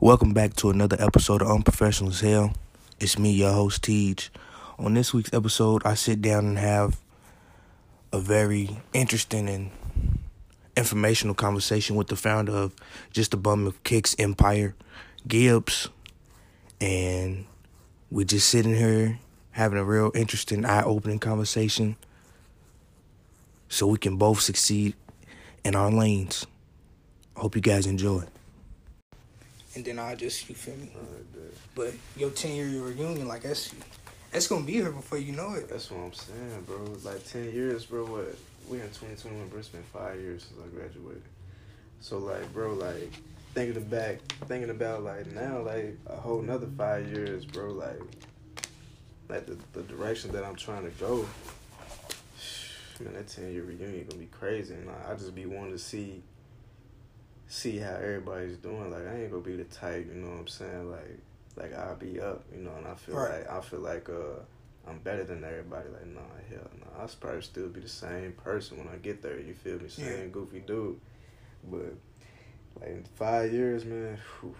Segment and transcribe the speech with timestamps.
[0.00, 2.52] Welcome back to another episode of Unprofessional as Hell.
[3.00, 4.30] It's me, your host, Tej.
[4.78, 7.00] On this week's episode, I sit down and have
[8.12, 9.72] a very interesting and
[10.76, 12.76] informational conversation with the founder of
[13.10, 14.76] Just a Bum of Kicks Empire,
[15.26, 15.88] Gibbs.
[16.80, 17.46] And
[18.08, 19.18] we're just sitting here
[19.50, 21.96] having a real interesting, eye opening conversation
[23.68, 24.94] so we can both succeed
[25.64, 26.46] in our lanes.
[27.34, 28.22] Hope you guys enjoy.
[29.78, 30.90] And then I'll just, you feel me?
[31.76, 33.72] But your 10 year reunion, like, that's
[34.32, 35.68] that's gonna be here before you know it.
[35.68, 36.78] That's what I'm saying, bro.
[37.04, 38.04] Like 10 years, bro.
[38.04, 38.34] What?
[38.68, 39.58] We in 2021, bro.
[39.60, 41.22] It's been five years since I graduated.
[42.00, 43.12] So, like, bro, like,
[43.54, 48.00] thinking back, thinking about, like, now, like, a whole another five years, bro, like,
[49.28, 51.24] like the, the direction that I'm trying to go.
[53.00, 54.74] Man, that 10 year reunion gonna be crazy.
[54.74, 56.24] And like, I just be wanting to see
[57.48, 58.90] see how everybody's doing.
[58.90, 60.90] Like I ain't gonna be the type, you know what I'm saying?
[60.90, 61.18] Like
[61.56, 63.40] like I'll be up, you know, and I feel Right.
[63.40, 64.40] like I feel like uh
[64.86, 65.88] I'm better than everybody.
[65.90, 69.38] Like nah, hell no, I'll probably still be the same person when I get there.
[69.38, 69.88] You feel me?
[69.88, 70.26] Same Yeah.
[70.26, 71.00] goofy dude,
[71.70, 71.94] but
[72.80, 74.54] like in five years, man, whew,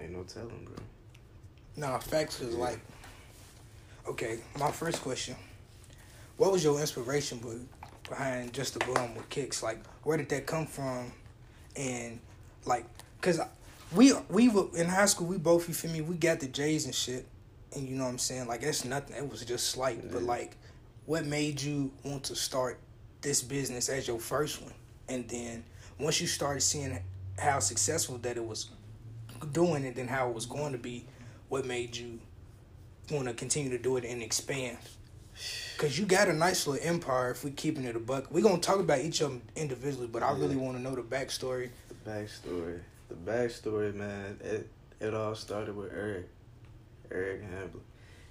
[0.00, 0.74] ain't no telling, bro.
[1.76, 2.60] Nah, facts is Yeah.
[2.60, 2.80] like,
[4.06, 5.36] okay, my first question.
[6.36, 7.68] What was your inspiration be-
[8.08, 9.62] behind Just the Bum with Kicks?
[9.62, 11.12] Like, where did that come from?
[11.76, 12.20] And,
[12.64, 12.84] like,
[13.20, 13.40] because
[13.94, 16.84] we, we were in high school, we both, you feel me, we got the J's
[16.84, 17.26] and shit.
[17.74, 18.46] And you know what I'm saying?
[18.46, 19.16] Like, that's nothing.
[19.16, 20.10] It was just slight.
[20.12, 20.56] But, like,
[21.06, 22.78] what made you want to start
[23.20, 24.72] this business as your first one?
[25.08, 25.64] And then
[25.98, 26.98] once you started seeing
[27.38, 28.70] how successful that it was
[29.52, 31.04] doing and then how it was going to be,
[31.48, 32.20] what made you
[33.10, 34.78] want to continue to do it and expand?
[35.76, 37.30] Cause you got a nice little empire.
[37.32, 40.06] If we keeping it a buck, we gonna talk about each of them individually.
[40.06, 40.38] But I Yeah.
[40.40, 41.70] really want to know the backstory.
[41.88, 42.80] The backstory.
[43.08, 44.68] The backstory, man, it
[45.00, 46.28] it all started with Eric.
[47.10, 47.82] Eric Hamblin.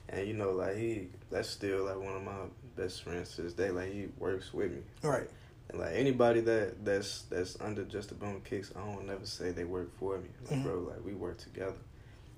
[0.10, 3.54] And you know, like he that's still like one of my best friends to this
[3.54, 3.72] day.
[3.72, 4.82] Like he works with me.
[5.04, 5.30] Right.
[5.70, 9.52] And like anybody that that's that's under just a bone kicks, I don't never say
[9.52, 10.30] they work for me.
[10.50, 10.64] Like Mhm.
[10.64, 11.78] bro, like we work together.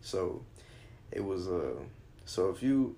[0.02, 0.44] So
[1.12, 1.76] it was uh
[2.26, 2.96] so if you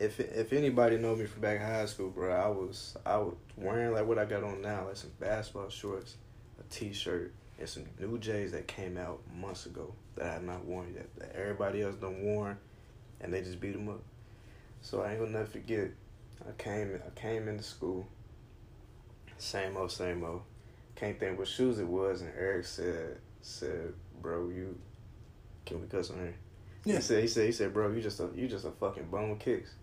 [0.00, 3.34] if if anybody know me from back in high school, bro, I was I was
[3.56, 6.16] wearing like what I got on now, like some basketball shorts,
[6.58, 10.44] a t shirt, and some new J's that came out months ago that I had
[10.44, 11.08] not worn yet.
[11.18, 12.58] That everybody else done worn
[13.20, 14.02] and they just beat them up.
[14.82, 15.90] So I ain't gonna never forget.
[16.46, 18.06] I came I came into school.
[19.38, 20.42] Same old, same old.
[20.94, 24.78] Can't think what shoes it was, and Eric said said, Bro, you
[25.64, 26.34] can we cuss on here?
[26.84, 26.96] Yeah.
[26.96, 29.38] He said he said he said, Bro, you just a you just a fucking bone
[29.38, 29.74] kicks.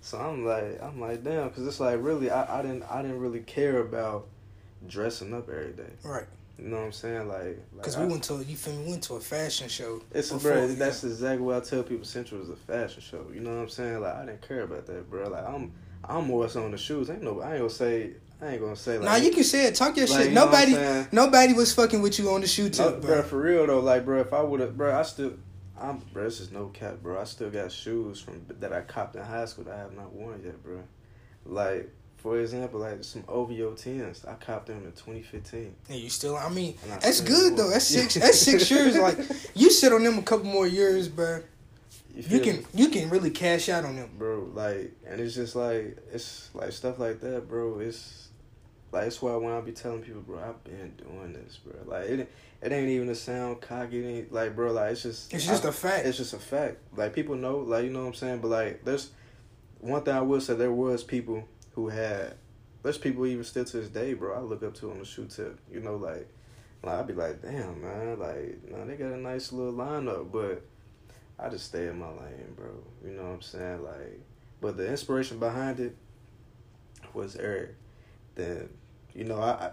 [0.00, 3.20] So I'm like I'm like damn, cause it's like really I, I didn't I didn't
[3.20, 4.26] really care about
[4.86, 5.90] dressing up every day.
[6.04, 6.24] Right.
[6.58, 7.28] You know what I'm saying?
[7.28, 8.90] Like, like Cause I- we went to you feel me?
[8.90, 10.02] Went to a fashion show.
[10.12, 10.68] it's before, bro.
[10.68, 12.04] That's exactly what I tell people.
[12.04, 13.26] Central is a fashion show.
[13.32, 14.00] You know what I'm saying?
[14.00, 15.28] Like I didn't care about that, bro.
[15.28, 15.72] Like I'm,
[16.04, 17.10] I'm more so on the shoes.
[17.10, 17.40] Ain't no.
[17.40, 18.10] I ain't gonna say.
[18.40, 19.04] I ain't gonna say like.
[19.04, 19.74] Nah, you can say it.
[19.74, 20.28] Talk your like, shit.
[20.28, 23.00] you know what I'm Nobody, nobody was fucking with you on the shoe No, bro,
[23.00, 23.22] bro.
[23.22, 25.32] for real though, like, bro, if I would have, bro, I still,
[25.80, 27.20] I'm, bro, this is no cap, bro.
[27.20, 30.12] I still got shoes from that I copped in high school that I have not
[30.12, 30.82] worn yet, bro.
[31.44, 35.74] Like, for example, like some OVO tens, I copped them in 2015.
[35.88, 37.70] And you still, I mean, I that's good though.
[37.70, 38.14] That's six.
[38.14, 38.96] That's six years.
[38.96, 39.18] Like
[39.54, 41.42] you sit on them a couple more years, bro.
[42.14, 42.64] You feel can me?
[42.74, 44.10] you can really cash out on them.
[44.18, 44.50] bro.
[44.52, 47.78] Like, and it's just like it's like stuff like that, bro.
[47.78, 48.28] It's
[48.90, 51.74] like it's why when I be telling people, bro, I've been doing this, bro.
[51.86, 54.26] Like it, it ain't even a sound cocky.
[54.30, 56.06] Like, bro, like it's just, It's just a a fact.
[56.06, 56.78] It's just a fact.
[56.96, 58.40] Like people know, like you know what I'm saying.
[58.40, 59.10] But like, there's
[59.80, 62.34] one thing I will say: there was people who had.
[62.82, 64.36] There's people even still to this day, bro.
[64.36, 65.58] I look up to on the shoe tip.
[65.70, 66.28] You know, like,
[66.82, 70.62] like I'd be like, damn, man, like, nah, they got a nice little lineup, but
[71.38, 72.70] I just stay in my lane, bro.
[73.04, 73.84] You know what I'm saying?
[73.84, 74.20] Like,
[74.60, 75.96] but the inspiration behind it
[77.14, 77.74] was Eric.
[78.34, 78.68] Then,
[79.14, 79.50] you know, I.
[79.50, 79.70] I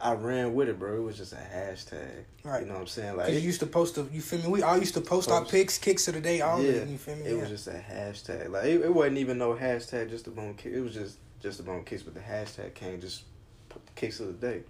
[0.00, 0.96] I ran with it, bro.
[0.96, 2.24] It was just a hashtag.
[2.44, 2.60] Right.
[2.62, 3.16] You know what I'm saying?
[3.16, 4.48] Like you used to post the, you feel me?
[4.48, 5.52] We all used to post our Post.
[5.52, 6.88] pics, kicks of the day, all Yeah, that.
[6.88, 7.22] You feel me?
[7.22, 7.40] It Yeah.
[7.40, 8.50] was just a hashtag.
[8.50, 10.72] Like it, it wasn't even no hashtag just a bone kick.
[10.72, 13.22] It was just just a bone kicks, but the hashtag came just
[13.68, 14.62] put the kicks of the day.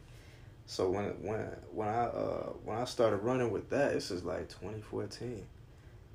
[0.66, 1.40] So when when
[1.72, 5.44] when I uh when I started running with that, this is like 2014,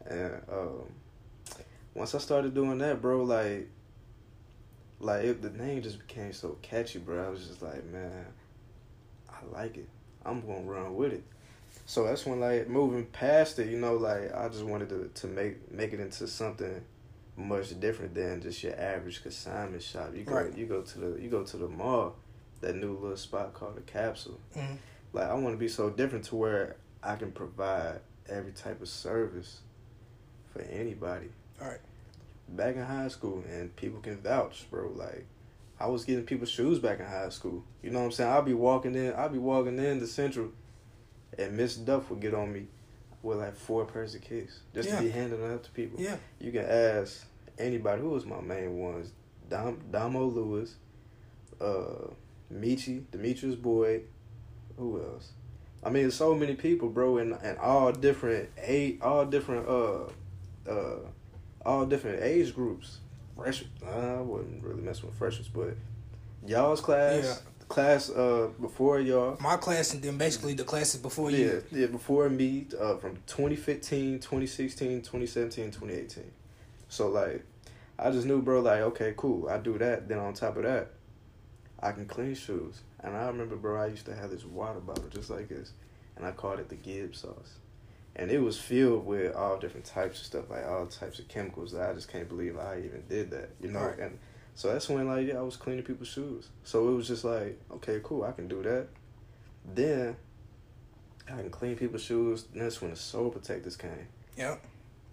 [0.08, 0.84] and um
[1.94, 3.68] once I started doing that, bro, like
[5.00, 7.26] like it, the name just became so catchy, bro.
[7.26, 8.26] I was just like, man,
[9.42, 9.88] I like it.
[10.26, 11.24] I'm gonna run with it.
[11.86, 15.28] So that's when like moving past it, you know, like I just wanted to to
[15.28, 16.82] make make it into something
[17.38, 20.12] much different than just your average consignment shop.
[20.16, 20.58] You go Right.
[20.58, 22.16] you go to the you go to the mall,
[22.62, 24.40] that new little spot called the capsule.
[24.56, 24.78] Mhm.
[25.14, 28.90] Like I want to be so different to where I can provide every type of
[28.90, 29.62] service
[30.54, 31.30] for anybody.
[31.62, 31.80] All right.
[32.50, 34.90] Back in high school, and people can vouch, bro.
[34.90, 35.26] Like,
[35.80, 37.64] I was getting people's shoes back in high school.
[37.82, 38.32] You know what I'm saying?
[38.32, 40.50] I'll be walking in, I'll be walking in the Central,
[41.38, 42.68] and Miss Duff would get on me
[43.24, 44.98] with like four pairs of kicks just Yeah.
[44.98, 46.00] to be handing out to people.
[46.02, 46.18] Yeah.
[46.40, 47.26] You can ask
[47.58, 49.12] anybody who was my main ones.
[49.50, 50.76] Dom Damo Lewis,
[51.62, 52.08] uh
[52.54, 54.04] Michi, Demetrius Boyd,
[54.78, 55.32] who else?
[55.84, 60.04] I mean, so many people, bro, and and all different age, all different uh
[60.70, 61.00] uh
[61.66, 63.00] all different age groups.
[63.40, 65.76] Fresh, I wouldn't really mess with freshers, but
[66.46, 67.36] y'all's class, Yeah.
[67.68, 71.64] class uh before y'all, My class and then basically the classes before yeah, you.
[71.72, 76.32] yeah, before me, uh, from 2015, 2016, 2017, 2018.
[76.90, 77.44] So, like,
[77.98, 80.08] I just knew, bro, like, okay, cool, I do that.
[80.08, 80.92] Then on top of that,
[81.80, 82.82] I can clean shoes.
[83.02, 85.72] And I remember, bro, I used to have this water bottle just like this,
[86.18, 87.54] and I called it the Gibbs sauce.
[88.20, 91.72] And it was filled with all different types of stuff, like all types of chemicals
[91.72, 93.80] that I just can't believe I even did that, you know?
[93.80, 93.98] Right.
[93.98, 94.20] And
[94.56, 96.50] so that's when, like, yeah, I was cleaning people's shoes.
[96.66, 98.88] So it was just like, okay, cool, I can do that.
[99.74, 100.18] Then
[101.28, 102.46] I can clean people's shoes.
[102.52, 104.08] And that's when the sole protectors came.
[104.38, 104.56] Yeah.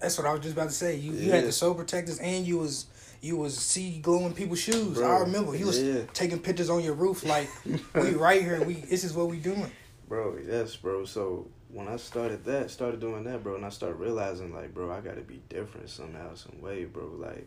[0.00, 0.96] That's what I was just about to say.
[0.96, 1.36] You you Yeah.
[1.36, 2.86] had the sole protectors and you was
[3.22, 4.98] you was see glowing people's shoes.
[4.98, 6.02] Bro, I remember you was yeah.
[6.12, 7.48] taking pictures on your roof like
[7.94, 8.62] we right here.
[8.62, 9.70] We this is what we doing.
[10.08, 11.04] Bro, yes, bro.
[11.06, 14.90] So when I started that, started doing that, bro, and I started realizing, like, bro,
[14.90, 17.10] I gotta be different somehow, some way, bro.
[17.18, 17.46] Like,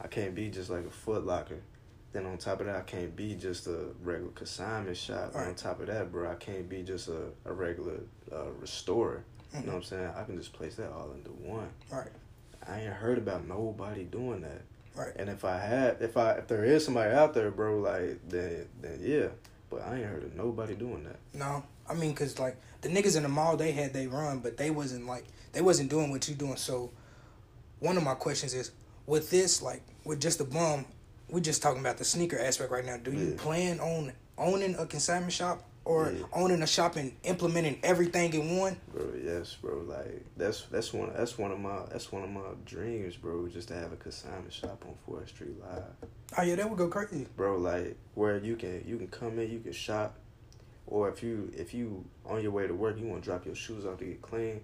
[0.00, 1.60] I can't be just like a Foot Locker.
[2.12, 5.34] Then on top of that, I can't be just a regular consignment shop.
[5.34, 5.46] Right.
[5.46, 8.00] On top of that, bro, I can't be just a, a regular
[8.32, 9.22] uh, restorer.
[9.54, 10.10] You know what I'm saying?
[10.16, 11.68] I can just place that all into one.
[11.90, 12.08] Right.
[12.66, 14.62] I ain't heard about nobody doing that.
[14.94, 15.12] Right.
[15.16, 18.66] And if I had, if I, if there is somebody out there, bro, like then,
[18.80, 19.28] then yeah.
[19.68, 21.16] But I ain't heard of nobody doing that.
[21.32, 24.56] No, I mean, cause like the niggas in the mall, they had they run, but
[24.56, 26.56] they wasn't like they wasn't doing what you doing.
[26.56, 26.90] So,
[27.80, 28.70] one of my questions is,
[29.06, 30.86] with this, like with just the bum,
[31.28, 32.96] we're just talking about the sneaker aspect right now.
[32.96, 33.36] Do you Yeah.
[33.42, 36.24] plan on owning a consignment shop or Yeah.
[36.32, 38.76] owning a shop and implementing everything in one?
[38.92, 39.78] Bro, yes, bro.
[39.86, 43.46] Like that's that's one that's one of my that's one of my dreams, bro.
[43.48, 45.84] Just to have a consignment shop on Fourth Street Live,
[46.38, 47.26] Oh yeah, that would go crazy.
[47.36, 47.56] bro.
[47.58, 50.16] Like where you can you can come in, you can shop,
[50.90, 53.54] or if you if you on your way to work, you want to drop your
[53.54, 54.60] shoes off to get clean.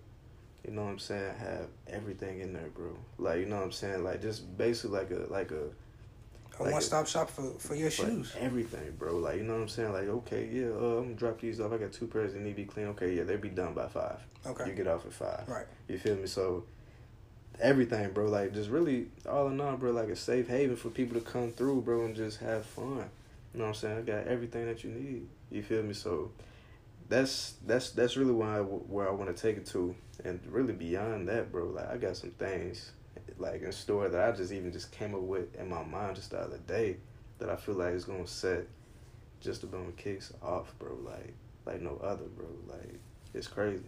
[0.66, 1.34] You know what I'm saying?
[1.38, 2.96] Have everything in there, bro.
[3.18, 4.02] Like you know what I'm saying?
[4.04, 5.68] Like just basically like a like a
[6.58, 8.34] A Like one stop shop for for your shoes.
[8.38, 9.16] everything, bro.
[9.16, 9.92] Like you know what I'm saying?
[9.92, 11.72] Like okay, yeah, uh, I'm gonna drop these off.
[11.72, 12.86] I got two pairs that need to be clean.
[12.88, 14.18] Okay, yeah, they'll be done by five.
[14.44, 14.66] Okay.
[14.68, 15.48] You get off at five.
[15.48, 15.66] Right.
[15.88, 16.26] You feel me?
[16.26, 16.64] So
[17.60, 18.26] everything, bro.
[18.26, 19.92] Like just really all in all, bro.
[19.92, 23.04] Like a safe haven for people to come through, bro, and just have fun.
[23.54, 23.98] You know what I'm saying?
[23.98, 25.28] I got everything that you need.
[25.50, 25.94] You feel me?
[25.94, 26.30] So
[27.08, 29.94] that's that's that's really why I, where I want to take it to,
[30.24, 31.66] and really beyond that, bro.
[31.66, 32.92] Like I got some things
[33.38, 36.30] like in store that I just even just came up with in my mind just
[36.30, 36.96] the other day
[37.38, 38.66] that I feel like is gonna set
[39.40, 40.96] just the bone kicks off, bro.
[41.04, 41.34] Like
[41.64, 42.46] like no other, bro.
[42.68, 42.98] Like
[43.34, 43.84] it's crazy.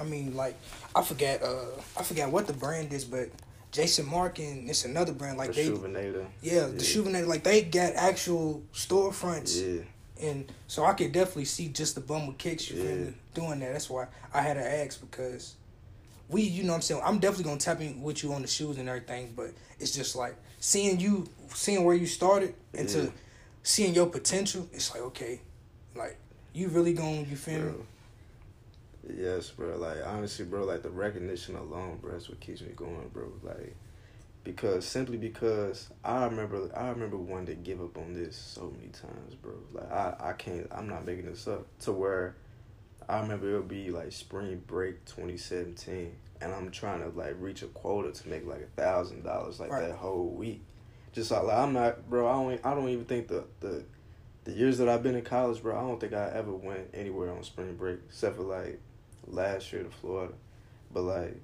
[0.00, 0.56] I mean, like
[0.94, 3.28] I forget uh I forgot what the brand is, but
[3.70, 6.26] Jason Markk and it's another brand like the they Shuvinator.
[6.40, 6.78] yeah the Yeah.
[6.78, 9.82] Shuvinator like they got actual storefronts Yeah.
[10.20, 13.04] And so I could definitely see just the bum with kicks you feel Yeah.
[13.06, 13.72] me, doing that.
[13.72, 15.54] That's why I had to ask because
[16.28, 18.48] we you know what I'm saying I'm definitely gonna tap in with you on the
[18.48, 23.02] shoes and everything, but it's just like seeing you seeing where you started and Yeah.
[23.02, 23.12] to
[23.62, 24.68] seeing your potential.
[24.72, 25.40] It's like okay,
[25.94, 26.16] like
[26.52, 27.72] you really going you feel me?
[29.16, 29.76] Yes, bro.
[29.76, 30.64] Like honestly, bro.
[30.64, 32.12] Like the recognition alone, bro.
[32.12, 33.32] That's what keeps me going, bro.
[33.42, 33.74] Like
[34.48, 38.88] because simply because I remember I remember wanting to give up on this so many
[38.88, 39.52] times, bro.
[39.74, 40.66] Like I I can't.
[40.72, 41.66] I'm not making this up.
[41.80, 42.34] To where
[43.06, 47.66] I remember it'll be like spring break 2017, and I'm trying to like reach a
[47.66, 49.88] quota to make like a thousand dollars like Right.
[49.88, 50.62] that whole week.
[51.12, 52.26] Just like, like I'm not, bro.
[52.26, 52.66] I don't.
[52.66, 53.84] I don't even think the the
[54.44, 57.30] the years that I've been in college, bro, I don't think I ever went anywhere
[57.30, 58.80] on spring break except for like
[59.26, 60.32] last year to Florida.
[60.90, 61.36] But like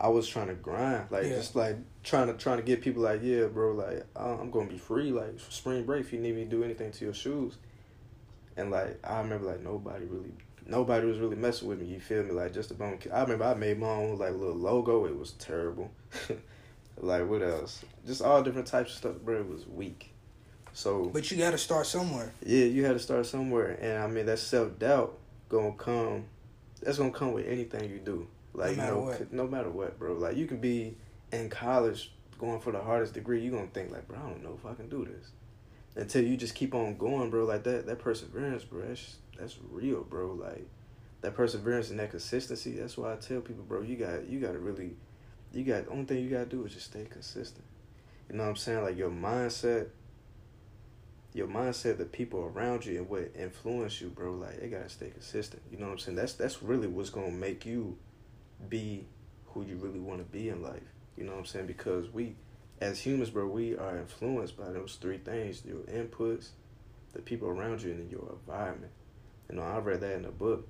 [0.00, 1.36] I was trying to grind, like Yeah.
[1.36, 4.78] just like trying to trying to get people like, yeah, bro, like I'm gonna be
[4.78, 7.56] free, like for spring break if you need me to do anything to your shoes.
[8.56, 10.32] And like I remember, like nobody really,
[10.66, 11.86] nobody was really messing with me.
[11.86, 12.30] You feel me?
[12.32, 12.98] Like just a bone.
[13.12, 15.04] I remember I made my own like little logo.
[15.06, 15.90] It was terrible.
[16.98, 17.84] like what else?
[18.06, 19.38] Just all different types of stuff, bro.
[19.40, 20.12] It was weak.
[20.72, 22.30] So But you got to start somewhere.
[22.44, 25.16] yeah, you had to start somewhere, and I mean that self doubt
[25.48, 26.24] gonna come.
[26.82, 28.28] That's gonna come with anything you do.
[28.58, 29.32] Like No matter you know, what.
[29.32, 30.14] no matter what, bro.
[30.14, 30.96] Like you can be
[31.32, 33.40] in college going for the hardest degree.
[33.40, 35.30] you're gonna think like, bro, I don't know if I can do this.
[35.96, 37.44] Until you just keep on going, bro.
[37.44, 38.86] Like that, that perseverance, bro.
[38.86, 40.32] That's that's real, bro.
[40.32, 40.66] Like
[41.20, 42.72] that perseverance and that consistency.
[42.72, 44.96] That's why I tell people, bro, you got you got to really,
[45.52, 47.64] you got the only thing you got to do is just stay consistent.
[48.30, 48.82] You know what I'm saying?
[48.82, 49.88] Like your mindset,
[51.32, 54.34] your mindset, the people around you, and what influence you, bro.
[54.34, 55.62] Like they gotta stay consistent.
[55.70, 56.16] You know what I'm saying?
[56.16, 57.96] That's that's really what's gonna make you
[58.68, 59.06] be
[59.46, 60.82] who you really want to be in life.
[61.16, 61.66] You know what I'm saying?
[61.66, 62.36] Because we,
[62.80, 66.50] as humans, bro, we are influenced by those three things: your inputs,
[67.12, 68.92] the people around you, and your environment.
[69.50, 70.68] You know, I read that in a book,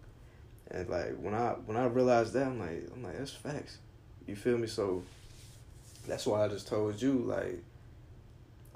[0.71, 3.79] and like when I when I realized that, I'm like, I'm like, that's facts.
[4.27, 4.67] You feel me?
[4.67, 5.03] So
[6.07, 7.63] that's why I just told you, like,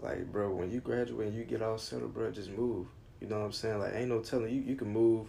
[0.01, 2.87] like, bro, when you graduate and you get all settled, bro, just move.
[3.21, 3.79] You know what I'm saying?
[3.79, 4.61] Like, ain't no telling you.
[4.63, 5.29] You can move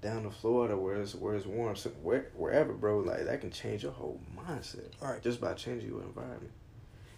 [0.00, 3.00] down to Florida where it's where it's warm, so where, wherever, bro.
[3.00, 4.90] Like that can change your whole mindset.
[5.02, 5.22] All right.
[5.22, 6.52] Just by changing your environment.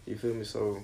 [0.07, 0.45] You feel me?
[0.45, 0.83] So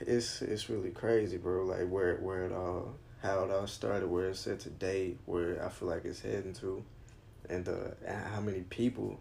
[0.00, 1.64] it's it's really crazy, bro.
[1.64, 5.68] Like where where it all how it all started, where it's at today, where I
[5.68, 6.82] feel like it's heading to,
[7.50, 9.20] and uh, how many people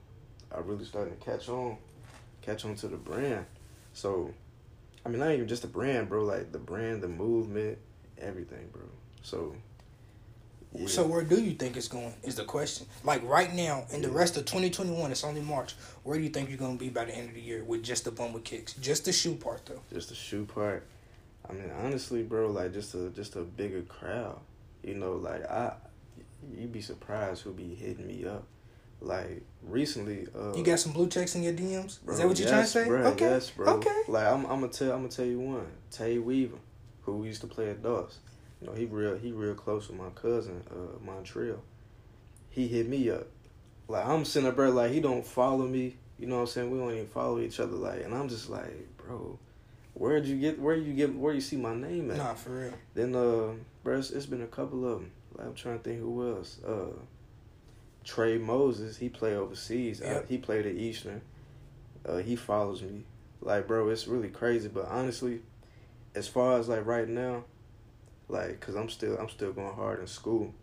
[0.51, 1.77] are really starting to catch on,
[2.41, 3.45] catch on to the brand.
[3.91, 4.33] So,
[5.05, 6.23] I mean, not even just the brand, bro.
[6.23, 7.77] Like the brand, the movement,
[8.17, 8.83] everything, bro.
[9.21, 9.55] So.
[10.73, 10.87] Yeah.
[10.87, 12.13] So where do you think it's going?
[12.23, 12.85] Is the question.
[13.03, 15.73] Like right now, in the rest of 2021, it's only March.
[16.03, 18.05] Where do you think you're gonna be by the end of the year with just
[18.05, 18.73] the bum with kicks?
[18.73, 19.81] Just the shoe part, though.
[19.91, 20.85] Just the shoe part.
[21.49, 24.39] I mean, honestly, bro, like just a just a bigger crowd.
[24.83, 25.73] You know, like I,
[26.55, 28.43] you'd be surprised who be hitting me up.
[29.01, 32.03] Like recently, uh, you got some blue checks in your DMs.
[32.03, 32.85] Bro, Is that what you're trying to say?
[32.85, 33.73] Bro, okay, yes, bro.
[33.75, 34.01] Okay.
[34.07, 35.67] Like I'm, I'm gonna tell, I'm gonna tell you one.
[35.89, 36.57] Tay Weaver,
[37.03, 38.19] who used to play at Doss.
[38.61, 41.61] You know, he real, he real close with my cousin, uh, Montreal.
[42.49, 43.27] He hit me up.
[43.87, 45.95] Like I'm sitting up there, like he don't follow me.
[46.17, 46.71] You know what I'm saying?
[46.71, 47.75] We don't even follow each other.
[47.75, 49.39] Like, and I'm just like, bro,
[49.93, 52.17] where'd you get where you get where you see my name at?
[52.17, 52.73] Nah, for real.
[52.93, 55.11] Then uh bro, it's, it's been a couple of them.
[55.35, 56.59] Like, I'm trying to think who else.
[56.65, 56.93] Uh
[58.03, 60.01] Trey Moses, he play overseas.
[60.03, 60.23] Yep.
[60.23, 61.21] I, he played at Eastern.
[62.05, 63.03] Uh he follows me.
[63.41, 65.41] Like bro, it's really crazy, but honestly,
[66.13, 67.45] as far as like right now,
[68.29, 70.53] like cuz I'm still I'm still going hard in school.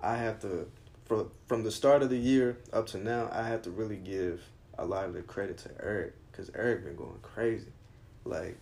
[0.00, 0.68] I have to
[1.06, 4.42] for, from the start of the year up to now, I have to really give
[4.78, 7.72] a lot of the credit to Eric because Eric been going crazy.
[8.24, 8.58] Like,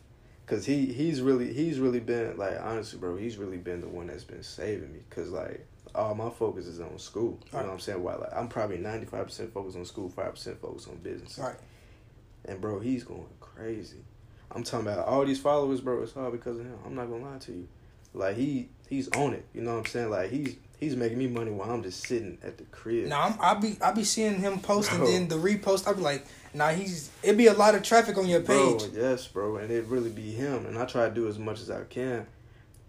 [0.47, 3.17] cause he he's really he's really been like honestly, bro.
[3.17, 5.01] He's really been the one that's been saving me.
[5.11, 7.39] Cause like all my focus is on school.
[7.53, 8.03] You know what I'm saying?
[8.03, 11.39] Why like I'm probably ninety five percent focused on school, five percent focused on business.
[11.39, 11.57] Right.
[12.45, 14.05] And bro, he's going crazy.
[14.51, 16.03] I'm talking about all these followers, bro.
[16.03, 16.79] It's all because of him.
[16.85, 17.69] I'm not gonna lie to you.
[18.15, 19.45] Like he he's on it.
[19.53, 20.11] You know what I'm saying?
[20.11, 23.09] Like he's he's making me money while I'm just sitting at the crib.
[23.09, 25.87] Now i will be I be seeing him post and then the repost.
[25.87, 28.79] I'll be like, now he's it be a lot of traffic on your page.
[28.79, 30.67] Bro, yes, bro, and it really be him.
[30.67, 32.27] And I try to do as much as I can.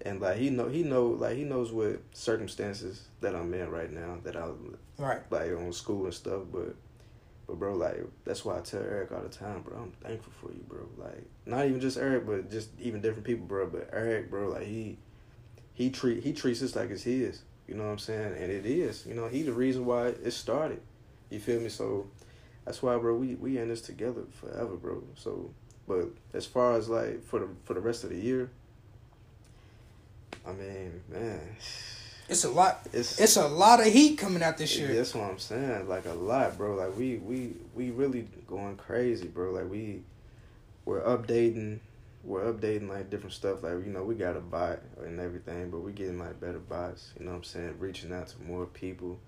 [0.05, 3.91] And like he know he know like he knows what circumstances that I'm in right
[3.91, 4.50] now that I
[4.98, 6.44] right like on school and stuff.
[6.51, 6.75] But
[7.48, 9.77] but bro, like that's why I tell Eric all the time, bro.
[9.77, 10.88] I'm thankful for you, bro.
[10.98, 13.67] Like not even just Eric, but just even different people, bro.
[13.67, 14.98] But Eric, bro, like he
[15.75, 17.41] he treat he treats us like it's his.
[17.67, 18.36] You know what I'm saying?
[18.39, 19.05] And it is.
[19.05, 20.82] You know, he the reason why it started.
[21.29, 21.70] You feel me?
[21.70, 22.08] So
[22.63, 23.15] that's why, bro.
[23.15, 25.03] We we in this together forever, bro.
[25.15, 25.51] So,
[25.88, 28.50] but as far as like for the for the rest of the year,
[30.48, 31.41] I mean, man,
[32.29, 32.88] it's a lot.
[32.94, 34.94] It's it's a lot of heat coming out this year.
[34.94, 35.88] That's what I'm saying.
[35.88, 36.75] Like a lot, bro.
[36.75, 39.51] Like we we we really going crazy, bro.
[39.51, 40.01] Like we
[40.86, 41.79] we're updating.
[42.25, 43.63] We're updating like different stuff.
[43.63, 47.13] Like you know, we got a bot and everything, but we're getting like better bots.
[47.20, 47.75] You know what I'm saying?
[47.79, 49.20] Reaching out to more people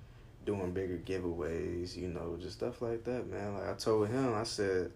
[0.47, 3.53] doing bigger giveaways, you know, just stuff like that, man.
[3.53, 4.91] Like I told him, I said,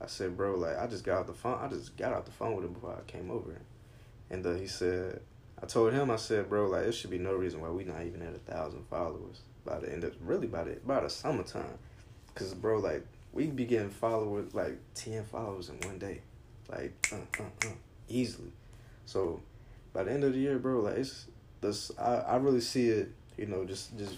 [0.00, 1.58] I said, bro, like I just got out the phone.
[1.60, 3.60] I just got out the phone with him before I came over,
[4.30, 5.20] and uh, he said,
[5.60, 8.04] I told him, I said, bro, like it should be no reason why we not
[8.04, 11.78] even at a thousand followers by the end of really by the by the summertime,
[12.34, 16.22] cause bro, like we be getting followers like ten followers in one day,
[16.68, 17.72] like uh, uh, uh,
[18.08, 18.52] easily.
[19.06, 19.40] So
[19.92, 21.26] by the end of the year, bro, like it's
[21.60, 21.90] this.
[21.98, 24.14] I I really see it, you know, just just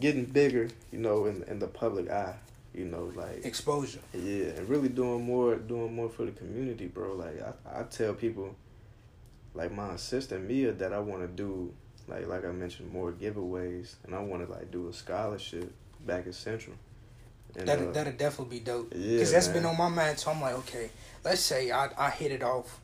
[0.00, 2.34] getting bigger, you know, in in the public eye,
[2.74, 4.00] you know, like exposure.
[4.14, 7.14] Yeah, and really doing more, doing more for the community, bro.
[7.14, 8.54] Like I, I tell people,
[9.54, 11.72] like my assistant Mia, that I want to do,
[12.08, 15.72] like like I mentioned, more giveaways, and I want to like do a scholarship
[16.06, 16.76] back at Central.
[17.64, 18.92] That that'd definitely be dope.
[18.94, 19.56] Yeah, because that's man.
[19.56, 20.18] been on my mind.
[20.18, 20.90] So I'm like, okay,
[21.24, 22.80] let's say I I hit it off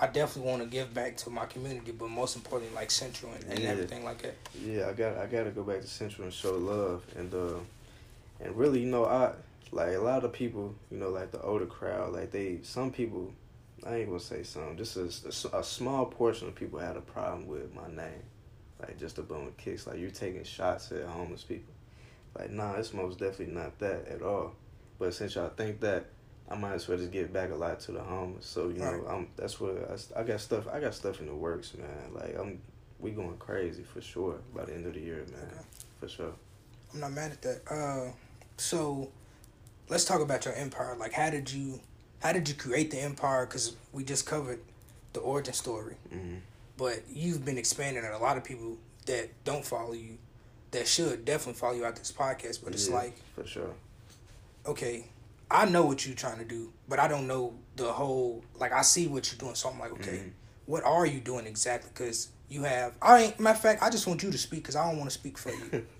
[0.00, 3.44] I definitely want to give back to my community, but most importantly, like Central and,
[3.44, 3.68] and yeah.
[3.68, 4.34] everything like that.
[4.58, 7.58] Yeah, I got I got to go back to Central and show love, and uh,
[8.40, 9.32] and really, you know, I
[9.72, 13.30] like a lot of people, you know, like the older crowd, like they some people,
[13.86, 17.02] I ain't gonna say some, just a, a, a small portion of people had a
[17.02, 18.22] problem with my name.
[18.80, 19.86] like just a with kicks.
[19.86, 21.74] Like you're taking shots at homeless people.
[22.38, 24.52] Like nah, it's most definitely not that at all.
[24.98, 26.06] But since y'all think that,
[26.48, 28.46] I might as well just give back a lot to the homeless.
[28.46, 29.14] So you know, Right.
[29.14, 29.76] I'm that's what
[30.16, 30.66] I, I got stuff.
[30.72, 32.12] I got stuff in the works, man.
[32.14, 32.60] Like I'm,
[32.98, 35.48] we going crazy for sure by the end of the year, man.
[35.52, 35.64] Okay.
[36.00, 36.32] For sure.
[36.92, 37.60] I'm not mad at that.
[37.70, 38.12] Uh,
[38.56, 39.10] so
[39.88, 40.96] let's talk about your empire.
[40.98, 41.80] Like, how did you,
[42.20, 43.46] how did you create the empire?
[43.46, 44.60] Because we just covered
[45.12, 46.36] the origin story, hmm
[46.76, 50.16] but you've been expanding, and a lot of people that don't follow you,
[50.72, 52.62] that should definitely follow you out this podcast.
[52.64, 53.74] But it's Yeah, like, for sure.
[54.66, 55.06] okay,
[55.50, 58.44] I know what you're trying to do, but I don't know the whole.
[58.54, 60.32] Like, I see what you're doing, so I'm like, okay, Mhm.
[60.66, 61.90] what are you doing exactly?
[61.92, 62.94] Because you have.
[63.02, 63.40] I ain't.
[63.40, 65.38] Matter of fact, I just want you to speak because I don't want to speak
[65.38, 65.86] for you.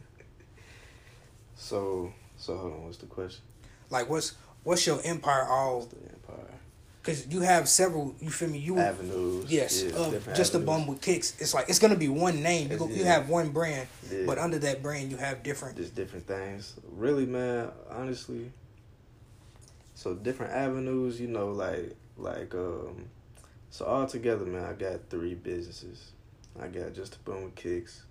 [1.57, 2.85] So so hold on.
[2.85, 3.43] What's the question?
[3.91, 5.81] like, what's what's your empire all?
[5.81, 6.55] What's the empire?
[7.02, 8.59] Because you have several, you feel me?
[8.59, 9.50] You Avenues.
[9.50, 10.66] yes, yeah, different just a avenues.
[10.66, 11.35] bum with kicks.
[11.40, 12.71] It's like it's gonna be one name.
[12.71, 14.25] You, go, you have one brand, Yeah.
[14.26, 15.78] but under that brand you have different.
[15.78, 16.75] just different things.
[16.92, 18.52] Really, man, honestly.
[19.95, 23.07] So different avenues, you know, like like um
[23.71, 26.12] so all together, man, I got three businesses.
[26.61, 28.02] I got just a boom with kicks.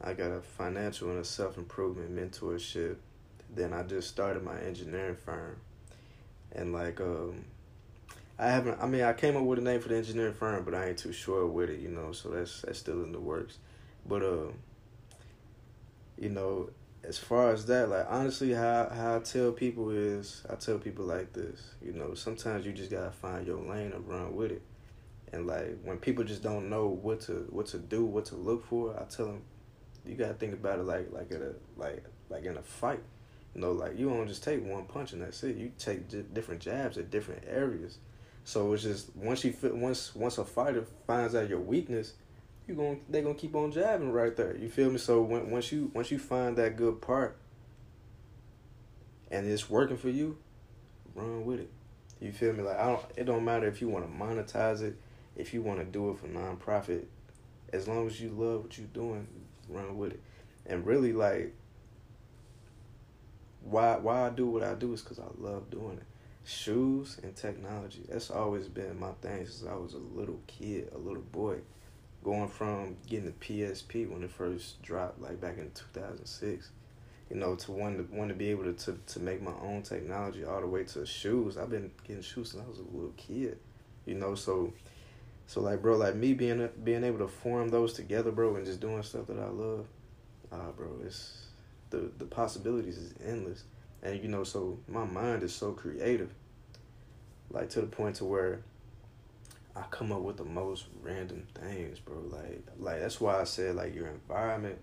[0.00, 2.96] I got a financial and a self improvement mentorship.
[3.54, 5.56] Then I just started my engineering firm.
[6.52, 7.44] And like um
[8.38, 10.74] I haven't I mean I came up with a name for the engineering firm, but
[10.74, 13.58] I ain't too sure with it, you know, so that's that's still in the works.
[14.06, 14.54] But um
[16.18, 16.70] you know,
[17.04, 21.04] as far as that, like honestly, how how I tell people is, I tell people
[21.04, 21.74] like this.
[21.82, 24.62] You know, sometimes you just gotta find your lane and run with it.
[25.32, 28.66] And like when people just don't know what to what to do, what to look
[28.66, 29.42] for, I tell them,
[30.04, 33.02] you gotta think about it like like at a like like in a fight.
[33.54, 35.56] You know, like you don't just take one punch and that's it.
[35.56, 37.98] You take di- different jabs at different areas.
[38.46, 42.12] So it's just once you fit once once a fighter finds out your weakness,
[42.68, 44.56] you going they gonna keep on jabbing right there.
[44.56, 44.98] You feel me?
[44.98, 47.36] So when, once you once you find that good part,
[49.32, 50.38] and it's working for you,
[51.16, 51.70] run with it.
[52.20, 52.62] You feel me?
[52.62, 53.02] Like I don't.
[53.16, 54.96] It don't matter if you want to monetize it,
[55.34, 57.06] if you want to do it for nonprofit.
[57.72, 59.26] As long as you love what you're doing,
[59.68, 60.20] run with it.
[60.66, 61.52] And really, like,
[63.64, 66.06] why why I do what I do is because I love doing it.
[66.46, 68.04] Shoes and technology.
[68.08, 71.56] That's always been my thing since I was a little kid, a little boy
[72.22, 76.70] going from getting the PSP when it first dropped, like back in two thousand six,
[77.30, 79.82] you know, to one to one to be able to, to to make my own
[79.82, 81.56] technology all the way to shoes.
[81.56, 83.58] I've been getting shoes since I was a little kid,
[84.04, 84.36] you know.
[84.36, 84.72] So,
[85.48, 88.80] so like, bro, like me being being able to form those together, bro, and just
[88.80, 89.86] doing stuff that I love,
[90.52, 91.46] ah, bro, it's
[91.90, 93.64] the the possibilities is endless,
[94.06, 96.30] and you know, so my mind is so creative,
[97.50, 98.60] like to the point to where
[99.74, 102.20] I come up with the most random things, bro.
[102.30, 104.78] Like, like that's why I said like your environment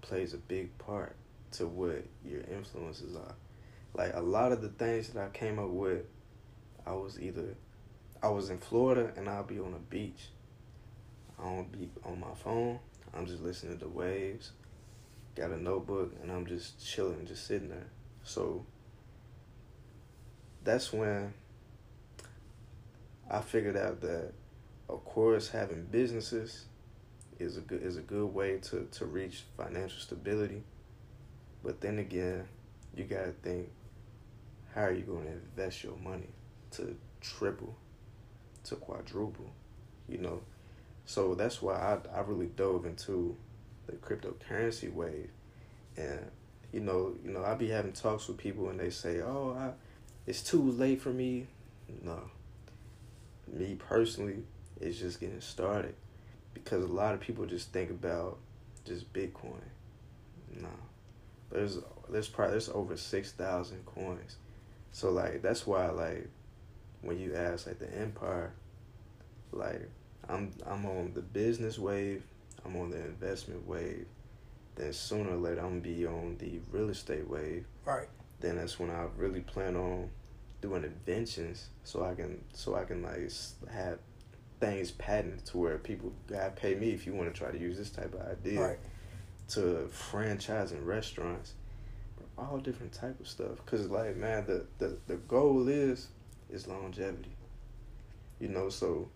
[0.00, 1.14] plays a big part
[1.52, 3.34] to what your influences are.
[3.94, 6.02] Like a lot of the things that I came up with,
[6.84, 7.54] I was either
[8.20, 10.28] I was in Florida and I'll be on a beach.
[11.38, 12.80] I don't be on my phone.
[13.14, 14.50] I'm just listening to waves.
[15.34, 17.88] Got a notebook and I'm just chilling, just sitting there.
[18.22, 18.66] So
[20.62, 21.32] that's when
[23.30, 24.32] I figured out that,
[24.88, 26.66] of course, having businesses
[27.38, 30.62] is a good is a good way to, to reach financial stability.
[31.64, 32.44] But then again,
[32.94, 33.70] you gotta think,
[34.74, 36.28] how are you to invest your money
[36.72, 37.74] to triple,
[38.64, 39.52] to quadruple,
[40.08, 40.42] you know?
[41.06, 43.36] So that's why I I really dove into
[43.92, 45.30] the cryptocurrency wave,
[45.96, 46.20] and
[46.72, 49.70] you know you know I be having talks with people and they say, oh, I,
[50.26, 51.46] it's too late for me.
[52.02, 52.18] No,
[53.52, 54.42] me personally,
[54.80, 55.94] it's just getting started
[56.54, 58.38] because a lot of people just think about
[58.84, 59.60] just Bitcoin.
[60.60, 60.68] No,
[61.50, 61.78] there's
[62.08, 64.36] there's probably there's over six thousand coins,
[64.90, 66.28] so like that's why like
[67.02, 68.52] when you ask like the empire,
[69.52, 69.88] like
[70.28, 72.22] I'm I'm on the business wave,
[72.64, 74.06] I'm on the investment wave,
[74.76, 77.64] then sooner or later I'm gonna be on the real estate wave.
[77.84, 78.08] Right.
[78.40, 80.10] Then that's when I really plan on
[80.60, 83.30] doing inventions so I can so I can like
[83.72, 83.98] have
[84.60, 87.76] things patented to where people gotta pay me if you want to try to use
[87.76, 88.78] this type of idea Right.
[89.48, 91.54] to franchising restaurants,
[92.38, 93.64] all different type of stuff.
[93.66, 96.08] Cause like man, the the the goal is
[96.50, 97.34] is longevity.
[98.38, 99.08] You know, so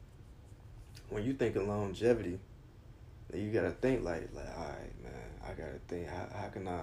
[1.11, 2.39] when you think of longevity,
[3.39, 6.81] you gotta think like like all right, man, I gotta think how how can I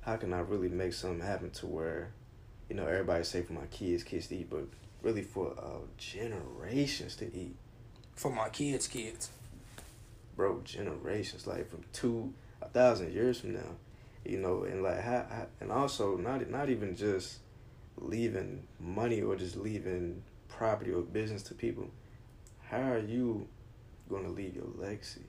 [0.00, 2.12] how can I really make something happen to where,
[2.68, 4.64] you know, everybody say for my kids, kids to eat, but
[5.02, 7.56] really for uh, generations to eat.
[8.16, 9.30] For my kids' kids.
[10.36, 13.76] bro, generations, like from two a thousand years from now,
[14.24, 17.38] you know, and like how, how and also not not even just
[17.96, 21.90] leaving money or just leaving property or business to people.
[22.70, 23.46] How are you
[24.08, 25.22] going to leave your legacy?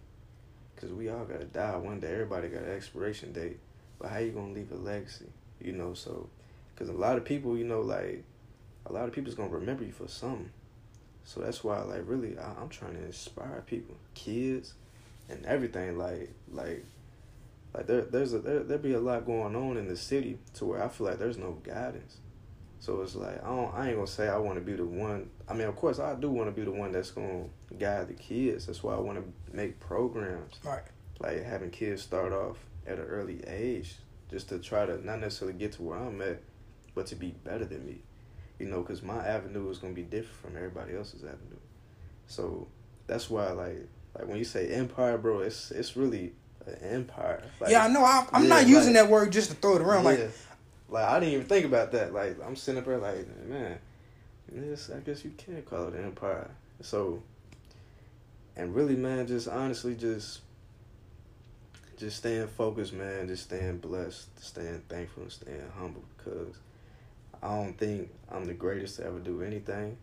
[0.75, 2.11] Because we all got to die one day.
[2.11, 3.59] Everybody got an expiration date.
[3.99, 5.27] But how you to leave a legacy?
[5.61, 6.29] You know, so,
[6.73, 8.23] because a lot of people, you know, like,
[8.85, 10.49] a lot of people's to remember you for something.
[11.25, 14.73] So that's why, like, really, I, I'm trying to inspire people, kids,
[15.29, 15.97] and everything.
[15.97, 16.83] Like, like,
[17.73, 20.65] like there, there's a there, there be a lot going on in the city to
[20.65, 22.17] where I feel like there's no guidance.
[22.83, 25.29] So it's like I don't I ain't gonna say I want to be the one.
[25.47, 27.45] I mean, of course, I do want to be the one that's gonna
[27.79, 28.65] guide the kids.
[28.65, 30.81] That's why I want to make programs, Right.
[31.21, 33.95] like having kids start off at an early age,
[34.29, 36.41] just to try to not necessarily get to where I'm at,
[36.93, 38.01] but to be better than me.
[38.59, 41.61] You know, because my avenue is gonna be different from everybody else's avenue.
[42.27, 42.67] So
[43.07, 46.33] that's why, like, like when you say empire, bro, it's it's really
[46.65, 47.43] an empire.
[47.61, 48.03] Like, yeah, I know.
[48.03, 50.03] I, I'm yeah, not using like- that word just to throw it around.
[50.03, 50.09] Yeah.
[50.11, 50.31] Like
[50.91, 52.13] I didn't even think about that.
[52.13, 53.77] Like I'm sitting up there like, man,
[54.51, 56.49] this I guess you can call it an empire.
[56.81, 57.23] So
[58.55, 60.41] and really man, just honestly just
[61.97, 66.57] just staying focused, man, just staying blessed, staying thankful and staying humble because
[67.41, 69.97] I don't think I'm the greatest to ever do anything.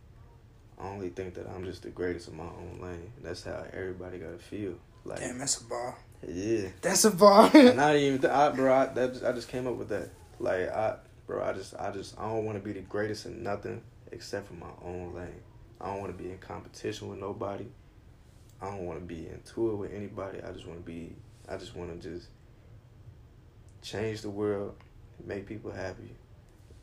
[0.78, 3.12] I only think that I'm just the greatest in my own lane.
[3.22, 4.74] That's how everybody gotta feel.
[5.04, 5.96] Like damn, that's a bar.
[6.26, 6.68] yeah.
[6.80, 7.50] That's a bar.
[7.54, 8.74] And I didn't even, I, bro.
[8.74, 10.10] I, that I just came up with that.
[10.40, 13.42] Like, I, bro, I just, I just, I don't want to be the greatest in
[13.42, 15.42] nothing except for my own lane.
[15.80, 17.66] I don't want to be in competition with nobody.
[18.60, 20.38] I don't want to be in tour with anybody.
[20.42, 21.14] I just want to be,
[21.48, 22.28] I just want to just
[23.82, 24.74] change the world,
[25.24, 26.10] make people happy,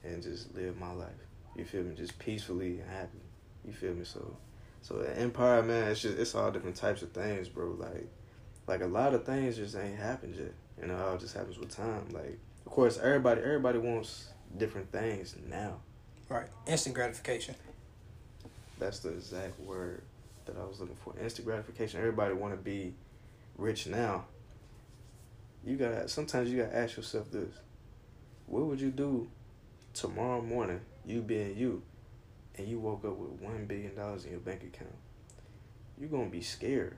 [0.04, 1.10] and just live my life.
[1.56, 1.96] You feel me?
[1.96, 3.22] Just peacefully and happy.
[3.66, 4.06] You feel me?
[4.06, 4.38] So,
[4.84, 7.76] so empire, man, it's just, it's all different types of things, bro.
[7.78, 8.08] Like,
[8.68, 10.54] like a lot of things just ain't happened yet.
[10.80, 12.08] You know, it all just happens with time.
[12.12, 14.28] Like, of course, everybody everybody wants
[14.58, 15.78] different things now.
[16.28, 16.48] right.
[16.68, 17.56] Instant gratification.
[18.78, 20.02] That's the exact word
[20.46, 21.14] that I was looking for.
[21.18, 22.02] Instant gratification.
[22.02, 22.94] Everybody want to be
[23.58, 24.26] rich now.
[25.64, 26.10] You gotta.
[26.10, 27.56] Sometimes you gotta ask yourself this:
[28.48, 29.30] What would you do
[29.94, 30.82] tomorrow morning?
[31.06, 31.82] You being you,
[32.58, 34.94] and you woke up with one billion dollars in your bank account.
[35.98, 36.98] You're gonna be scared.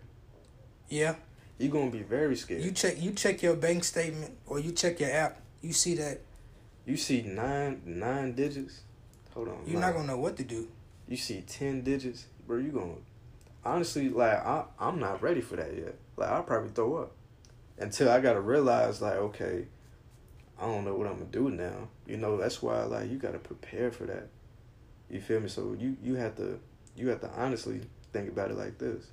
[0.90, 1.14] Yeah.
[1.60, 2.64] You're gonna be very scared.
[2.64, 3.00] You check.
[3.00, 5.42] You check your bank statement or you check your app.
[5.62, 6.22] You see that
[6.86, 8.82] You see nine nine digits.
[9.34, 9.64] Hold on.
[9.66, 9.82] you're nine.
[9.82, 10.68] not gonna know what to do.
[11.08, 12.58] You see ten digits, bro.
[12.58, 12.94] You gonna
[13.66, 15.96] honestly like I I'm not ready for that yet.
[16.18, 17.12] Like I'll probably throw up
[17.78, 19.68] until I gotta realize like okay,
[20.60, 21.90] I don't know what I'm gonna do now.
[22.08, 24.28] You know that's why like you gotta prepare for that.
[25.10, 25.50] You feel me?
[25.50, 26.60] So you you have to
[26.96, 27.82] you have to honestly
[28.14, 29.06] think about it like this.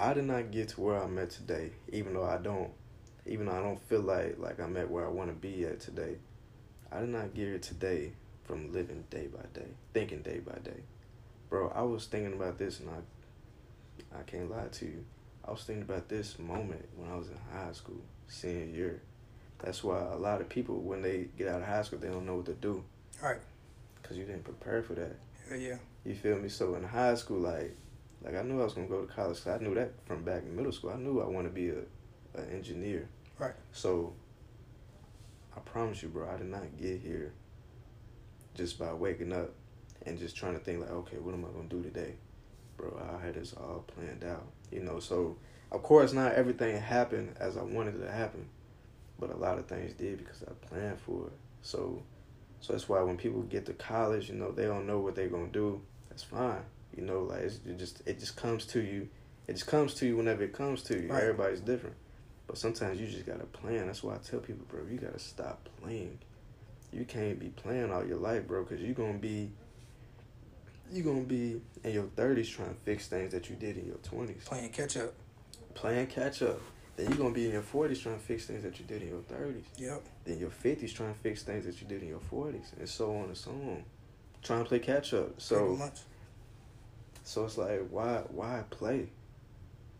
[0.00, 2.70] I did not get to where I'm at today, even though I don't,
[3.26, 5.78] even though I don't feel like like I'm at where I want to be at
[5.78, 6.16] today.
[6.90, 8.12] I did not get here today
[8.44, 10.80] from living day by day, thinking day by day.
[11.50, 15.04] Bro, I was thinking about this and I I can't lie to you.
[15.46, 19.02] I was thinking about this moment when I was in high school, senior year.
[19.62, 22.24] That's why a lot of people, when they get out of high school, they don't
[22.24, 22.82] know what to do.
[23.22, 23.40] Right.
[24.00, 25.16] Because you didn't prepare for that.
[25.50, 25.56] Yeah.
[25.56, 25.76] yeah.
[26.04, 26.48] You feel me?
[26.48, 27.76] So in high school, like,
[28.22, 29.42] like I knew I was gonna go to college.
[29.42, 30.90] 'cause I knew that from back in middle school.
[30.90, 31.78] I knew I want to be a,
[32.38, 33.08] an engineer.
[33.38, 33.54] Right.
[33.72, 34.14] So.
[35.56, 36.28] I promise you, bro.
[36.28, 37.32] I did not get here.
[38.54, 39.50] Just by waking up,
[40.06, 42.14] and just trying to think like, okay, what am I gonna do today,
[42.76, 43.00] bro?
[43.14, 44.46] I had this all planned out.
[44.70, 45.36] You know, so
[45.72, 48.48] of course not everything happened as I wanted it to happen,
[49.18, 51.32] but a lot of things did because I planned for it.
[51.62, 52.02] So.
[52.62, 55.28] So that's why when people get to college, you know, they don't know what they're
[55.28, 55.80] gonna do.
[56.10, 56.62] That's fine.
[56.96, 59.08] You know, like it's, it just it just comes to you.
[59.46, 61.08] It just comes to you whenever it comes to you.
[61.08, 61.22] Right.
[61.22, 61.96] Everybody's different.
[62.46, 63.86] But sometimes you just gotta plan.
[63.86, 66.18] That's why I tell people, bro, you gotta stop playing.
[66.92, 69.50] You can't be playing all your life, bro, because you're gonna be
[70.92, 73.98] you're gonna be in your thirties trying to fix things that you did in your
[74.02, 74.42] twenties.
[74.44, 75.14] Playing catch up.
[75.74, 76.60] Playing catch up.
[76.96, 79.08] Then you're gonna be in your forties trying to fix things that you did in
[79.08, 80.02] your thirties Yep.
[80.24, 83.16] then your fifties trying to fix things that you did in your forties, and so
[83.16, 83.84] on and so on.
[84.42, 85.40] Trying to play catch up.
[85.40, 86.00] So much.
[87.22, 89.08] So it's like why why play?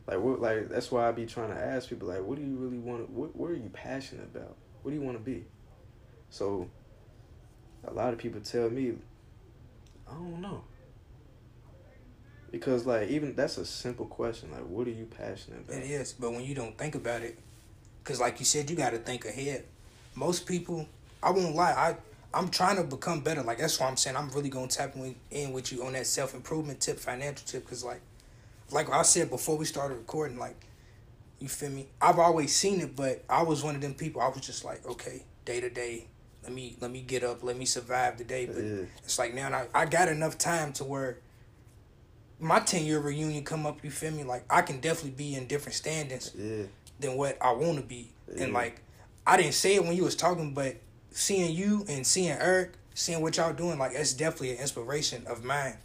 [0.06, 2.56] Like what like that's why I be trying to ask people like what do you
[2.56, 4.56] really want to what what are you passionate about?
[4.82, 5.44] What do you want to be?
[6.30, 6.68] So
[7.86, 8.94] a lot of people tell me
[10.08, 10.64] I don't know.
[12.50, 15.76] Because like even that's a simple question like what are you passionate about?
[15.76, 17.38] It is, but when you don't think about it,
[18.02, 19.64] because like you said, you got to think ahead.
[20.16, 20.88] Most people,
[21.22, 21.96] I won't lie, I
[22.32, 23.42] I'm trying to become better.
[23.42, 24.94] Like that's why I'm saying I'm really gonna tap
[25.30, 28.00] in with you on that self improvement tip, financial tip, because like,
[28.70, 30.56] like I said before we started recording, like,
[31.40, 31.88] you feel me?
[32.00, 34.20] I've always seen it, but I was one of them people.
[34.22, 36.06] I was just like, okay, day to day,
[36.44, 38.46] let me let me get up, let me survive the day.
[38.46, 38.82] But Yeah.
[39.02, 41.18] it's like now I, I got enough time to where
[42.38, 43.82] my ten year reunion come up.
[43.84, 44.22] You feel me?
[44.22, 46.64] Like I can definitely be in different standings Yeah.
[47.00, 48.12] than what I want to be.
[48.38, 48.80] And like,
[49.26, 50.76] I didn't say it when you was talking, but
[51.12, 55.44] seeing you and seeing Eric, seeing what y'all doing, like, that's definitely an inspiration of
[55.44, 55.76] mine.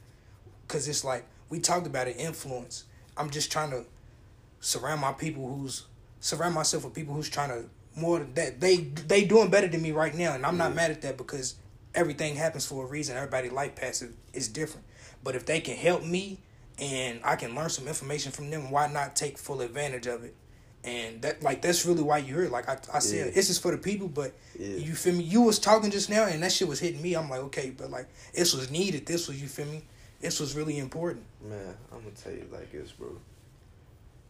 [0.68, 2.86] Cause it's like we talked about it, influence.
[3.18, 3.86] I'm just trying to
[4.60, 5.84] surround my people who's
[6.20, 9.82] surround myself with people who's trying to more than that they they doing better than
[9.82, 10.76] me right now, and I'm not Yeah.
[10.76, 11.56] mad at that because
[11.94, 13.16] everything happens for a reason.
[13.16, 14.86] Everybody life path is different,
[15.24, 16.40] but if they can help me
[16.80, 20.36] and I can learn some information from them, why not take full advantage of it?
[20.86, 22.52] And that like that's really why you heard.
[22.52, 23.40] Like I, I said, Yeah.
[23.40, 24.08] it's just for the people.
[24.08, 24.68] But Yeah.
[24.78, 25.24] you feel me?
[25.24, 27.16] You was talking just now, and that shit was hitting me.
[27.16, 29.06] I'm like, okay, but like this was needed.
[29.06, 29.84] This was you feel me?
[30.22, 31.26] This was really important.
[31.44, 33.18] Man, I'm gonna tell you like this, bro.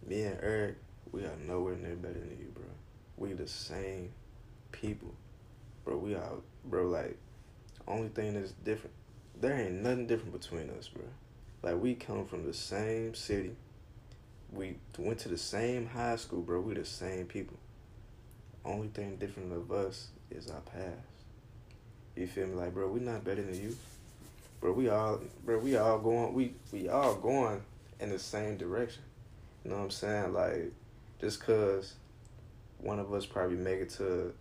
[0.07, 0.75] Me and Eric,
[1.11, 2.63] we are nowhere near better than you, bro.
[3.17, 4.11] We the same
[4.71, 5.13] people,
[5.83, 5.97] bro.
[5.97, 6.31] We are,
[6.63, 6.87] bro.
[6.87, 7.17] Like,
[7.87, 8.93] only thing that's different,
[9.41, 11.03] there ain't nothing different between us, bro.
[11.63, 13.55] Like, we come from the same city.
[14.55, 16.61] We went to the same high school, bro.
[16.61, 17.57] We the same people.
[18.63, 20.95] Only thing different of us is our past.
[22.15, 22.55] You feel me?
[22.55, 23.75] Like, bro, we not better than you
[24.65, 27.61] bro, we all, bro, we all going, we we all going
[27.99, 29.03] in the same direction.
[29.63, 30.33] You know what I'm saying?
[30.33, 30.71] Like,
[31.21, 31.93] just cause
[32.79, 34.33] one of us probably make it to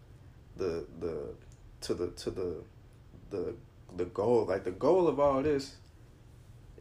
[0.57, 1.35] the the
[1.83, 2.55] to the to the
[3.31, 3.55] the
[3.98, 4.46] the goal.
[4.46, 5.74] Like the goal of all this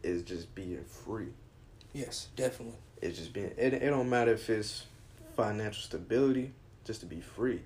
[0.02, 1.28] is just being free.
[1.92, 2.78] Yes, definitely.
[3.04, 3.52] It's just being.
[3.58, 4.86] It it don't matter if it's
[5.36, 6.52] financial stability,
[6.84, 7.60] just to be free.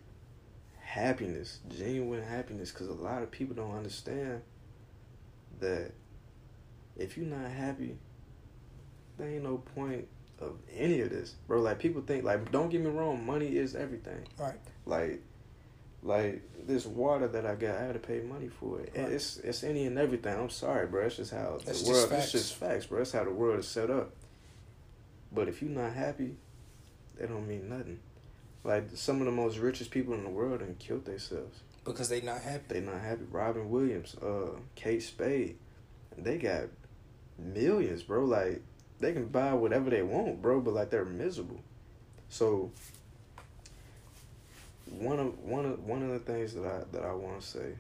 [0.81, 4.43] Happiness, genuine happiness, because a lot of people don't understand
[5.61, 5.93] that
[6.97, 7.97] if you're not happy,
[9.17, 10.09] there ain't no point
[10.41, 11.61] of any of this, bro.
[11.61, 14.27] Like people think, like don't get me wrong, money is everything.
[14.39, 14.57] Right.
[14.87, 15.23] Like,
[16.03, 18.93] like this water that I got, I had to pay money for it.
[18.97, 19.13] And Right.
[19.13, 20.35] It's it's any and everything.
[20.37, 21.07] I'm sorry, bro.
[21.07, 22.09] It's just how That's the just world.
[22.09, 22.25] facts.
[22.25, 22.99] It's just facts, bro.
[22.99, 24.13] That's how the world is set up.
[25.33, 26.37] But if you're not happy,
[27.19, 28.01] that don't mean nothing.
[28.65, 31.61] Like some of the most richest people in the world and killed themselves.
[31.85, 32.65] Because they not happy.
[32.69, 33.25] They not happy.
[33.31, 35.57] Robin Williams, uh, Kate Spade,
[36.17, 36.65] they got
[37.39, 38.25] millions, bro.
[38.25, 38.63] Like
[39.01, 40.61] they can buy whatever they want, bro.
[40.61, 41.61] But like they're miserable.
[42.29, 42.73] So
[44.91, 47.73] one of one of one of the things that I that I want to say,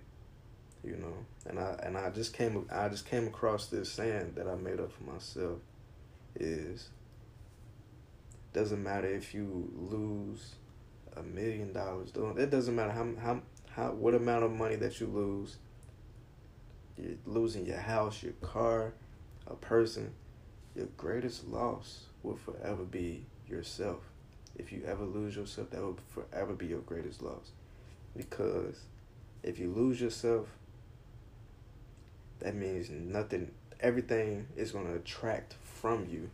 [0.84, 1.14] you know,
[1.46, 4.80] and I and I just came I just came across this saying that I made
[4.80, 5.58] up for myself,
[6.37, 6.88] is.
[8.59, 10.57] Doesn't matter if you lose
[11.16, 12.11] a million dollars.
[12.37, 13.40] It doesn't matter how how
[13.71, 15.59] how what amount of money that you lose.
[16.97, 18.94] You're losing your house, your car,
[19.47, 20.12] a person.
[20.75, 24.01] Your greatest loss will forever be yourself.
[24.57, 27.53] If you ever lose yourself, that will forever be your greatest loss.
[28.16, 28.81] Because
[29.44, 30.49] if you lose yourself,
[32.40, 33.53] that means nothing.
[33.79, 36.31] Everything is going to attract from you.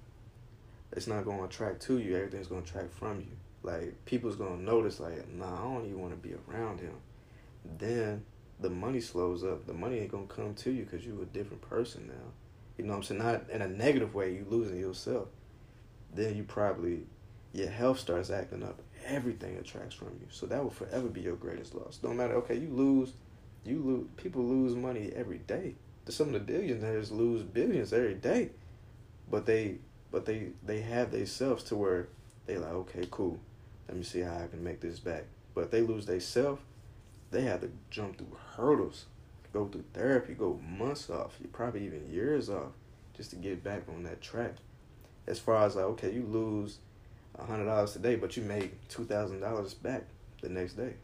[0.94, 2.16] It's not to attract to you.
[2.16, 3.36] Everything's to attract from you.
[3.62, 5.00] Like people's to notice.
[5.00, 6.94] Like, nah, I don't even want to be around him.
[7.78, 8.24] Then
[8.60, 9.66] the money slows up.
[9.66, 12.32] The money ain't to come to you because you're a different person now.
[12.78, 13.22] You know what I'm saying?
[13.22, 14.34] Not in a negative way.
[14.34, 15.28] You losing yourself.
[16.14, 17.06] Then you probably
[17.52, 18.80] your health starts acting up.
[19.06, 20.26] Everything attracts from you.
[20.30, 21.98] So that will forever be your greatest loss.
[21.98, 22.34] Don't matter.
[22.34, 23.12] Okay, you lose.
[23.64, 24.06] You lose.
[24.16, 25.74] People lose money every day.
[26.08, 28.50] Some of the billionaires lose billions every day,
[29.30, 29.78] but they
[30.14, 32.06] but they they have themselves to where
[32.46, 33.36] they like okay cool.
[33.88, 35.24] Let me see how I can make this back.
[35.56, 36.62] But if they lose themselves,
[37.32, 39.06] they have to jump through hurdles,
[39.52, 42.70] go through therapy, go months off, probably even years off,
[43.16, 44.52] just to get back on that track.
[45.26, 46.78] As far as like, okay, you lose
[47.36, 50.04] a hundred dollars today, but you make two thousand dollars back
[50.42, 50.94] the next day.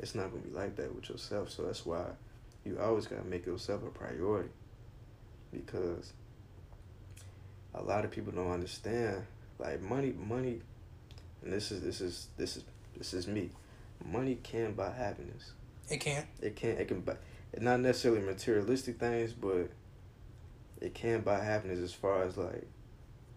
[0.00, 1.48] It's not gonna be like that with yourself.
[1.48, 2.06] So that's why
[2.64, 4.50] you always gotta make yourself a priority.
[5.52, 6.12] Because
[7.74, 9.24] a lot of people don't understand.
[9.58, 10.60] Like money money
[11.42, 12.64] and this is this is this is
[12.96, 13.50] this is me.
[14.04, 15.52] Money can buy happiness.
[15.90, 16.26] It can.
[16.40, 17.16] It can it can buy
[17.58, 19.70] not necessarily materialistic things, but
[20.80, 22.66] it can buy happiness as far as like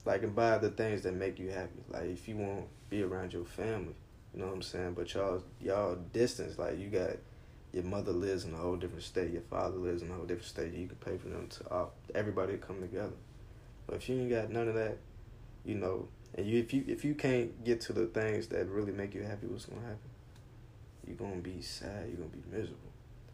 [0.05, 1.83] like and buy the things that make you happy.
[1.89, 3.95] Like if you want to be around your family,
[4.33, 4.93] you know what I'm saying.
[4.93, 6.57] But y'all y'all distance.
[6.57, 7.17] Like you got
[7.73, 9.31] your mother lives in a whole different state.
[9.31, 10.73] Your father lives in a whole different state.
[10.73, 13.13] You can pay for them to all everybody to come together.
[13.87, 14.97] But if you ain't got none of that,
[15.63, 18.91] you know, and you if you if you can't get to the things that really
[18.91, 20.09] make you happy, what's gonna happen?
[21.07, 22.07] You're gonna be sad.
[22.07, 22.79] You're gonna be miserable.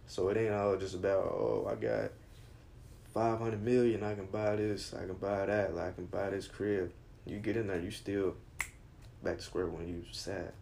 [0.07, 2.11] So it ain't all just about oh I got
[3.13, 6.29] five hundred million, I can buy this, I can buy that, like I can buy
[6.29, 6.91] this crib.
[7.25, 8.35] You get in there, you still
[9.23, 9.87] back to square one.
[9.87, 10.53] You sad.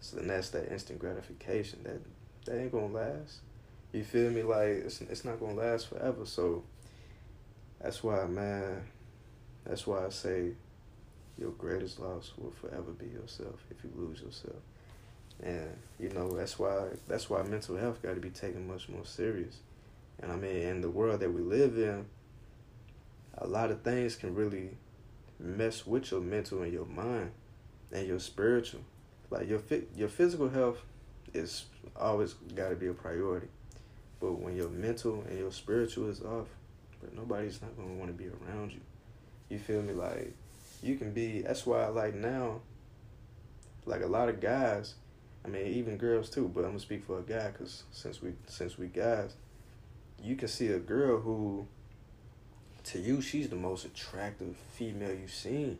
[0.00, 2.00] So then that's that instant gratification that
[2.46, 3.40] that ain't gonna last.
[3.92, 4.42] You feel me?
[4.42, 6.26] Like it's it's not gonna last forever.
[6.26, 6.64] So
[7.84, 8.82] that's why, man.
[9.66, 10.52] That's why I say
[11.38, 14.62] your greatest loss will forever be yourself if you lose yourself.
[15.42, 19.04] And you know that's why that's why mental health got to be taken much more
[19.04, 19.58] serious.
[20.22, 22.06] And I mean, in the world that we live in,
[23.36, 24.70] a lot of things can really
[25.38, 27.32] mess with your mental and your mind
[27.92, 28.80] and your spiritual.
[29.28, 29.60] Like your
[29.94, 30.78] your physical health
[31.34, 31.66] is
[31.96, 33.48] always got to be a priority.
[34.20, 36.46] But when your mental and your spiritual is off,
[37.04, 38.80] but nobody's not gonna want to be around you.
[39.50, 39.92] You feel me?
[39.92, 40.34] Like
[40.82, 41.42] you can be.
[41.42, 42.60] That's why like now.
[43.86, 44.94] Like a lot of guys,
[45.44, 46.48] I mean even girls too.
[46.48, 49.34] But I'm gonna speak for a guy because since we since we guys,
[50.22, 51.66] you can see a girl who.
[52.84, 55.78] To you, she's the most attractive female you've seen,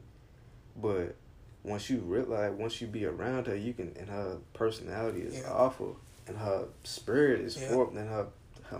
[0.74, 1.14] but
[1.62, 5.52] once you realize, once you be around her, you can, and her personality is Yeah.
[5.52, 7.74] awful, and her spirit is Yeah.
[7.74, 8.28] warped, and her
[8.70, 8.78] her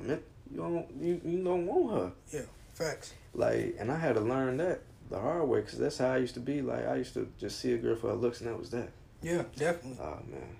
[0.55, 2.13] you don't you, you don't want her.
[2.33, 3.13] Yeah, facts.
[3.35, 6.35] Like, and I had to learn that the hard way because that's how I used
[6.35, 6.63] to be.
[6.63, 8.91] Like, I used to just see a girl for her looks, and that was that.
[9.23, 9.99] Yeah, definitely.
[10.01, 10.57] Oh man,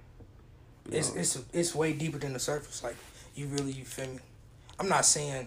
[0.91, 2.83] You It's know, it's it's way deeper than the surface.
[2.83, 2.97] Like
[3.35, 4.19] you really you feel me.
[4.79, 5.47] I'm not saying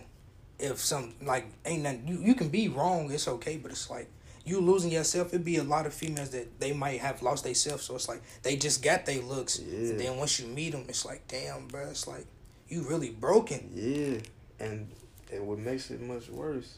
[0.60, 3.12] if some like ain't nothing you you can be wrong.
[3.12, 4.08] It's okay, but it's like
[4.46, 5.30] you losing yourself.
[5.34, 7.84] It'd be a lot of females that they might have lost themselves.
[7.84, 9.60] So it's like they just got their looks.
[9.60, 9.90] Yeah.
[9.90, 11.90] And then once you meet them, it's like damn, bro.
[11.90, 12.26] It's like
[12.70, 13.72] you really broken.
[13.74, 14.20] yeah,
[14.60, 14.90] and
[15.32, 16.78] and what makes it much worse,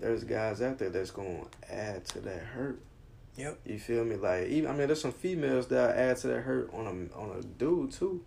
[0.00, 2.80] there's guys out there that's gonna add to that hurt.
[3.36, 3.58] Yep.
[3.64, 4.16] You feel me?
[4.16, 7.36] Like even I mean, there's some females that add to that hurt on a on
[7.38, 8.22] a dude too,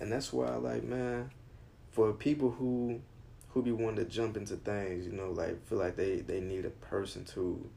[0.00, 1.30] and that's why like man,
[1.90, 3.00] for people who
[3.48, 6.64] who be wanting to jump into things, you know, like feel like they they need
[6.64, 7.68] a person to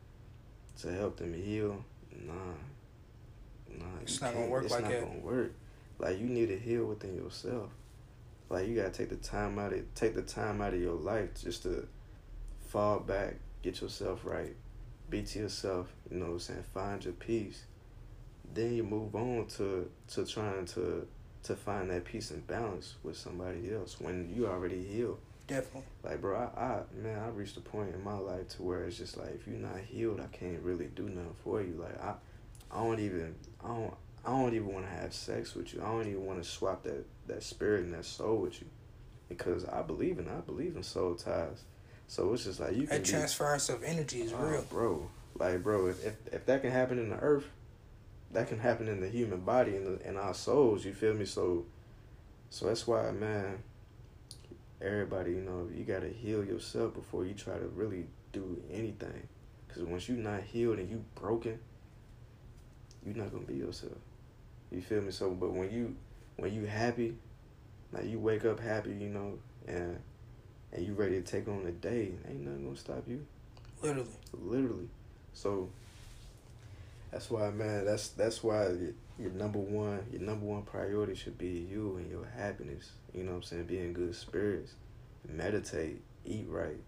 [0.82, 1.84] to help them heal.
[2.12, 2.34] Nah,
[3.70, 5.02] nah, It's not gonna work it's like not that.
[5.02, 5.54] Gonna work.
[6.00, 7.70] Like you need to heal within yourself.
[8.54, 11.30] Like you gotta take the time out of take the time out of your life
[11.42, 11.88] just to
[12.68, 14.56] fall back, get yourself right,
[15.10, 15.92] be to yourself.
[16.12, 16.64] You know what I'm saying?
[16.72, 17.64] Find your peace.
[18.54, 21.08] Then you move on to to trying to
[21.46, 25.18] to find that peace and balance with somebody else when you already healed.
[25.48, 25.82] Definitely.
[26.04, 29.00] Like bro, I, I man, I reached a point in my life to where it's
[29.00, 31.74] just like if you're not healed, I can't really do nothing for you.
[31.82, 32.14] Like I,
[32.70, 35.82] I don't even I don't I don't even want to have sex with you.
[35.82, 38.68] I don't even want to swap that that spirit and that soul with you,
[39.30, 41.64] because I believe in I believe in soul ties.
[42.08, 44.62] So it's just like you can That be- transference of energy is Oh, real.
[44.70, 45.10] bro.
[45.36, 47.46] Like, bro, if, if if that can happen in the earth,
[48.32, 50.86] that can happen in the human body and in our souls.
[50.86, 51.26] You feel me?
[51.26, 51.66] So,
[52.50, 53.64] so that's why, man.
[54.82, 59.28] Everybody, you know, you gotta heal yourself before you try to really do anything.
[59.70, 61.58] Cause once you're not healed and you broken,
[63.06, 63.94] you're not gonna be yourself.
[64.74, 65.12] You feel me?
[65.12, 65.96] So, but when you
[66.38, 67.16] when you happy,
[67.92, 70.00] like you wake up happy, you know, and
[70.72, 73.26] and you ready to take on the day, ain't nothing gonna stop you
[73.82, 74.10] Literally.
[74.34, 74.88] literally.
[75.34, 75.70] So
[77.12, 77.86] that's why, man.
[77.86, 82.10] That's that's why your, your number one, your number one priority should be you and
[82.10, 82.92] your happiness.
[83.14, 83.64] You know what I'm saying?
[83.66, 84.74] Be in good spirits,
[85.30, 86.80] meditate, eat right,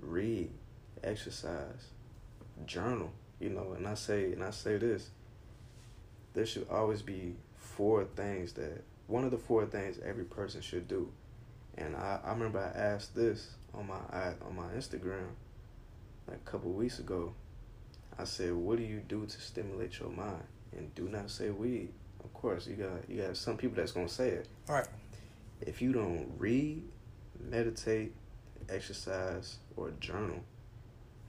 [0.00, 0.50] read,
[1.04, 1.88] exercise,
[2.66, 3.10] journal.
[3.40, 5.10] You know, and I say and I say this.
[6.38, 10.86] There should always be four things that one of the four things every person should
[10.86, 11.10] do.
[11.76, 15.30] And I, I remember I asked this on my I, on my Instagram
[16.28, 17.34] like a couple weeks ago.
[18.16, 20.44] I said, "What do you do to stimulate your mind?"
[20.76, 21.88] And do not say weed.
[22.22, 24.48] Of course, you got you got some people that's gonna say it.
[24.68, 24.86] Right.
[25.60, 26.84] If you don't read,
[27.50, 28.14] meditate,
[28.68, 30.38] exercise, or journal,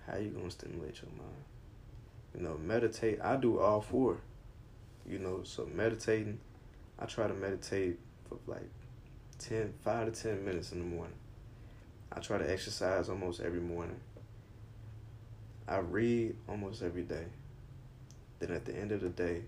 [0.06, 1.43] how you gonna stimulate your mind?
[2.36, 3.19] You know, meditate.
[3.24, 4.19] I do all four.
[5.10, 6.39] You know, so meditating,
[7.00, 8.69] I try to meditate for like
[9.39, 11.15] 10, 5 to ten minutes in the morning.
[12.12, 13.99] I try to exercise almost every morning.
[15.68, 17.26] I read almost every day.
[18.39, 19.41] Then at the end of the day,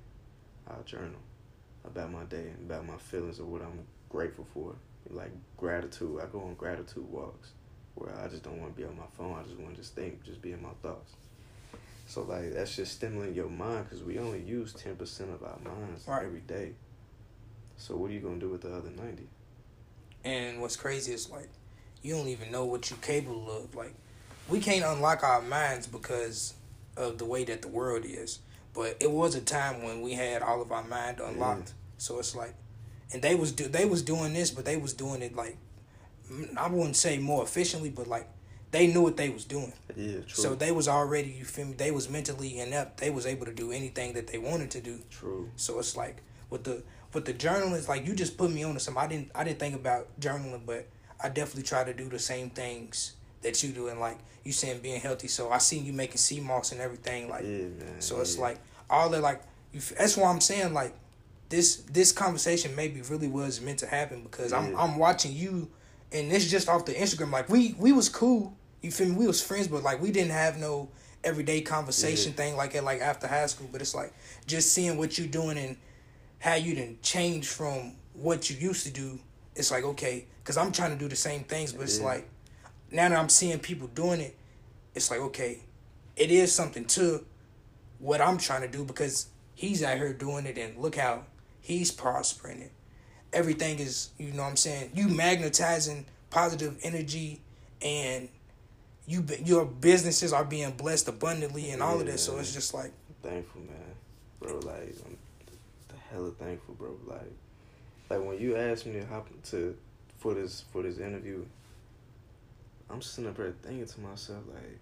[0.67, 1.19] I'll journal
[1.85, 4.75] about my day and about my feelings of what I'm grateful for.
[5.09, 6.19] Like gratitude.
[6.21, 7.51] I go on gratitude walks
[7.95, 9.37] where I just don't want to be on my phone.
[9.37, 11.13] I just want to just think, just be in my thoughts.
[12.11, 15.57] So like that's just stimulating your mind because we only use ten percent of our
[15.63, 16.25] minds Right.
[16.25, 16.73] every day.
[17.77, 19.29] So what are you gonna do with the other ninety?
[20.25, 21.47] And what's crazy is like
[22.01, 23.73] you don't even know what you're capable of.
[23.75, 23.93] Like
[24.49, 26.53] we can't unlock our minds because
[26.97, 28.39] of the way that the world is.
[28.73, 31.71] But it was a time when we had all of our mind unlocked.
[31.97, 32.55] So it's like
[33.13, 35.55] and they was do they was doing this, but they was doing it like
[36.57, 38.27] I wouldn't say more efficiently, but like
[38.71, 39.73] they knew what they was doing.
[39.95, 40.27] Yeah, true.
[40.29, 41.73] So they was already you feel me.
[41.73, 42.97] They was mentally inept.
[42.97, 44.99] They was able to do anything that they wanted to do.
[45.09, 45.49] True.
[45.57, 48.79] So it's like with the with the journalists, like you just put me on to
[48.79, 49.03] something.
[49.03, 50.87] I didn't I didn't think about journaling, but
[51.21, 54.79] I definitely try to do the same things that you do, and like you saying
[54.79, 55.27] being healthy.
[55.27, 57.43] So I seen you making sea moss and everything, like.
[57.43, 57.99] yeah, man.
[57.99, 58.41] So it's yeah.
[58.41, 58.59] like
[58.89, 59.41] all that like
[59.73, 59.81] you.
[59.97, 60.95] That's why I'm saying like
[61.49, 65.69] this this conversation maybe really was meant to happen because I'm I'm watching you,
[66.11, 67.31] and it's just off the Instagram.
[67.31, 68.55] Like we we was cool.
[68.81, 69.15] You feel me?
[69.15, 70.89] We was friends, but like we didn't have no
[71.23, 73.69] everyday conversation thing like it like after high school.
[73.71, 74.13] But it's like
[74.47, 75.77] just seeing what you doing and
[76.39, 79.19] how you didn't change from what you used to do.
[79.55, 82.05] It's like okay, because I'm trying to do the same things, but it's Yeah.
[82.05, 82.29] like
[82.91, 84.35] now that I'm seeing people doing it,
[84.95, 85.59] it's like okay,
[86.15, 87.23] it is something to
[87.99, 91.23] what I'm trying to do because he's out here doing it and look how
[91.59, 92.71] he's prospering it.
[93.31, 97.41] Everything is, you know what I'm saying, you magnetizing positive energy
[97.81, 98.27] and
[99.11, 102.23] you your businesses are being blessed abundantly and all of this.
[102.23, 102.91] So it's just like
[103.21, 103.75] thankful, man,
[104.39, 104.59] bro.
[104.59, 105.17] Like, I'm
[105.89, 106.95] the hella thankful, bro.
[107.05, 107.31] Like,
[108.09, 109.75] like when you asked me to hop to
[110.19, 111.45] for this for this interview,
[112.89, 114.79] I'm sitting up here thinking to myself, like,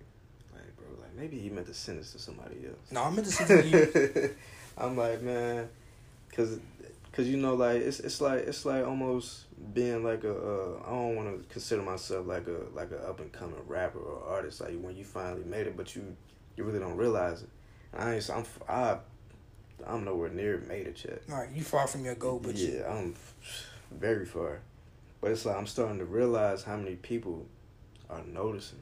[0.54, 2.92] like, bro, like maybe he meant to send this to somebody else.
[2.92, 4.36] no, I'm in the season you.
[4.78, 5.68] I'm like, man,
[6.32, 6.60] cause,
[7.12, 10.32] cause you know, like it's it's like it's like almost being like a.
[10.32, 14.00] Uh, I don't want to consider myself like a like a up and coming rapper
[14.00, 14.62] or artist.
[14.62, 16.16] Like when you finally made it, but you
[16.56, 17.50] you really don't realize it.
[17.94, 18.30] I ain't.
[18.30, 18.98] I'm I.
[19.88, 21.22] I'm nowhere near made it yet.
[21.32, 23.16] All right, you far from your goal, but you, yeah, I'm
[23.92, 24.60] very far.
[25.22, 27.46] But it's like I'm starting to realize how many people
[28.10, 28.80] are noticing.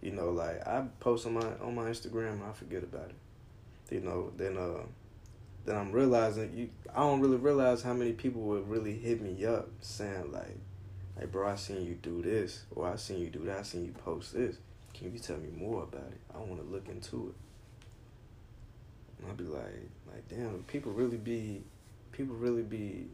[0.00, 3.94] You know, like I post on my on my Instagram and I forget about it.
[3.94, 4.82] You know, then uh
[5.64, 9.44] then I'm realizing you I don't really realize how many people would really hit me
[9.44, 10.58] up saying like
[11.16, 13.84] like bro I seen you do this or I seen you do that, I seen
[13.84, 14.56] you post this.
[14.92, 16.20] Can you tell me more about it?
[16.34, 17.34] I wanna look into it.
[19.18, 21.62] And I'll be like like damn, people really be
[22.12, 23.06] people really be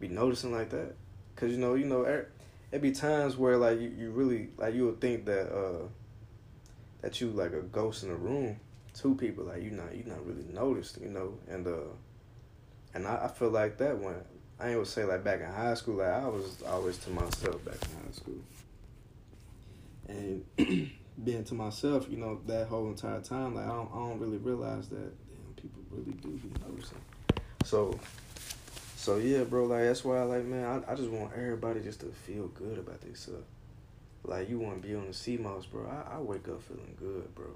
[0.00, 0.94] be noticing like that.
[1.36, 2.28] Cause you know, you know, er,
[2.72, 5.86] it be times where like you, you really like you would think that uh
[7.02, 8.58] that you like a ghost in a room.
[8.96, 11.92] Two people like you not you not really noticed, you know, and uh
[12.94, 14.14] and I, I feel like that when
[14.58, 17.62] I ain't would say like back in high school, like I was always to myself
[17.64, 18.40] back in high school.
[20.08, 20.90] And
[21.24, 24.38] being to myself, you know, that whole entire time, like I don't I don't really
[24.38, 27.00] realize that damn people really do be noticing.
[27.64, 27.98] So
[28.96, 32.06] so yeah, bro, like that's why like man, I, I just want everybody just to
[32.06, 33.44] feel good about themselves.
[34.24, 35.86] Like you want to be on the sea moss, bro.
[35.86, 37.50] I, I wake up feeling good, bro.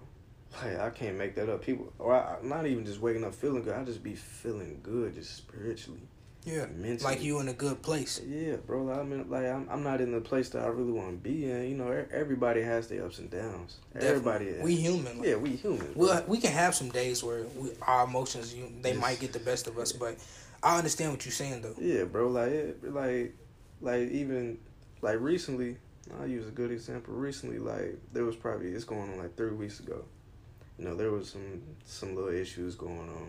[0.63, 1.63] Like I can't make that up.
[1.65, 3.75] People, or I, I'm not even just waking up feeling good.
[3.75, 6.01] I just be feeling good, just spiritually,
[6.45, 6.99] yeah, mentally.
[7.05, 8.21] like you in a good place.
[8.27, 8.83] Yeah, bro.
[8.85, 11.17] Like, I mean, like I'm, I'm not in the place that I really want to
[11.17, 11.69] be in.
[11.71, 13.79] You know, everybody has their ups and downs.
[13.95, 14.73] Everybody, Definitely.
[14.73, 14.79] is.
[14.81, 15.19] we human.
[15.19, 15.93] Like, yeah, we human.
[15.95, 19.01] Well, we can have some days where we, our emotions, you, they Yes.
[19.01, 20.17] might get the best of us, but
[20.65, 21.75] I understand what you're saying though.
[21.79, 22.29] Yeah, bro.
[22.29, 23.35] Like, it, like,
[23.81, 24.59] like even
[25.01, 25.77] like recently,
[26.21, 27.15] I'll use a good example.
[27.15, 30.05] Recently, like there was probably it's going on like three weeks ago.
[30.81, 33.29] You know, there was some some little issues going on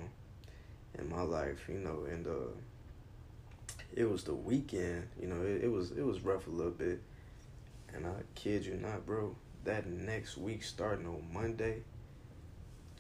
[0.98, 1.68] in my life.
[1.68, 2.54] You know, and uh,
[3.94, 5.10] it was the weekend.
[5.20, 7.02] You know, it, it was it was rough a little bit.
[7.94, 9.36] And I kid you not, bro.
[9.66, 11.82] That next week, starting on Monday,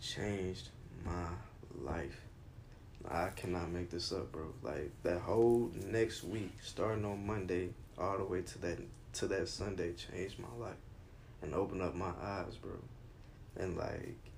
[0.02, 0.68] changed
[1.06, 1.30] my
[1.82, 2.20] life.
[3.10, 4.47] I cannot make this up, bro.
[4.62, 8.80] Like that whole next week, starting on Monday, all the way to that
[9.14, 10.76] to that Sunday, changed my life
[11.41, 12.74] and opened up my eyes, bro.
[13.56, 14.30] And like,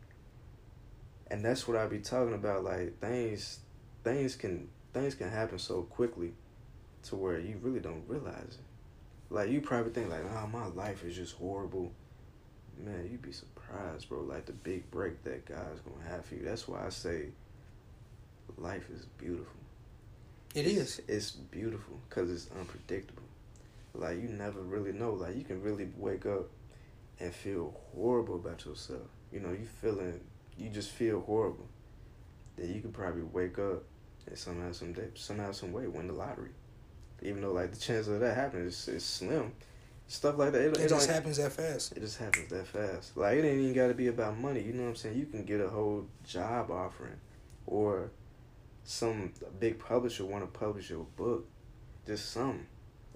[1.27, 2.63] and that's what I be talking about.
[2.63, 3.59] Like things,
[4.03, 6.33] things can things can happen so quickly,
[7.03, 9.33] to where you really don't realize it.
[9.33, 11.91] Like you probably think like, oh, my life is just horrible.
[12.83, 14.21] Man, you'd be surprised, bro.
[14.21, 16.43] Like the big break that God's gonna have for you.
[16.43, 17.27] That's why I say
[18.57, 19.53] life is beautiful.
[20.55, 21.01] It it's, is.
[21.07, 23.23] It's beautiful because it's unpredictable.
[23.95, 25.13] Like you never really know.
[25.13, 26.49] Like you can really wake up
[27.19, 29.07] and feel horrible about yourself.
[29.31, 30.19] You know, you feeling,
[30.57, 31.67] you just feel horrible.
[32.57, 33.83] Then you can probably wake up
[34.27, 36.51] and somehow, some day, somehow, some way win the lottery.
[37.21, 39.51] Even though like the chance of that happening is, is slim.
[40.07, 40.61] Stuff like that.
[40.61, 41.93] It, It, it just happens that fast.
[41.93, 43.15] it just happens that fast.
[43.15, 44.61] Like it ain't even got to be about money.
[44.61, 45.17] You know what I'm saying?
[45.17, 47.19] You can get a whole job offering,
[47.65, 48.11] or
[48.83, 51.47] some big publisher want to publish your book.
[52.05, 52.67] Just some,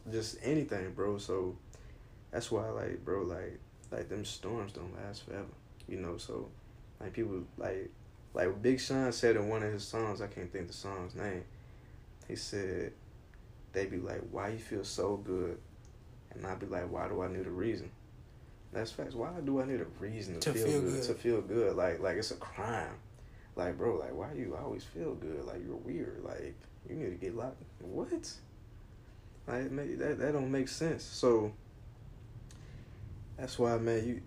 [0.09, 1.17] just anything, bro.
[1.17, 1.57] So
[2.31, 3.59] that's why, like, bro, like,
[3.91, 5.45] like them storms don't last forever.
[5.89, 6.49] You know, so
[6.99, 7.89] like people like,
[8.33, 10.21] like Big Sean said in one of his songs.
[10.21, 11.43] I can't think the song's name.
[12.27, 12.93] He said,
[13.73, 15.57] they be like, "Why you feel so good?"
[16.31, 17.91] And I'd be like, "Why do I need a reason?"
[18.73, 19.15] That's facts.
[19.15, 21.03] Why do I need a reason to, To feel, feel good, good.
[21.03, 22.95] To feel good, like like it's a crime.
[23.55, 25.45] Like bro, like why you always feel good?
[25.45, 26.21] Like you're weird.
[26.23, 26.55] Like
[26.89, 27.61] you need to get locked.
[27.81, 28.31] What?
[29.47, 31.03] Like that that don't make sense.
[31.03, 31.53] So
[33.37, 34.05] that's why, man.
[34.07, 34.21] You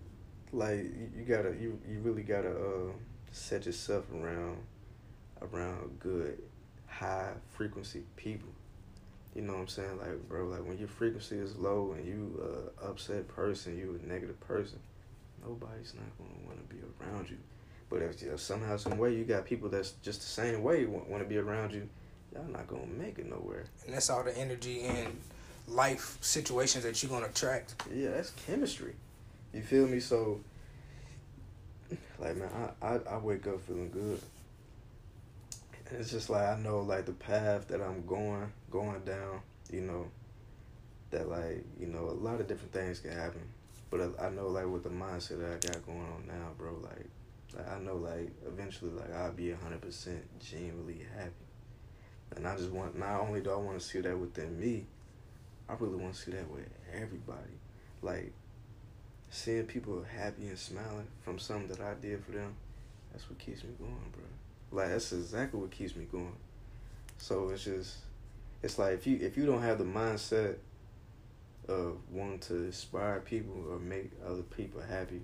[0.52, 2.92] like you, you gotta you you really gotta uh,
[3.32, 4.58] set yourself around
[5.42, 6.38] around good
[6.86, 8.48] high frequency people.
[9.34, 9.98] You know what I'm saying?
[9.98, 14.08] Like, bro, like when your frequency is low and you a upset person, you a
[14.08, 14.78] negative person,
[15.42, 17.36] nobody's not gonna want to be around you.
[17.88, 21.24] But if, if somehow, some way, you got people that's just the same way to
[21.28, 21.88] be around you,
[22.32, 23.64] y'all not gonna make it nowhere.
[23.84, 25.20] And that's all the energy and
[25.66, 27.74] life situations that you're gonna attract.
[27.92, 28.94] Yeah, that's chemistry.
[29.52, 30.00] You feel me?
[30.00, 30.40] So,
[32.18, 32.48] like, man,
[32.80, 34.20] I, I, I wake up feeling good.
[35.88, 39.40] And it's just like, I know, like, the path that I'm going, going down,
[39.72, 40.06] you know,
[41.10, 43.42] that, like, you know, a lot of different things can happen.
[43.90, 46.76] But I, I know, like, with the mindset that I got going on now, bro,
[46.82, 47.06] like,
[47.56, 51.32] like I know, like, eventually, like, I'll be 100% genuinely happy.
[52.36, 54.84] And I just want, not only do I want to see that within me,
[55.68, 57.58] I really want to see that with everybody.
[58.02, 58.32] Like,
[59.30, 62.54] seeing people happy and smiling from something that I did for them,
[63.12, 64.78] that's what keeps me going, bro.
[64.78, 66.36] Like, that's exactly what keeps me going.
[67.18, 67.96] So it's just,
[68.62, 70.56] it's like if you if you don't have the mindset
[71.68, 75.22] of wanting to inspire people or make other people happy,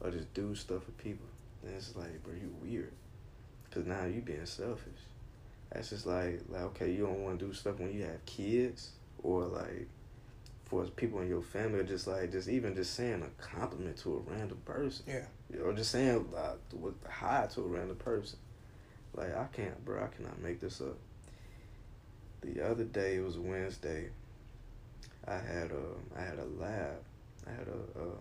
[0.00, 1.26] or just do stuff for people,
[1.62, 2.92] then it's like, bro, you weird.
[3.70, 5.00] Cause now you being selfish.
[5.70, 8.90] That's just like like okay, you don't want to do stuff when you have kids
[9.22, 9.86] or like
[10.68, 14.32] for people in your family, just like just even just saying a compliment to a
[14.32, 15.24] random person, Yeah.
[15.52, 18.38] You know, just saying uh, with hi to a random person.
[19.14, 20.02] Like I can't, bro.
[20.04, 20.96] I cannot make this up.
[22.42, 24.10] The other day it was Wednesday.
[25.26, 26.96] I had a I had a lab.
[27.46, 28.18] I had a um,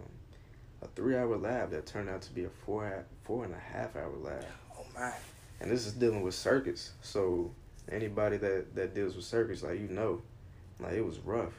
[0.82, 3.96] a three hour lab that turned out to be a four four and a half
[3.96, 4.46] hour lab
[4.78, 5.12] Oh my.
[5.60, 6.92] and this is dealing with circuits.
[7.02, 7.52] So
[7.92, 10.22] anybody that that deals with circuits, like you know,
[10.80, 11.54] like it was rough.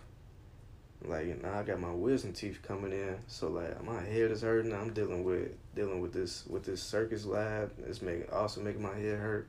[1.05, 4.75] Like now I got my wisdom teeth coming in, so like my head is hurting.
[4.75, 7.71] I'm dealing with dealing with this with this circuits lab.
[7.87, 9.49] It's making also making my head hurt.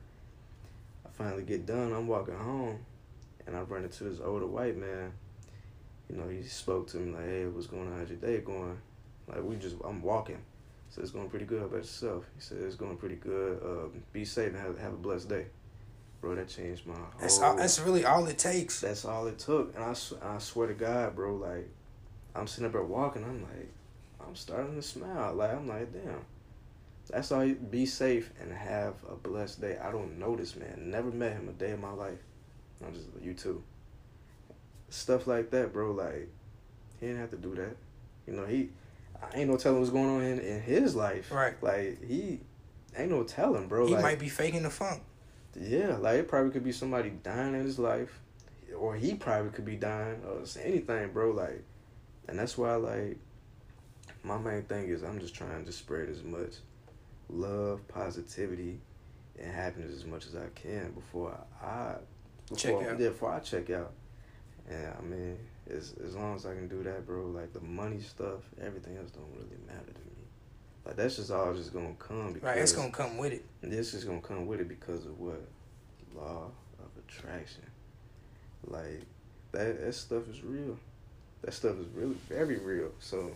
[1.04, 1.92] I finally get done.
[1.92, 2.78] I'm walking home,
[3.46, 5.12] and I run into this older white man.
[6.08, 7.98] You know, he spoke to me like, "Hey, what's going on?
[7.98, 8.78] How's your day going?"
[9.26, 10.40] Like we just, I'm walking.
[10.90, 12.24] So it's going pretty good about yourself.
[12.34, 13.62] He said it's going pretty good.
[13.62, 15.46] Um, be safe and have, have a blessed day.
[16.20, 17.04] Bro, that changed my whole.
[17.18, 18.80] That's all, that's really all it takes.
[18.80, 19.74] That's all it took.
[19.74, 21.68] And I, I swear to God, bro, like,
[22.34, 23.24] I'm sitting up there walking.
[23.24, 23.72] I'm like,
[24.26, 25.34] I'm starting to smile.
[25.34, 26.20] Like, I'm like, damn.
[27.10, 27.44] That's all.
[27.44, 29.78] You, be safe and have a blessed day.
[29.82, 30.90] I don't know this man.
[30.90, 32.18] Never met him a day in my life.
[32.84, 33.62] I'm just, you too.
[34.90, 35.92] Stuff like that, bro.
[35.92, 36.28] Like,
[37.00, 37.76] he didn't have to do that.
[38.26, 38.68] You know, he,
[39.20, 41.32] I ain't no telling what's going on in, in his life.
[41.32, 41.60] Right.
[41.62, 42.40] Like, he,
[42.96, 43.86] ain't no telling, bro.
[43.86, 45.02] he like, might be faking the funk.
[45.58, 48.20] Yeah, like it probably could be somebody dying in his life,
[48.76, 51.30] or he probably could be dying, or anything, bro.
[51.32, 51.62] Like,
[52.28, 53.18] and that's why, like,
[54.22, 56.54] my main thing is I'm just trying to spread as much
[57.28, 58.80] love, positivity,
[59.38, 61.96] and happiness as much as I can before I, I
[62.56, 63.00] Check before, out.
[63.00, 63.92] Yeah, before I check out.
[64.68, 65.38] And I mean,
[65.70, 67.26] as as long as I can do that, bro.
[67.26, 70.09] Like the money stuff, everything else don't really matter to me.
[70.90, 72.58] Like that's just all just gonna come because Right.
[72.58, 73.44] It's gonna come with it.
[73.62, 75.40] this is gonna come with it because of what
[76.16, 77.62] law of attraction.
[78.66, 79.02] Like
[79.52, 80.76] that that stuff is real.
[81.42, 82.90] That stuff is really very real.
[82.98, 83.30] So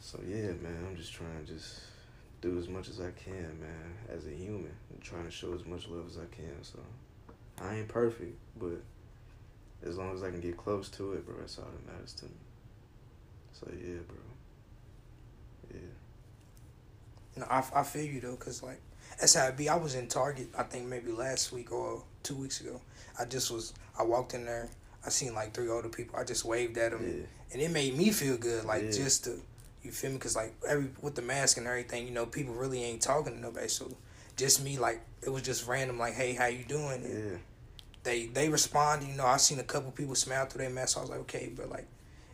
[0.00, 1.82] so yeah, man, I'm just trying to just
[2.40, 5.64] do as much as I can, man, as a human, and trying to show as
[5.66, 6.64] much love as I can.
[6.64, 6.80] So
[7.62, 8.82] I ain't perfect, but
[9.84, 12.24] as long as I can get close to it, bro, that's all that matters to
[12.24, 12.32] me.
[13.52, 14.16] So yeah, bro.
[15.74, 15.80] Yeah.
[17.38, 18.80] No, I, I feel you though, cause like
[19.20, 19.68] that's how it be.
[19.68, 22.80] I was in Target, I think maybe last week or two weeks ago.
[23.18, 24.68] I just was, I walked in there,
[25.04, 26.18] I seen like three older people.
[26.18, 27.26] I just waved at them, Yeah.
[27.52, 28.90] and it made me feel good, like Yeah.
[28.92, 29.40] just to,
[29.82, 30.18] you feel me?
[30.18, 33.40] Cause like every with the mask and everything, you know, people really ain't talking to
[33.40, 33.68] nobody.
[33.68, 33.90] So
[34.36, 37.02] just me, like it was just random, like, hey, how you doing?
[37.04, 37.38] And Yeah.
[38.04, 39.06] they they respond.
[39.06, 40.94] You know, I seen a couple people smile through their mask.
[40.94, 41.86] So I was like, okay, but like,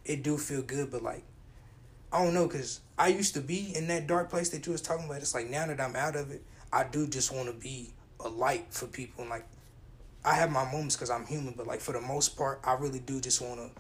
[0.05, 1.23] it do feel good, but like,
[2.15, 4.81] I don't know, cause I used to be in that dark place that you was
[4.81, 5.19] talking about.
[5.19, 6.43] It's like now that I'm out of it,
[6.73, 9.23] I do just want to be a light for people.
[9.23, 9.45] And like,
[10.25, 13.01] I have my moments because I'm human, but like for the most part, I really
[13.01, 13.71] do just want to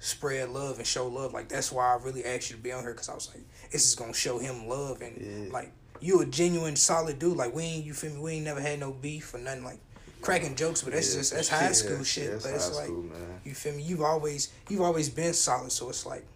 [0.00, 1.32] spread love and show love.
[1.32, 3.44] Like that's why I really asked you to be on here because I was like,
[3.70, 5.52] this is gonna show him love and Yeah.
[5.52, 7.36] like you a genuine solid dude.
[7.36, 8.20] Like we ain't you feel me?
[8.20, 9.78] We ain't never had no beef or nothing like
[10.22, 12.42] cracking jokes, but that's Yeah, just that's high school yeah, shit.
[12.42, 13.04] but it's like school,
[13.44, 13.82] you feel me.
[13.82, 16.26] You've always you've always been solid, so it's like,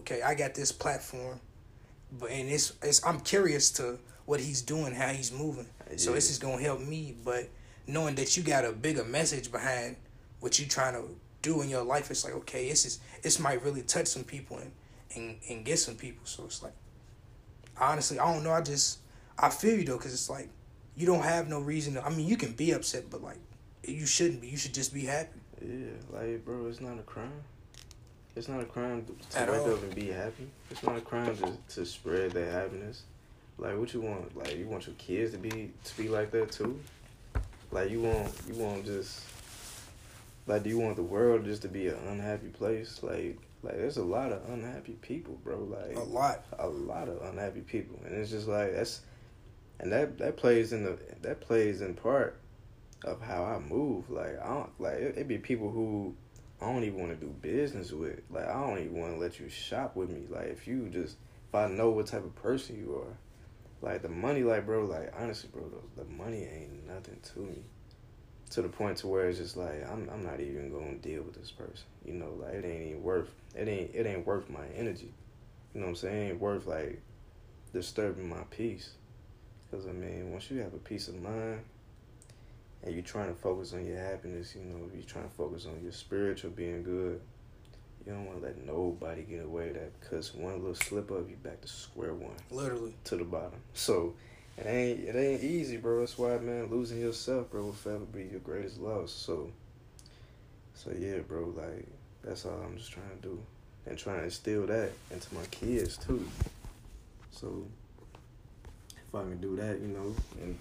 [0.00, 1.40] okay, I got this platform,
[2.18, 5.66] but and it's it's I'm curious to what he's doing, how he's moving.
[5.96, 7.14] So this is gonna help me.
[7.24, 7.48] But
[7.86, 9.96] knowing that you got a bigger message behind
[10.40, 11.04] what you're trying to
[11.42, 14.58] do in your life, it's like okay, this is this might really touch some people
[14.58, 14.72] and
[15.16, 16.24] and and get some people.
[16.24, 16.74] So it's like,
[17.80, 18.52] honestly, I don't know.
[18.52, 18.98] I just
[19.38, 20.48] I feel you though, cause it's like
[20.96, 22.04] you don't have no reason to.
[22.04, 23.38] I mean, you can be upset, but like
[23.84, 24.48] you shouldn't be.
[24.48, 25.40] You should just be happy.
[25.60, 27.42] Yeah, like bro, it's not a crime.
[28.38, 29.74] It's not a crime to At wake all.
[29.74, 30.48] up and be happy.
[30.70, 33.02] It's not a crime to to spread that happiness.
[33.58, 34.36] Like what you want?
[34.36, 36.78] Like you want your kids to be to be like that too.
[37.72, 39.22] Like you want you want just
[40.46, 43.00] like do you want the world just to be an unhappy place?
[43.02, 45.58] Like like there's a lot of unhappy people, bro.
[45.58, 46.44] Like A lot.
[46.60, 49.00] a lot of unhappy people, and it's just like that's,
[49.80, 52.36] and that that plays in the that plays in part
[53.04, 54.08] of how I move.
[54.08, 56.14] Like I don't like it, it be people who
[56.60, 58.20] I don't even want to do business with.
[58.30, 60.22] Like I don't even want to let you shop with me.
[60.28, 61.16] Like if you just
[61.48, 63.16] if I know what type of person you are,
[63.80, 67.62] like the money, like bro, like honestly, bro, the, the money ain't nothing to me.
[68.52, 71.34] To the point to where it's just like I'm I'm not even gonna deal with
[71.34, 71.86] this person.
[72.04, 75.12] You know, like it ain't even worth it ain't it ain't worth my energy.
[75.74, 76.16] You know what I'm saying?
[76.16, 77.00] It ain't worth like
[77.72, 78.90] disturbing my peace.
[79.70, 81.60] Cause I mean, once you have a peace of mind
[82.82, 85.82] and you're trying to focus on your happiness, you know, you're trying to focus on
[85.82, 87.20] your spiritual being good.
[88.06, 91.28] You don't want to let nobody get away with that because one little slip up,
[91.28, 92.94] you back to square one Literally.
[93.04, 93.60] to the bottom.
[93.74, 94.14] So
[94.56, 96.00] it ain't it ain't easy, bro.
[96.00, 99.12] That's why, man, losing yourself, bro, will forever be your greatest loss.
[99.12, 99.50] So,
[100.74, 101.52] so yeah, bro.
[101.56, 101.86] Like
[102.24, 103.42] that's all I'm just trying to do,
[103.86, 106.26] and trying to instill that into my kids too.
[107.30, 107.66] So
[108.96, 110.58] if I can do that, you know, and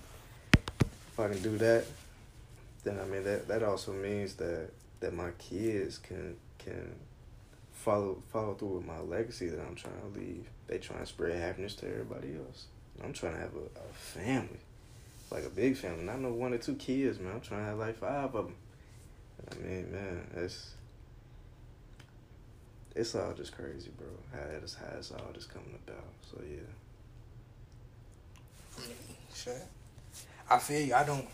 [0.84, 1.86] if I can do that,
[2.88, 4.70] then I mean that that also means that
[5.02, 6.96] that my kids can can
[7.74, 10.48] follow follow through with my legacy that I'm trying to leave.
[10.68, 12.66] They trying to spread happiness to everybody else.
[13.04, 14.60] I'm trying to have a, a family,
[15.32, 17.34] like a big family, not no one or two kids, man.
[17.34, 18.56] I'm trying to have like five of them.
[19.52, 20.72] I mean, man, it's
[22.96, 24.08] it's all just crazy, bro.
[24.34, 26.04] How it's how it's all just coming about.
[26.32, 26.60] So yeah.
[29.34, 29.66] Shit.
[30.50, 30.94] I feel you.
[30.96, 31.28] I don't.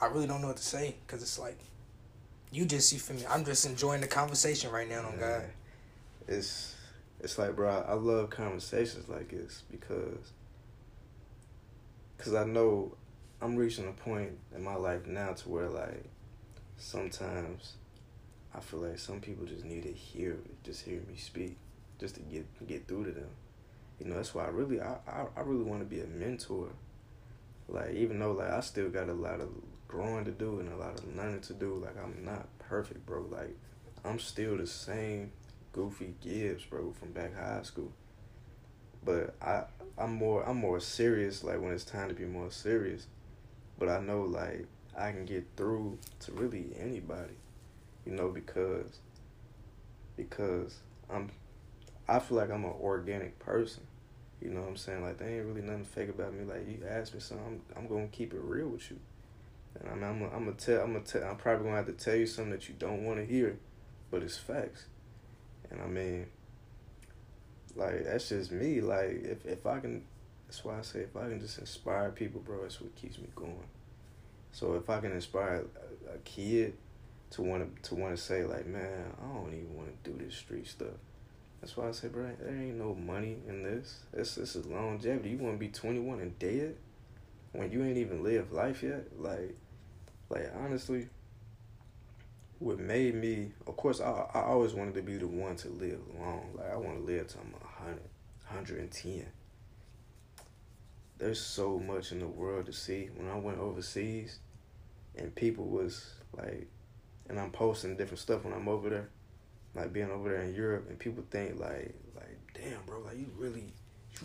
[0.00, 1.58] I really don't know what to say because it's like,
[2.50, 3.22] you just you feel me.
[3.28, 5.06] I'm just enjoying the conversation right now.
[5.06, 5.44] On God.
[6.28, 6.74] It's
[7.20, 10.32] it's like, bro, I, I love conversations like this because
[12.18, 12.94] cause I know
[13.40, 16.04] I'm reaching a point in my life now to where like
[16.76, 17.74] sometimes
[18.54, 21.56] I feel like some people just need to hear just hear me speak
[21.98, 23.30] just to get get through to them.
[23.98, 26.68] You know, that's why I really I, I, I really want to be a mentor.
[27.68, 29.48] Like even though like I still got a lot of
[29.94, 33.26] growing to do and a lot of learning to do, like I'm not perfect, bro.
[33.30, 33.56] Like
[34.04, 35.30] I'm still the same
[35.72, 37.92] goofy Gibbs, bro, from back high school.
[39.04, 39.64] But I
[39.96, 43.06] I'm more I'm more serious like when it's time to be more serious.
[43.78, 44.66] But I know like
[44.96, 47.34] I can get through to really anybody.
[48.04, 48.98] You know, because
[50.16, 51.30] because I'm
[52.08, 53.84] I feel like I'm an organic person.
[54.42, 55.02] You know what I'm saying?
[55.02, 56.44] Like there ain't really nothing fake about me.
[56.44, 58.98] Like you ask me something, I'm I'm gonna keep it real with you.
[59.80, 61.92] And I mean, I'm gonna, I'm tell I'm gonna tell I'm probably gonna have to
[61.92, 63.58] tell you something that you don't want to hear,
[64.10, 64.86] but it's facts.
[65.70, 66.26] And I mean,
[67.76, 68.80] like that's just me.
[68.80, 70.04] Like if if I can,
[70.46, 73.28] that's why I say if I can just inspire people, bro, that's what keeps me
[73.34, 73.68] going.
[74.52, 75.64] So if I can inspire
[76.08, 76.74] a, a kid
[77.30, 80.24] to want to to want to say like, man, I don't even want to do
[80.24, 80.94] this street stuff.
[81.60, 84.00] That's why I say, bro, there ain't no money in this.
[84.12, 85.30] This this is longevity.
[85.30, 86.76] You want to be twenty one and dead
[87.52, 89.06] when you ain't even lived life yet.
[89.18, 89.56] Like,
[90.34, 91.06] like honestly,
[92.58, 96.00] what made me, of course, I I always wanted to be the one to live
[96.18, 96.50] long.
[96.56, 97.34] Like I want to live
[98.44, 99.26] hundred and ten.
[101.18, 103.08] There's so much in the world to see.
[103.14, 104.40] When I went overseas,
[105.16, 106.66] and people was like,
[107.28, 109.08] and I'm posting different stuff when I'm over there,
[109.74, 113.30] like being over there in Europe, and people think like, like, damn, bro, like you
[113.36, 113.72] really,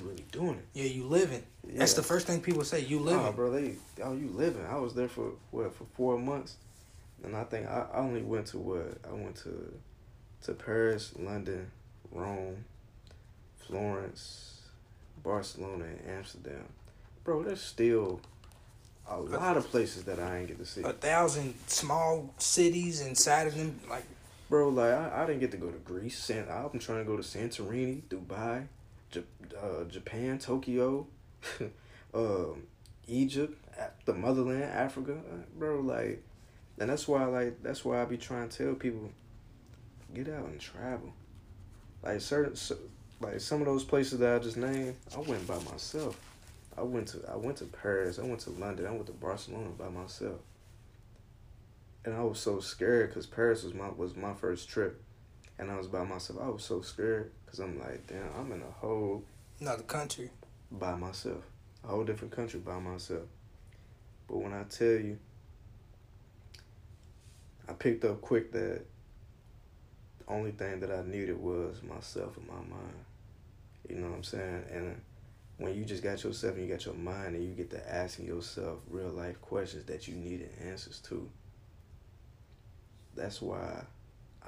[0.02, 0.66] really doing it.
[0.74, 1.44] Yeah, you living.
[1.64, 2.82] That's the first thing people say.
[2.82, 3.26] You living.
[3.26, 4.66] Oh, bro, they, oh, you living.
[4.66, 6.58] I was there for what for four months,
[7.24, 9.74] and I think I, I only went to what I went to,
[10.44, 11.70] to Paris, London,
[12.12, 12.66] Rome,
[13.68, 14.62] Florence,
[15.24, 16.66] Barcelona, and Amsterdam.
[17.24, 18.22] Bro, there's still
[19.08, 20.82] a lot of places that I ain't get to see.
[20.82, 23.80] a thousand small cities inside of them.
[23.90, 24.06] Like
[24.50, 26.18] Bro, like I, I didn't get to go to Greece.
[26.18, 28.66] San, I'm trying to go to Santorini, Dubai,
[29.12, 29.24] J-
[29.62, 31.08] uh, Japan, Tokyo,
[32.14, 32.64] um,
[33.08, 33.58] Egypt,
[34.06, 35.14] the motherland, Africa.
[35.14, 36.24] Uh, Bro, like
[36.80, 39.12] And that's why like that's why I be trying to tell people,
[40.14, 41.14] get out and travel.
[42.04, 42.78] Like certain so,
[43.20, 46.20] like some of those places that I just named, I went by myself.
[46.78, 49.70] I went to I went to Paris, I went to London, I went to Barcelona
[49.78, 50.40] by myself.
[52.06, 55.02] And I was so scared because Paris was my was my first trip,
[55.58, 56.40] and I was by myself.
[56.42, 59.24] I was so scared because I'm like, damn, I'm in a whole
[59.60, 60.30] Another country.
[60.72, 61.44] by myself,
[61.84, 63.24] a whole different country by myself.
[64.28, 65.18] But when I tell you,
[67.68, 68.82] I picked up quick that
[70.20, 72.94] the only thing that I needed was myself and my mind.
[73.88, 74.66] You know what I'm saying?
[74.72, 75.02] And
[75.58, 78.28] when you just got yourself and you got your mind and you get to asking
[78.28, 81.28] yourself real life questions that you needed answers to,
[83.16, 83.84] that's why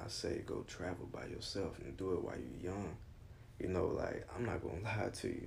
[0.04, 2.96] I say go travel by yourself and do it while you're young.
[3.58, 5.46] You know, like I'm not gonna lie to you.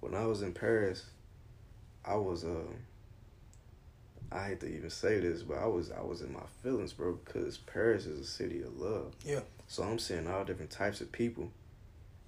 [0.00, 1.04] When I was in Paris,
[2.04, 2.72] I was uh
[4.32, 7.18] I hate to even say this, but I was I was in my feelings, bro,
[7.24, 9.14] because Paris is a city of love.
[9.24, 9.40] Yeah.
[9.68, 11.50] So I'm seeing all different types of people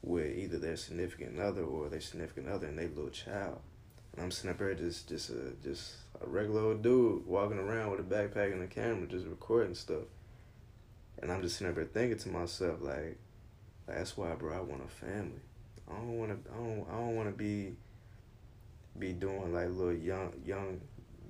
[0.03, 3.59] with either their significant other or their significant other and their little child.
[4.13, 7.91] And I'm sitting up there just just a just a regular old dude walking around
[7.91, 10.05] with a backpack and a camera just recording stuff.
[11.21, 13.17] And I'm just there thinking to myself like,
[13.87, 15.41] that's why bro I want a family.
[15.89, 17.77] I don't wanna I don't I don't wanna be
[18.99, 20.81] be doing like little young young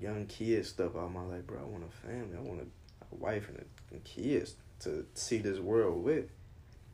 [0.00, 1.58] young kid stuff all my life, bro.
[1.60, 2.36] I want a family.
[2.36, 6.26] I want a, a wife and, a, and kids to see this world with.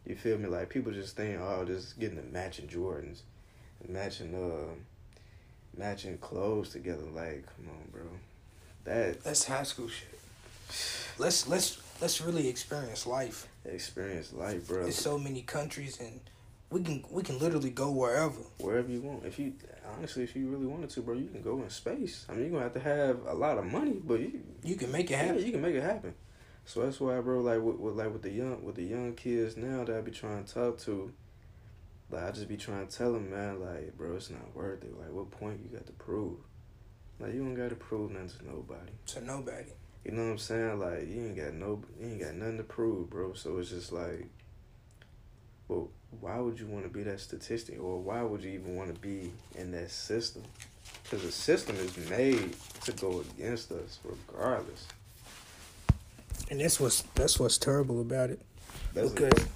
[0.06, 0.48] You feel me?
[0.48, 3.22] Like people just think, oh, just getting the matching Jordans,
[3.88, 4.74] matching uh,
[5.76, 7.04] matching clothes together.
[7.14, 8.02] Like, come on, bro.
[8.84, 10.18] That That's high school shit.
[11.18, 13.46] Let's let's let's really experience life.
[13.64, 14.82] experience life, bro.
[14.82, 16.20] There's so many countries and
[16.70, 18.40] we can we can literally go wherever.
[18.58, 19.24] Wherever you want.
[19.24, 19.54] If you
[19.96, 22.26] honestly, if you really wanted to, bro, you can go in space.
[22.28, 24.90] I mean, you're gonna have to have a lot of money, but you You can
[24.90, 25.46] make it Yeah, happen.
[25.46, 26.14] you can make it happen.
[26.64, 27.40] So that's why, bro.
[27.40, 30.10] Like with, with like with the young with the young kids now that I be
[30.10, 31.12] trying to talk to,
[32.10, 34.98] like I just be trying to tell them, man, like, bro, it's not worth it.
[34.98, 36.38] Like, what point you got to prove?
[37.20, 38.92] Like, you don't got to prove nothing to nobody.
[39.06, 39.70] To nobody.
[40.04, 40.80] You know what I'm saying?
[40.80, 43.34] Like, you ain't got no, you ain't got nothing to prove, bro.
[43.34, 44.26] So it's just like,
[45.68, 45.88] well,
[46.20, 49.00] why would you want to be that statistic, or why would you even want to
[49.00, 50.42] be in that system?
[51.04, 54.86] Because the system is made to go against us, regardless.
[56.50, 58.40] And that's what's that's what's terrible about it.
[58.92, 59.46] That's Because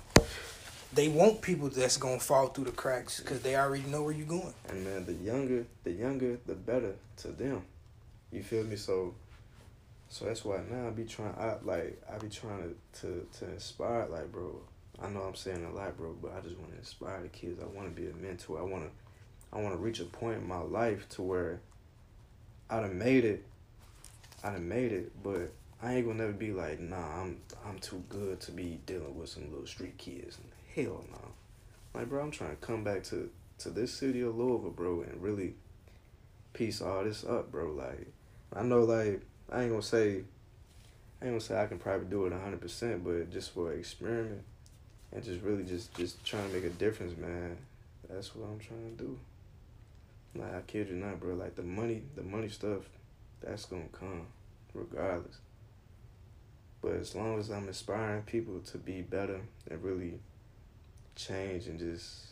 [0.94, 4.26] they want people that's gonna fall through the cracks because they already know where you're
[4.26, 4.54] going.
[4.68, 7.62] And man, the younger, the younger, the better to them.
[8.32, 8.76] You feel me?
[8.76, 9.14] So,
[10.16, 11.34] so that's why now I be trying.
[11.38, 14.06] I like I be trying to to to inspire.
[14.10, 14.58] Like, bro,
[14.98, 17.60] I know I'm saying a lot, bro, but I just want to inspire the kids.
[17.62, 18.58] I want to be a mentor.
[18.58, 18.90] I want to,
[19.52, 21.60] I want to reach a point in my life to where
[22.70, 23.44] I'd have made it.
[24.42, 25.52] I'd have made it, but
[25.82, 29.28] I ain't gonna never be like, nah, I'm I'm too good to be dealing with
[29.28, 30.38] some little street kids.
[30.74, 31.32] Hell no.
[31.92, 35.22] Like, bro, I'm trying to come back to to this city of Louisville, bro, and
[35.22, 35.56] really
[36.54, 37.72] piece all this up, bro.
[37.72, 38.06] Like,
[38.54, 40.22] I know, like, I ain't gonna say,
[41.20, 44.42] I ain't gonna say I can probably do it hundred percent, but just for experiment
[45.12, 47.56] and just really just just trying to make a difference, man.
[48.08, 49.18] That's what I'm trying to do.
[50.34, 51.34] Like, I kid you not, bro.
[51.34, 52.82] Like the money, the money stuff,
[53.40, 54.26] that's gonna come,
[54.74, 55.38] regardless.
[56.82, 59.40] But as long as I'm inspiring people to be better
[59.70, 60.20] and really
[61.16, 62.26] change and just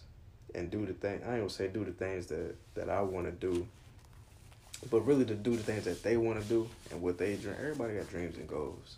[0.54, 1.20] and do the thing.
[1.24, 3.66] I ain't gonna say do the things that that I want to do,
[4.90, 7.54] but really to do the things that they want to do and what they dream.
[7.58, 8.96] Everybody got dreams and goals.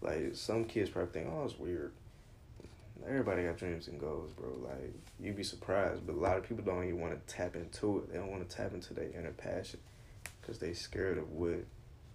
[0.00, 1.92] Like some kids probably think, oh, it's weird.
[3.06, 4.50] Everybody got dreams and goals, bro.
[4.62, 7.98] Like you'd be surprised, but a lot of people don't even want to tap into
[7.98, 8.12] it.
[8.12, 9.80] They don't want to tap into their inner passion
[10.40, 11.64] because they scared of what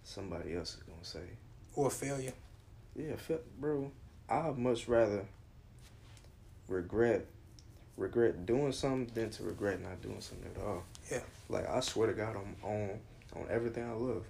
[0.03, 1.37] somebody else is gonna say.
[1.75, 2.33] Or failure.
[2.95, 3.15] Yeah,
[3.59, 3.91] bro.
[4.29, 5.25] I'd much rather
[6.67, 7.25] regret
[7.97, 10.83] regret doing something than to regret not doing something at all.
[11.11, 11.21] Yeah.
[11.49, 12.99] Like I swear to God, I'm on
[13.35, 14.25] on everything I love.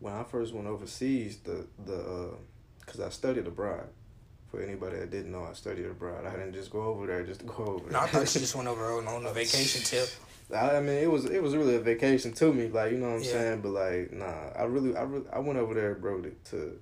[0.00, 2.34] When I first went overseas, the the uh,
[2.80, 3.88] because I studied abroad.
[4.50, 6.24] For anybody that didn't know, I studied abroad.
[6.24, 7.92] I didn't just go over there just to go over there.
[7.92, 10.08] No, I thought you just went over on, on a vacation trip.
[10.54, 13.08] I I mean, it was it was really a vacation to me, like you know
[13.08, 13.30] what I'm Yeah.
[13.32, 13.60] saying.
[13.62, 16.30] But like, nah, I really, I really, I went over there, bro, to.
[16.50, 16.80] to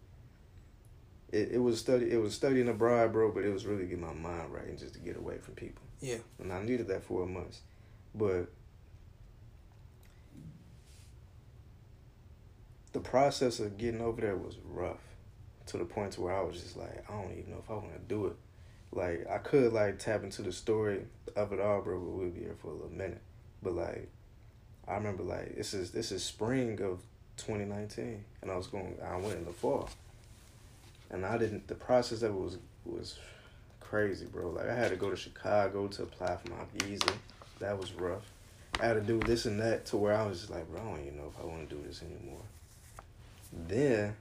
[1.32, 2.10] it, it was study.
[2.12, 4.94] It was studying abroad, bro, but it was really get my mind right and just
[4.94, 5.82] to get away from people.
[6.00, 6.18] Yeah.
[6.38, 7.58] And I needed that for a month,
[8.14, 8.52] but
[12.94, 15.02] the process of getting over there was rough,
[15.66, 17.74] to the point to where I was just like, I don't even know if I
[17.74, 18.36] want to do it.
[18.92, 21.02] Like I could like tap into the story
[21.34, 23.20] of it all, bro, but we'll be here for a little minute.
[23.62, 24.08] But like,
[24.86, 27.00] I remember like this is this is spring of
[27.36, 28.96] 2019, and I was going.
[29.04, 29.90] I went in the fall,
[31.10, 31.66] and I didn't.
[31.66, 33.18] The process of it was was
[33.80, 34.50] crazy, bro.
[34.50, 37.12] Like I had to go to Chicago to apply for my visa.
[37.58, 38.30] That was rough.
[38.80, 40.84] I had to do this and that to where I was just like, bro, I
[40.84, 42.42] don't even know if I want to do this anymore.
[43.68, 44.16] Then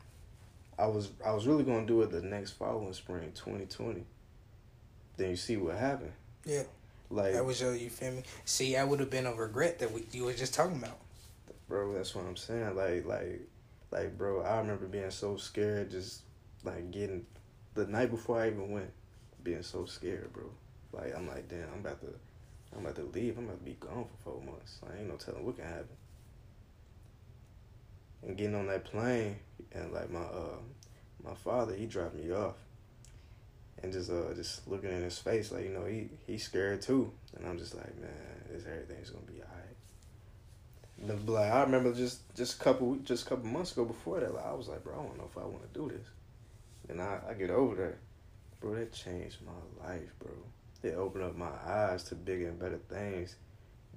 [0.77, 4.03] I was I was really gonna do it the next following spring, 2020.
[5.17, 6.13] Then you see what happened.
[6.45, 6.63] Yeah.
[7.09, 8.23] Like That was your, you feel me?
[8.45, 10.97] See, that would have been a regret that we you were just talking about.
[11.67, 13.41] bro that's what i'm saying like like
[13.91, 16.21] like bro i remember being so scared just
[16.63, 17.25] like getting
[17.73, 18.91] the night before i even went
[19.43, 20.43] being so scared bro
[20.91, 22.07] like i'm like damn i'm about to
[22.75, 25.15] i'm about to leave i'm about to be gone for four months i ain't no
[25.15, 25.95] telling what can happen
[28.25, 29.37] and getting on that plane
[29.73, 30.57] and like my uh
[31.23, 32.55] my father he dropped me off
[33.81, 37.11] and just uh just looking in his face like you know he he's scared too
[37.35, 38.09] and i'm just like man
[38.51, 39.63] this everything's gonna be alright
[41.07, 44.45] like I remember just just a couple just a couple months ago before that, like,
[44.45, 46.07] I was like, bro, I don't know if I want to do this.
[46.89, 47.97] And I, I get over there,
[48.59, 48.75] bro.
[48.75, 50.31] That changed my life, bro.
[50.83, 53.35] It opened up my eyes to bigger and better things.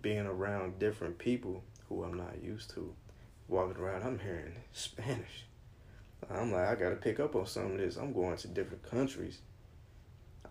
[0.02, 2.94] Being around different people who I'm not used to.
[3.48, 5.44] Walking around, I'm hearing Spanish.
[6.28, 7.96] I'm like, I gotta pick up on some of this.
[7.96, 9.38] I'm going to different countries.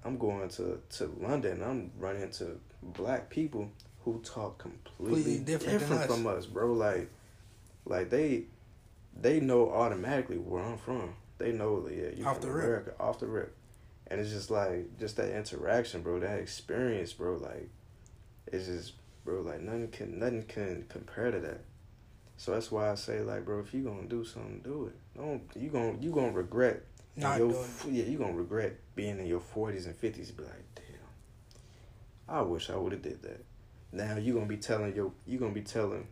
[0.03, 1.61] I'm going to to London.
[1.63, 3.69] I'm running into black people
[4.03, 6.07] who talk completely Completely different different, us.
[6.07, 6.71] from us, bro.
[6.73, 7.09] Like,
[7.85, 8.43] like they
[9.19, 11.15] they know automatically where I'm from.
[11.37, 12.65] They know, yeah, you Off from the rip.
[12.65, 13.55] America, off the rip.
[14.07, 16.19] And it's just like just that interaction, bro.
[16.19, 17.35] That experience, bro.
[17.37, 17.69] Like,
[18.47, 18.93] it's just,
[19.25, 19.41] bro.
[19.41, 21.61] Like nothing can nothing can compare to that.
[22.37, 25.17] So that's why I say, like, bro, if you gonna do something, do it.
[25.17, 26.83] Don't you gonna you gonna regret
[27.15, 30.31] Not your, doing Yeah, you gonna regret being in your forties and fifties.
[30.31, 33.43] Be like, damn, I wish I would have did that.
[33.91, 36.07] Now you gonna be telling your you gonna be telling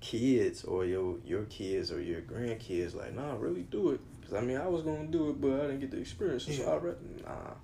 [0.00, 4.00] kids or your your kids or your grandkids like, nah, really do it.
[4.22, 6.44] Cause I mean, I was gonna do it, but I didn't get the experience.
[6.44, 6.70] So Yeah.
[6.70, 7.54] I rather nah.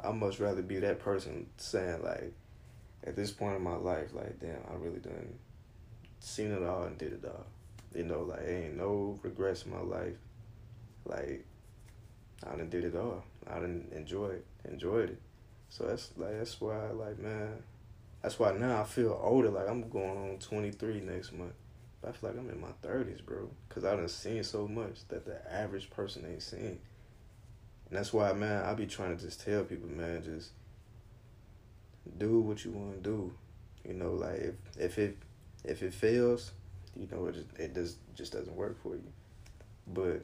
[0.00, 2.32] I much rather be that person saying like,
[3.04, 5.34] at this point in my life, like, damn, I really done
[6.20, 7.46] seen it all and did it all.
[7.94, 10.16] You know, like ain't no regrets in my life.
[11.04, 11.44] Like
[12.46, 13.24] I done did it all.
[13.46, 15.20] I done enjoy it, enjoyed it.
[15.70, 17.62] So that's like that's why like man,
[18.22, 19.50] that's why now I feel older.
[19.50, 21.52] Like I'm going on 23 next month.
[22.00, 23.50] But I feel like I'm in my 30s, bro.
[23.68, 26.78] Cause I done seen so much that the average person ain't seen.
[27.88, 30.50] And that's why, man, I be trying to just tell people, man, just
[32.18, 33.32] do what you want to do.
[33.84, 35.16] You know, like if if it
[35.68, 36.52] if it fails,
[36.96, 39.12] you know, it just it just just doesn't work for you.
[39.86, 40.22] But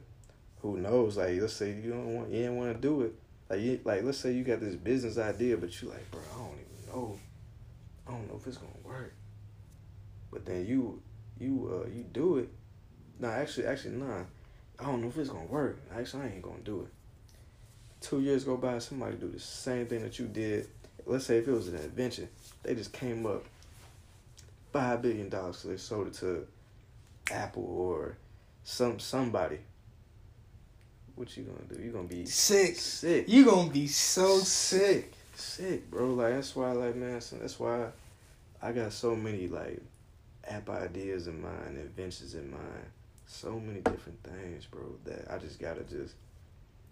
[0.61, 1.17] who knows?
[1.17, 3.13] Like, let's say you don't want you didn't want to do it.
[3.49, 6.37] Like, you, like let's say you got this business idea, but you like, bro, I
[6.37, 7.19] don't even know.
[8.07, 9.13] I don't know if it's gonna work.
[10.31, 11.01] But then you
[11.39, 12.49] you uh you do it.
[13.19, 14.23] Nah, actually, actually, nah.
[14.77, 15.79] I don't know if it's gonna work.
[15.95, 16.89] Actually, I ain't gonna do it.
[18.01, 20.67] Two years go by, somebody do the same thing that you did.
[21.05, 22.27] Let's say if it was an invention,
[22.63, 23.45] they just came up
[24.75, 26.45] five billion dollars because they sold it to
[27.31, 28.17] Apple or
[28.65, 29.59] some somebody.
[31.15, 31.81] What you gonna do?
[31.81, 32.75] You gonna be Sick.
[32.75, 33.29] sick.
[33.29, 35.13] You gonna be so sick.
[35.33, 36.13] sick, bro.
[36.13, 37.87] Like that's why, like man, so that's why
[38.61, 39.81] I got so many like
[40.45, 42.85] app ideas in mind, inventions in mind,
[43.27, 44.83] so many different things, bro.
[45.05, 46.15] That I just gotta just,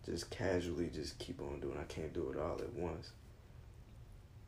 [0.06, 1.78] just casually just keep on doing.
[1.78, 3.12] I can't do it all at once.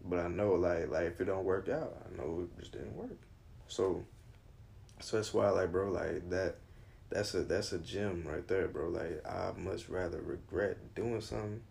[0.07, 2.95] But I know, like, like if it don't work out, I know it just didn't
[2.95, 3.17] work.
[3.67, 4.03] So,
[4.99, 6.55] so that's why, like, bro, like that.
[7.11, 8.89] That's a that's a gem right there, bro.
[8.89, 11.61] Like I much rather regret doing something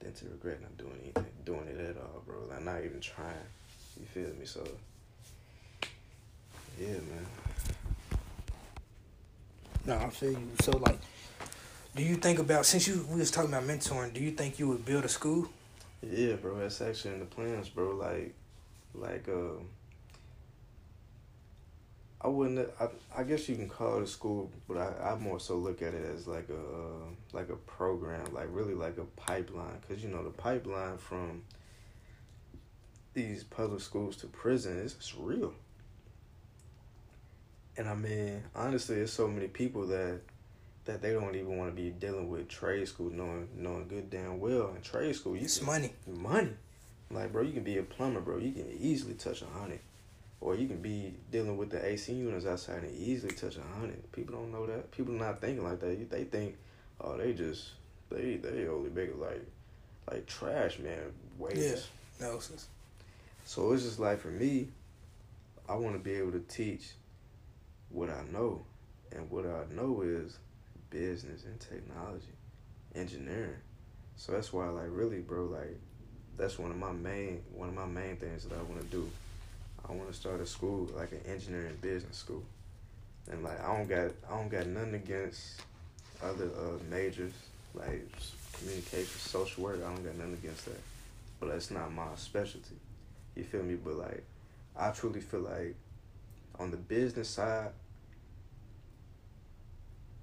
[0.00, 2.36] than to regret not doing anything, doing it at all, bro.
[2.48, 3.34] Like not even trying.
[4.00, 4.46] You feel me?
[4.46, 4.66] So
[6.80, 7.26] yeah, man.
[9.86, 10.50] No, I feel you.
[10.60, 10.98] So like,
[11.94, 14.12] do you think about since you we was talking about mentoring?
[14.14, 15.46] Do you think you would build a school?
[16.02, 16.58] Yeah, bro.
[16.58, 17.96] That's actually in the plans, bro.
[17.96, 18.34] Like,
[18.94, 19.68] like um.
[22.24, 22.70] I wouldn't.
[22.80, 25.82] I, I guess you can call it a school, but I, I more so look
[25.82, 27.04] at it as like a uh,
[27.34, 31.42] like a program, like really like a pipeline, because you know the pipeline from
[33.12, 35.52] these public schools to prison is it's real.
[37.76, 40.20] And I mean, honestly, there's so many people that
[40.86, 44.40] that they don't even want to be dealing with trade school, knowing knowing good damn
[44.40, 45.92] well in trade school you It's can- money.
[46.06, 46.52] money.
[47.10, 48.38] Like, bro, you can be a plumber, bro.
[48.38, 49.80] You can easily touch a hundred.
[50.44, 54.12] Or you can be dealing with the AC units outside and easily touch a hundred.
[54.12, 54.90] People don't know that.
[54.90, 56.10] People not thinking like that.
[56.10, 56.56] They think,
[57.00, 57.70] oh, they just
[58.10, 59.42] they they only make like
[60.10, 61.00] like trash man
[61.38, 61.88] wages.
[62.20, 62.66] No, sis.
[63.46, 64.68] So it's just like for me,
[65.66, 66.90] I want to be able to teach
[67.88, 68.66] what I know,
[69.12, 70.36] and what I know is
[70.90, 72.36] business and technology,
[72.94, 73.56] engineering.
[74.16, 75.80] So that's why, like, really, bro, like,
[76.36, 79.10] that's one of my main one of my main things that I want to do.
[79.88, 82.42] I want to start a school, like an engineering business school,
[83.30, 85.62] and like I don't got I don't got nothing against
[86.22, 87.32] other uh, majors
[87.74, 88.06] like
[88.58, 89.80] communication, social work.
[89.84, 90.80] I don't got nothing against that,
[91.40, 92.76] but that's not my specialty.
[93.34, 93.74] You feel me?
[93.74, 94.24] But like,
[94.76, 95.74] I truly feel like
[96.58, 97.70] on the business side,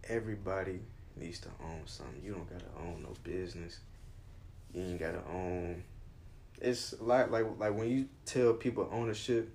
[0.07, 0.80] everybody
[1.16, 2.22] needs to own something.
[2.24, 3.80] You don't gotta own no business.
[4.74, 5.84] You ain't gotta own.
[6.59, 9.51] It's like like like when you tell people ownership,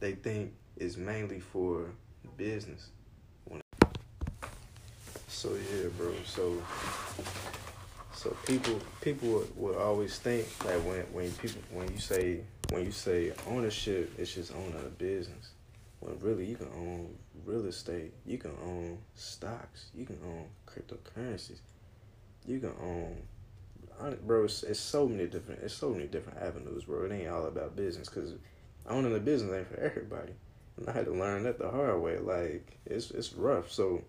[0.00, 1.90] they think it's mainly for
[2.36, 2.90] business.
[5.28, 6.12] So yeah, bro.
[6.24, 6.62] So
[8.14, 12.84] so people people would, would always think that when when people when you say when
[12.84, 15.50] you say ownership, it's just owning a business.
[16.00, 17.14] When really you can own
[17.44, 21.58] real estate, you can own stocks, you can own cryptocurrencies,
[22.46, 23.16] you can own
[24.26, 27.04] bro, it's, it's so many different it's so many different avenues, bro.
[27.04, 28.34] It ain't all about business because
[28.86, 30.32] owning a business ain't for everybody.
[30.76, 32.18] And I had to learn that the hard way.
[32.18, 33.70] Like it's it's rough.
[33.70, 34.02] So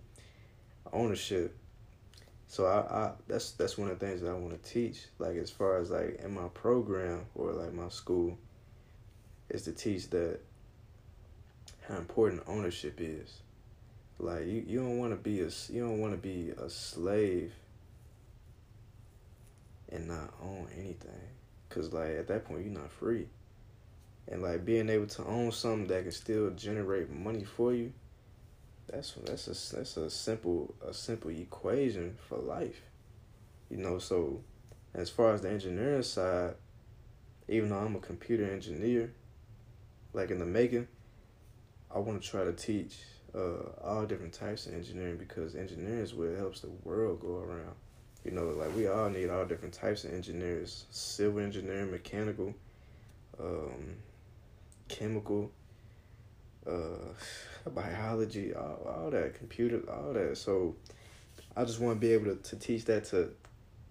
[0.92, 1.56] ownership.
[2.48, 5.06] So I, I that's that's one of the things that I want to teach.
[5.20, 8.38] Like as far as like in my program or like my school,
[9.50, 10.40] is to teach that
[11.88, 13.40] how important ownership is.
[14.20, 17.54] Like you, you don't want to be a you don't want to be a slave
[19.90, 21.12] and not own anything.
[21.70, 23.28] Cause like at that point you're not free.
[24.28, 27.94] And like being able to own something that can still generate money for you,
[28.88, 32.82] that's that's a that's a simple a simple equation for life.
[33.70, 34.42] You know, so
[34.94, 36.56] as far as the engineering side,
[37.48, 39.14] even though I'm a computer engineer,
[40.14, 40.88] like in the making,
[41.94, 42.98] I want to try to teach
[43.36, 47.76] uh, all different types of engineering because engineering is what helps the world go around.
[48.28, 52.54] You know, like we all need all different types of engineers: civil engineering, mechanical,
[53.40, 53.96] um,
[54.90, 55.50] chemical,
[56.70, 60.38] uh, biology, all, all that, computer, all that.
[60.38, 60.76] So
[61.56, 63.30] I just want to be able to, to teach that to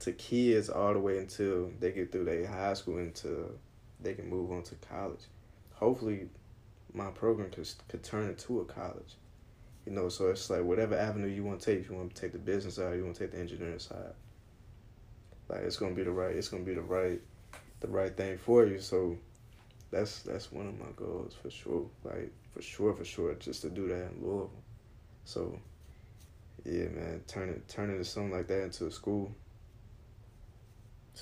[0.00, 3.52] to kids all the way until they get through their high school until
[4.02, 5.22] they can move on to college.
[5.76, 6.28] Hopefully,
[6.92, 9.14] my program could could turn into a college.
[9.86, 11.80] You know, so it's like whatever avenue you want to take.
[11.80, 14.12] If you want to take the business side, you want to take the engineering side
[15.48, 17.20] like it's gonna be the right it's gonna be the right
[17.80, 18.80] the right thing for you.
[18.80, 19.16] So
[19.90, 21.86] that's that's one of my goals for sure.
[22.04, 24.50] Like for sure for sure just to do that in louisville
[25.26, 25.60] so
[26.64, 29.30] yeah man turning turning something like that into a school.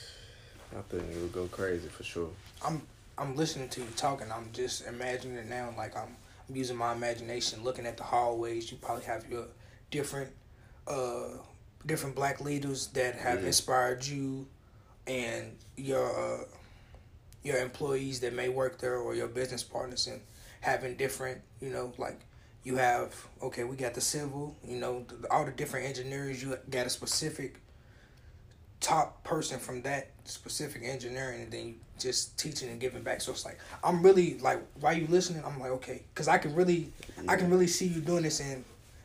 [0.73, 2.31] I think it would go crazy for sure.
[2.65, 2.83] I'm
[3.19, 4.31] i'm listening to you talking.
[4.31, 5.75] I'm just imagining it now.
[5.77, 6.15] Like i'm,
[6.49, 8.71] I'm using my imagination looking at the hallways.
[8.71, 9.47] You probably have your
[9.91, 10.31] different
[10.87, 11.39] uh
[11.87, 13.47] different black leaders that have yeah.
[13.47, 14.47] inspired you
[15.07, 16.45] and your uh,
[17.43, 20.21] your employees that may work there or your business partners and
[20.61, 22.21] having different you know like
[22.65, 26.87] you have okay we got the civil you know all the different engineers you got
[26.87, 27.61] a specific
[28.81, 33.31] top person from that specific engineering and then you just teaching and giving back so
[33.31, 36.91] it's like i'm really like while you listening i'm like okay because i can really
[37.17, 37.33] yeah.
[37.33, 38.65] i can really see you doing this and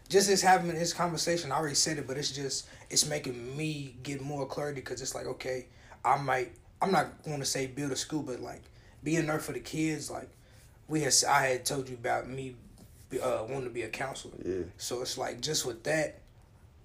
[0.10, 3.95] just as having this conversation, I already said it, but it's just it's making me
[4.03, 5.68] get more clarity because it's like okay,
[6.03, 6.51] I might
[6.82, 8.64] I'm not going to say build a school, but like
[9.03, 10.10] being there for the kids.
[10.10, 10.30] Like
[10.88, 12.55] we had I had told you about me
[13.22, 14.36] uh, wanting to be a counselor.
[14.43, 14.64] Yeah.
[14.78, 16.20] So it's like just with that,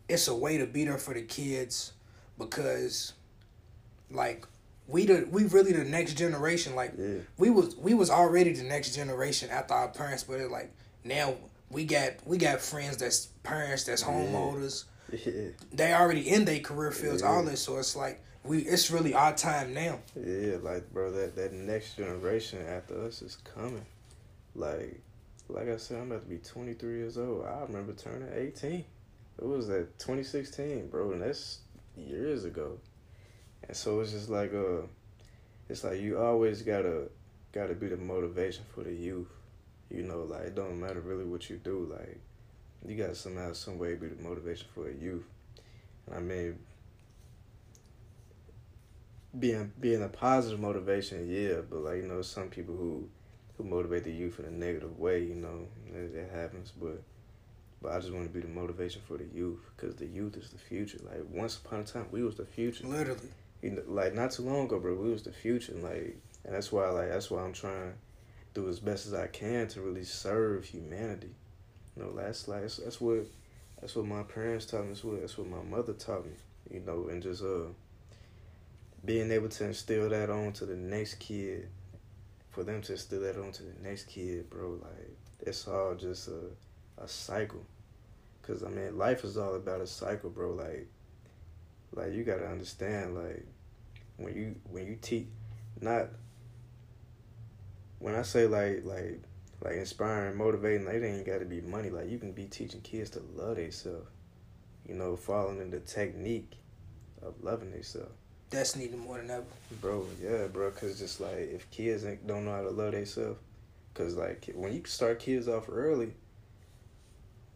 [0.09, 1.93] it's a way to be there for the kids
[2.39, 3.15] because
[4.11, 4.47] like
[4.87, 6.75] we the we really the next generation.
[6.75, 7.19] Like yeah.
[7.39, 10.73] we was we was already the next generation after our parents, but it like
[11.05, 11.35] now
[11.75, 14.85] we got we got friends that's parents that's homeowners.
[15.13, 15.49] Yeah.
[15.73, 17.29] They already in their career fields, yeah.
[17.29, 17.63] all this.
[17.63, 19.99] So it's like we it's really our time now.
[20.17, 23.85] Yeah, like bro, that that next generation after us is coming.
[24.55, 25.01] Like
[25.49, 27.45] like I said, I'm about to be 23 years old.
[27.45, 28.85] I remember turning 18.
[29.37, 31.59] It was that 2016, bro, and that's
[31.97, 32.79] years ago.
[33.67, 34.87] And so it's just like uh,
[35.69, 37.09] it's like you always gotta
[37.53, 39.29] gotta be the motivation for the youth.
[39.95, 41.89] You know, like it don't matter really what you do.
[41.91, 42.21] Like
[42.87, 45.25] you got somehow, some way be the motivation for a youth.
[46.07, 46.59] And I mean,
[49.39, 53.09] being being a positive motivation, yeah, but like you know, some people who
[53.57, 56.73] who motivate the youth in a negative way, you know, that, that happens.
[56.81, 57.03] But
[57.83, 60.51] but I just want to be the motivation for the youth because the youth is
[60.51, 60.99] the future.
[61.05, 62.87] Like once upon a time, we was the future.
[62.87, 63.29] Literally.
[63.63, 65.75] You know, like not too long ago, bro, we was the future.
[65.75, 67.95] Like, and that's why, like, that's why I'm trying
[68.55, 71.35] do as best as I can to really serve humanity.
[71.97, 73.27] You know, that's like that's, that's what
[73.81, 74.89] that's what my parents taught me.
[74.89, 76.33] That's what that's what my mother taught me.
[76.71, 77.69] You know, and just uh
[79.05, 81.69] being able to instill that on to the next kid,
[82.51, 84.79] for them to instill that on to the next kid, bro.
[84.81, 87.65] Like it's all just a a cycle.
[88.43, 90.53] Cause I mean, life is all about a cycle, bro.
[90.53, 90.87] Like,
[91.93, 93.45] like you gotta understand, like
[94.17, 95.27] when you when you teach,
[95.81, 96.09] not
[98.05, 99.23] when I say like like
[99.63, 101.89] like inspiring, motivating, like, it ain't got to be money.
[101.89, 104.07] Like you can be teaching kids to love themselves.
[104.87, 106.53] You know, following the technique
[107.23, 108.13] of loving themselves.
[108.51, 109.45] That's needed more than ever.
[109.81, 110.71] Bro, yeah, bro.
[110.73, 113.39] Cause just like if kids don't know how to love themselves,
[113.95, 116.13] cause like when you start kids off early,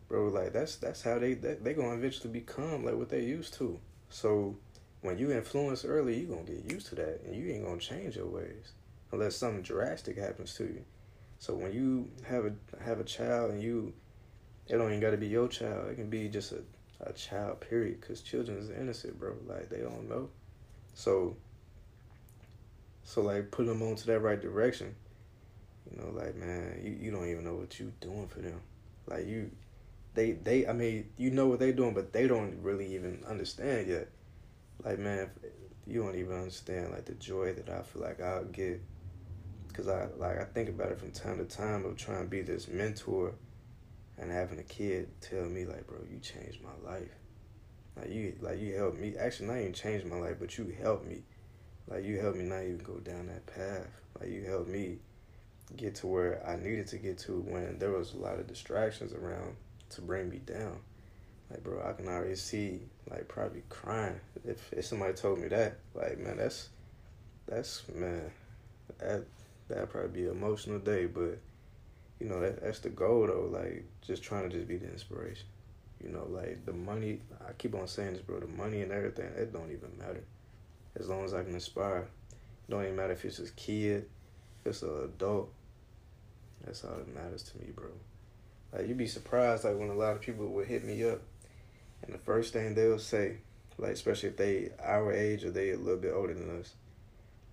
[0.09, 3.53] bro, like that's that's how they they, they gonna eventually become like what they used
[3.55, 3.79] to.
[4.09, 4.57] So
[5.03, 8.17] when you influence early, you gonna get used to that, and you ain't gonna change
[8.17, 8.73] your ways
[9.13, 10.85] unless something drastic happens to you.
[11.39, 12.53] So when you have a
[12.83, 13.93] have a child and you,
[14.67, 15.89] it don't even got to be your child.
[15.91, 16.63] It can be just a,
[17.01, 17.61] a child.
[17.61, 18.01] Period.
[18.01, 19.35] Cause children is innocent, bro.
[19.47, 20.29] Like they don't know.
[20.95, 21.37] So.
[23.05, 24.95] So like put them onto that right direction.
[25.91, 28.61] You know, like man, you, you don't even know what you doing for them.
[29.07, 29.51] Like you,
[30.13, 33.89] they they I mean you know what they doing, but they don't really even understand
[33.89, 34.09] yet.
[34.85, 35.31] Like man,
[35.87, 38.83] you don't even understand like the joy that I feel like I'll get
[39.79, 42.43] because I like I think about it from time to time of trying to be
[42.43, 43.35] this mentor
[44.19, 47.15] and having a kid tell me like, bro, you changed my life.
[47.97, 49.15] Like you like you helped me.
[49.17, 51.23] Actually, not even changed my life, but you helped me.
[51.87, 53.87] Like you helped me not even go down that path.
[54.19, 54.99] Like you helped me
[55.77, 59.13] get to where I needed to get to when there was a lot of distractions
[59.13, 59.55] around
[59.91, 60.81] to bring me down.
[61.51, 65.79] Like bro, I can already see like probably crying if if somebody told me that.
[65.95, 66.69] Like man, that's
[67.47, 68.33] that's man,
[68.99, 69.25] that
[69.69, 71.39] that'd probably be an emotional day, but
[72.21, 73.49] you know that that's the goal though.
[73.51, 75.47] Like just trying to just be the inspiration.
[76.03, 77.21] You know, like the money.
[77.47, 78.41] I keep on saying this, bro.
[78.41, 79.27] The money and everything.
[79.37, 80.25] It don't even matter.
[80.99, 82.09] As long as I can inspire.
[82.69, 84.09] It don't even matter if it's a kid,
[84.61, 85.51] if it's an adult.
[86.65, 87.89] That's all that matters to me, bro.
[88.73, 91.23] Like you'd be surprised, like when a lot of people would hit me up,
[92.03, 93.39] and the first thing they'll say,
[93.79, 96.75] like especially if they our age or they a little bit older than us,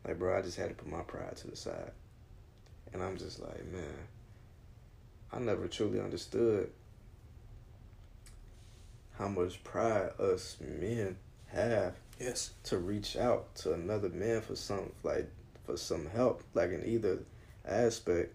[0.05, 1.91] like bro, I just had to put my pride to the side.
[2.95, 4.07] And I'm just like, man,
[5.33, 6.71] I never truly understood
[9.19, 11.17] how much pride us men
[11.47, 15.29] have yes to reach out to another man for some like
[15.65, 17.19] for some help like in either
[17.67, 18.33] aspect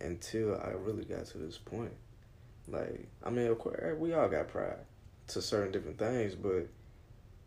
[0.00, 1.94] until I really got to this point.
[2.68, 4.78] Like I mean, of course, we all got pride
[5.26, 6.68] to certain different things, but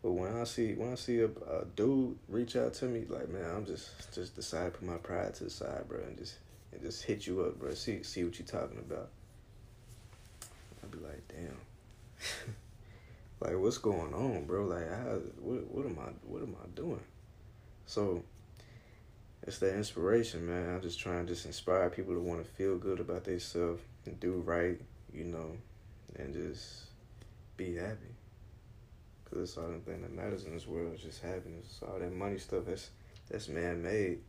[0.02, 3.30] but when I see when I see a, a dude reach out to me, like
[3.30, 6.36] man, I'm just just decide to put my pride to the side, bro, and just
[6.72, 7.74] and just hit you up, bro.
[7.74, 9.10] See see what you talking about.
[10.84, 11.58] I'd be like, damn,
[13.40, 14.66] like what's going on, bro?
[14.66, 17.02] Like, how what what am I what am I doing?
[17.86, 18.24] So
[19.44, 20.76] it's that inspiration, man.
[20.76, 24.20] I'm just trying to just inspire people to want to feel good about themselves and
[24.20, 24.80] do right,
[25.14, 25.58] you know,
[26.18, 26.84] and just
[27.58, 28.16] be happy.
[29.26, 31.80] Cause that's all the thing that matters in this world is just happiness.
[31.88, 32.90] All that money stuff that's
[33.30, 34.20] that's man made.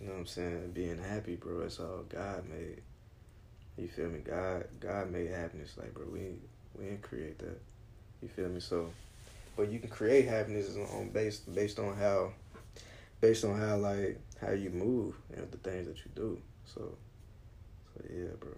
[0.00, 0.70] You know what I'm saying?
[0.72, 1.60] Being happy, bro.
[1.60, 2.80] It's all God made.
[3.76, 4.20] You feel me?
[4.20, 5.76] God God made happiness.
[5.76, 6.36] Like, bro, we
[6.78, 7.60] we didn't create that.
[8.22, 8.60] You feel me?
[8.60, 8.90] So,
[9.56, 12.32] but you can create happiness on based based on how
[13.20, 16.38] based on how like how you move and the things that you do.
[16.64, 16.96] So,
[17.94, 18.50] so yeah, bro.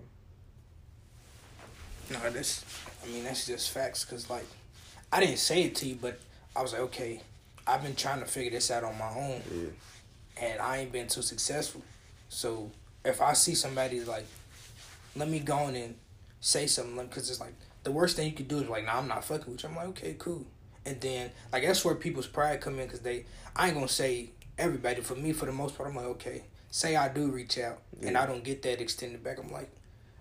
[2.10, 2.64] No, that's.
[3.02, 4.04] I mean, that's just facts.
[4.04, 4.46] Cause like,
[5.12, 6.20] I didn't say it to you, but
[6.54, 7.20] I was like, okay,
[7.66, 9.68] I've been trying to figure this out on my own, Yeah.
[10.42, 11.82] And I ain't been too successful.
[12.28, 12.70] So
[13.04, 14.26] if I see somebody like,
[15.16, 15.94] let me go on and
[16.40, 17.54] say something, because it's like
[17.84, 19.68] the worst thing you could do is like, nah, I'm not fucking with you.
[19.68, 20.44] I'm like, okay, cool.
[20.84, 23.24] And then like that's where people's pride come in, cause they.
[23.54, 25.00] I ain't gonna say everybody.
[25.00, 28.18] For me, for the most part, I'm like, okay, say I do reach out, and
[28.18, 29.38] I don't get that extended back.
[29.38, 29.70] I'm like.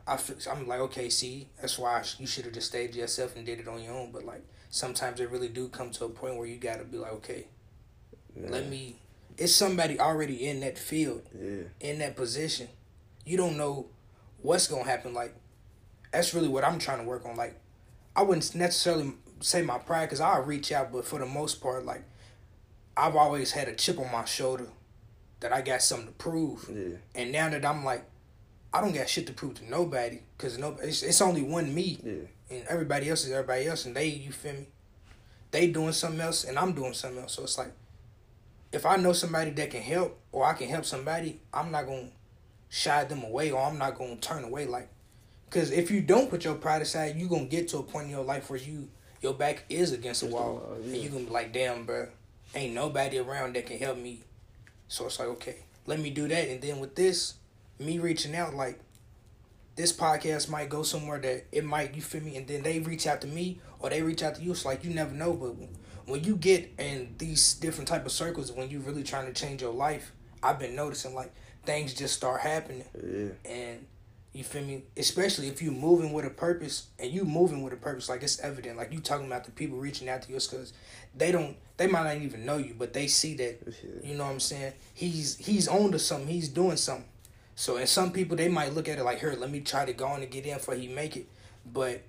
[0.07, 2.95] I feel, I'm like, okay, see, that's why I sh- you should have just stayed
[2.95, 4.11] yourself and did it on your own.
[4.11, 4.41] But like,
[4.71, 7.45] sometimes it really do come to a point where you gotta be like, okay,
[8.35, 8.97] let me.
[9.37, 11.63] It's somebody already in that field, Yeah.
[11.79, 12.67] in that position.
[13.25, 13.87] You don't know
[14.41, 15.13] what's gonna happen.
[15.13, 15.33] Like,
[16.11, 17.35] that's really what I'm trying to work on.
[17.35, 17.59] Like,
[18.15, 21.85] I wouldn't necessarily say my pride because I'll reach out, but for the most part,
[21.85, 22.03] like,
[22.97, 24.67] I've always had a chip on my shoulder
[25.39, 26.69] that I got something to prove.
[26.71, 26.97] Yeah.
[27.15, 28.03] And now that I'm like,
[28.73, 31.99] I don't got shit to prove to nobody because no, it's, it's only one me,
[32.03, 32.13] Yeah.
[32.57, 34.67] and everybody else is everybody else, and they, you feel me?
[35.51, 37.33] They doing something else, and I'm doing something else.
[37.33, 37.71] So it's like,
[38.71, 42.09] if I know somebody that can help, or I can help somebody, I'm not gonna
[42.69, 44.65] shy them away, or I'm not gonna turn away.
[44.65, 44.89] Like,
[45.49, 48.11] Because if you don't put your pride aside, you're gonna get to a point in
[48.11, 48.89] your life where you
[49.21, 51.03] your back is against the wall, wall, and yeah.
[51.03, 52.07] you gonna be like, damn, bro,
[52.55, 54.21] ain't nobody around that can help me.
[54.87, 57.35] So it's like, okay, let me do that, and then with this,
[57.77, 58.79] me reaching out, like,
[59.75, 63.07] this podcast might go somewhere that it might, you feel me, and then they reach
[63.07, 64.51] out to me or they reach out to you.
[64.51, 65.55] It's like you never know, but
[66.05, 69.61] when you get in these different type of circles, when you're really trying to change
[69.61, 70.11] your life,
[70.43, 71.33] I've been noticing like
[71.65, 72.85] things just start happening.
[72.95, 73.29] Yeah.
[73.51, 73.85] and
[74.33, 74.83] you feel me?
[74.95, 78.39] Especially if you moving with a purpose and you moving with a purpose like it's
[78.39, 78.77] evident.
[78.77, 80.71] Like you talking about the people reaching out to you because
[81.15, 84.09] they don't they might not even know you but they see that Yeah.
[84.09, 84.73] you know what i'm saying?
[84.93, 86.27] He's he's on to something.
[86.29, 87.09] He's doing something.
[87.55, 89.91] So and some people they might look at it like here let me try to
[89.93, 91.27] go on and get in before he make it.
[91.65, 92.01] But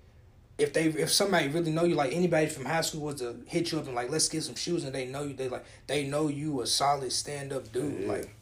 [0.63, 3.73] if they if somebody really know you like anybody from high school was to hit
[3.73, 6.05] you up and like let's get some shoes and they know you they like they
[6.05, 8.09] know you a solid stand up dude Yeah.
[8.13, 8.35] like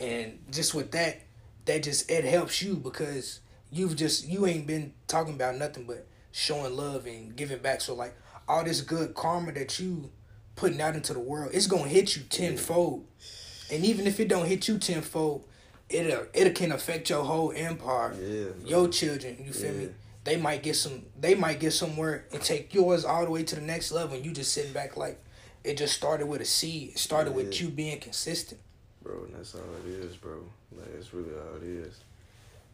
[0.00, 1.20] and just with that
[1.66, 3.40] that just it helps you because
[3.70, 7.94] you've just you ain't been talking about nothing but showing love and giving back so
[7.94, 8.14] like
[8.48, 10.10] all this good karma that you
[10.56, 13.06] putting out into the world it's gonna hit you tenfold
[13.72, 15.44] and even if it don't hit you tenfold
[15.88, 18.46] it'll it can affect your whole empire Yeah.
[18.64, 19.88] your children you feel me Yeah.
[20.24, 23.54] They might get some they might get somewhere and take yours all the way to
[23.54, 25.22] the next level and you just sitting back like
[25.62, 27.64] it just started with a seed it started with Yeah.
[27.66, 28.60] you being consistent
[29.02, 30.42] bro, and that's all it is, bro.
[30.72, 32.00] Like it's really all it is.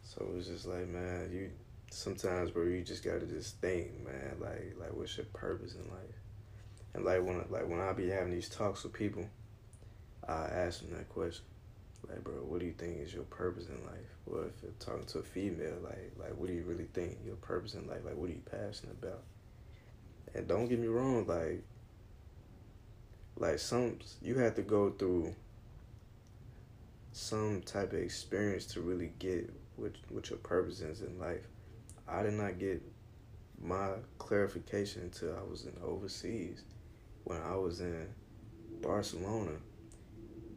[0.03, 1.51] So it's just like, man, you
[1.91, 6.15] sometimes, bro, you just gotta just think, man, like, like what's your purpose in life?
[6.93, 9.27] And like when, like when I be having these talks with people,
[10.27, 11.43] I ask them that question,
[12.07, 14.09] like, bro, what do you think is your purpose in life?
[14.25, 17.35] Well, if you're talking to a female, like, like what do you really think your
[17.35, 18.01] purpose in life?
[18.03, 19.23] Like, what are you passionate about?
[20.33, 21.63] And don't get me wrong, like,
[23.37, 25.33] like some you have to go through
[27.11, 31.41] some type of experience to really get what what your purpose is in life.
[32.07, 32.81] I did not get
[33.61, 36.63] my clarification until I was in overseas
[37.23, 38.07] when I was in
[38.81, 39.53] Barcelona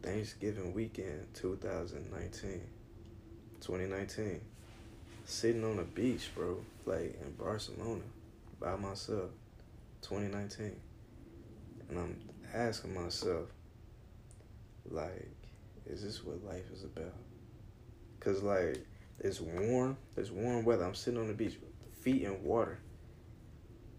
[0.05, 2.61] Thanksgiving weekend 2019
[3.61, 4.41] 2019
[5.25, 8.03] sitting on the beach bro like in Barcelona
[8.59, 9.31] by myself
[10.03, 10.75] 2019
[11.89, 12.17] and I'm
[12.53, 13.49] asking myself
[14.89, 15.29] like
[15.87, 17.13] is this what life is about?
[18.19, 18.85] Cause like
[19.19, 20.83] it's warm, it's warm weather.
[20.83, 21.57] I'm sitting on the beach,
[22.01, 22.79] feet in water.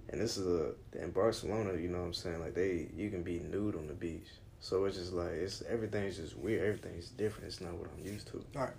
[0.08, 2.40] And this is a in Barcelona, you know what I'm saying?
[2.40, 4.28] Like they you can be nude on the beach.
[4.60, 7.46] So it's just like it's everything's just weird, everything's different.
[7.46, 8.44] It's not what I'm used to.
[8.56, 8.74] Alright.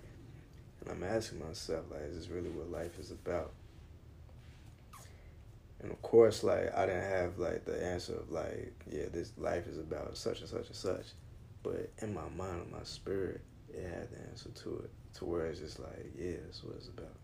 [0.80, 3.52] And I'm asking myself, like, is this really what life is about?
[5.80, 9.66] And of course, like I didn't have like the answer of like, yeah, this life
[9.66, 11.06] is about such and such and such.
[11.62, 13.40] But in my mind and my spirit,
[13.72, 14.90] it had the answer to it.
[15.14, 17.16] To where it's just like, yeah, that's what it's about.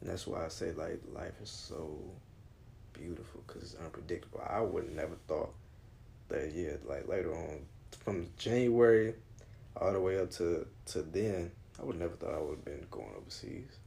[0.00, 1.98] And that's why I say like life is so
[2.92, 4.42] beautiful because it's unpredictable.
[4.46, 5.54] I would never thought
[6.28, 7.60] that yeah, like later on
[8.04, 9.14] from January
[9.76, 12.86] all the way up to to then, I would never thought I would have been
[12.90, 13.78] going overseas.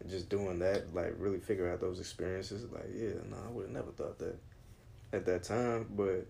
[0.00, 3.66] And just doing that, like really figure out those experiences, like yeah, no, I would
[3.66, 4.38] have never thought that
[5.12, 5.86] at that time.
[5.90, 6.26] But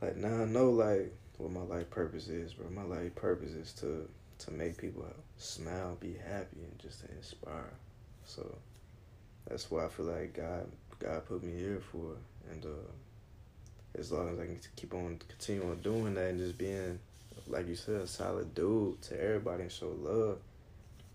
[0.00, 2.70] like now I know like what my life purpose is, bro.
[2.70, 4.08] My life purpose is to
[4.38, 5.06] to make people
[5.36, 7.72] smile, be happy, and just to inspire.
[8.24, 8.58] So
[9.48, 12.16] that's why I feel like God God put me here for,
[12.50, 12.90] and uh,
[13.98, 16.98] as long as I can keep on continue on doing that and just being
[17.48, 20.38] like you said, a solid dude to everybody and show love,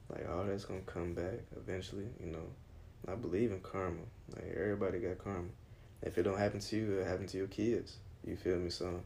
[0.10, 2.46] like all that's gonna come back eventually, you know.
[3.08, 4.02] I believe in karma.
[4.36, 5.48] Like everybody got karma.
[6.02, 7.98] If it don't happen to you, it'll happen to your kids.
[8.26, 8.70] You feel me?
[8.70, 9.02] So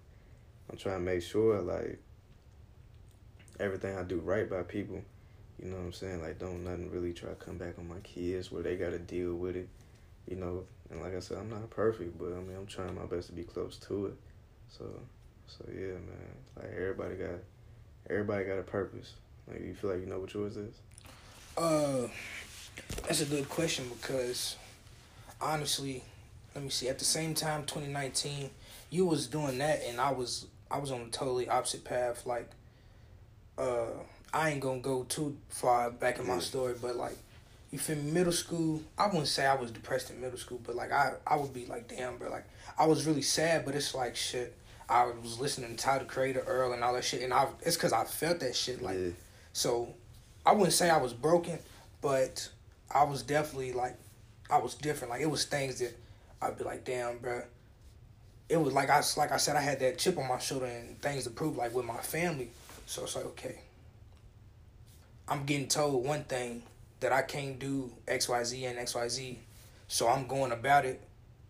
[0.69, 1.99] I'm trying to make sure like
[3.59, 5.01] everything I do right by people,
[5.61, 6.21] you know what I'm saying?
[6.21, 9.35] Like don't nothing really try to come back on my kids where they gotta deal
[9.35, 9.69] with it.
[10.27, 13.05] You know, and like I said, I'm not perfect, but I mean I'm trying my
[13.05, 14.15] best to be close to it.
[14.69, 14.85] So
[15.47, 16.35] so yeah, man.
[16.55, 17.39] Like everybody got
[18.09, 19.13] everybody got a purpose.
[19.47, 20.75] Like you feel like you know what yours is?
[21.57, 22.07] Uh,
[23.07, 24.55] that's a good question because
[25.41, 26.03] honestly,
[26.55, 26.87] let me see.
[26.89, 28.49] At the same time, 2019,
[28.89, 32.25] you was doing that, and I was I was on a totally opposite path.
[32.25, 32.49] Like,
[33.57, 33.87] uh,
[34.33, 37.17] I ain't gonna go too far back in my story, but like,
[37.71, 38.11] you feel me?
[38.11, 41.37] Middle school, I wouldn't say I was depressed in middle school, but like I I
[41.37, 42.45] would be like, damn, bro, like
[42.77, 44.55] I was really sad, but it's like shit.
[44.89, 47.77] I was listening to Tyler the Creator, Earl, and all that shit, and I it's
[47.77, 48.97] because I felt that shit like.
[48.97, 49.09] yeah.
[49.53, 49.93] So
[50.45, 51.59] I wouldn't say I was broken,
[52.01, 52.49] but
[52.93, 53.95] I was definitely like
[54.49, 55.11] I was different.
[55.11, 55.95] Like it was things that
[56.41, 57.43] I'd be like, damn, bro.
[58.49, 61.01] It was like I like I said, I had that chip on my shoulder and
[61.01, 62.49] things to prove, like with my family.
[62.85, 63.59] So it's like, okay,
[65.29, 66.63] I'm getting told one thing,
[67.01, 69.39] that I can't do X Y Z and X Y Z,
[69.87, 71.01] so I'm going about it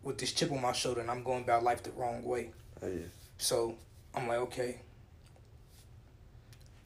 [0.02, 2.50] with this chip on my shoulder, and I'm going about life the wrong way.
[2.82, 3.04] Oh, yeah.
[3.38, 3.76] So
[4.16, 4.80] I'm like, okay.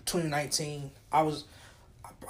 [0.05, 1.45] 2019, I was,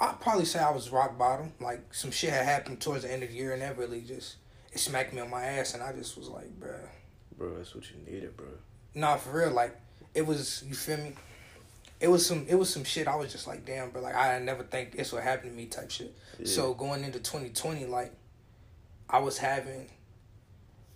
[0.00, 1.52] I'd probably say I was rock bottom.
[1.60, 4.36] Like some shit had happened towards the end of the year, and that really just
[4.72, 6.88] it smacked me on my ass, and I just was like, bruh.
[7.36, 8.46] Bro, that's what you needed, bro.
[8.94, 9.50] Nah, for real.
[9.50, 9.76] Like
[10.14, 11.14] it was, you feel me?
[11.98, 13.08] It was some, it was some shit.
[13.08, 14.02] I was just like, damn, bro.
[14.02, 16.14] Like I never think this would happen to me, type shit.
[16.38, 16.46] Yeah.
[16.46, 18.12] So going into 2020, like
[19.08, 19.88] I was having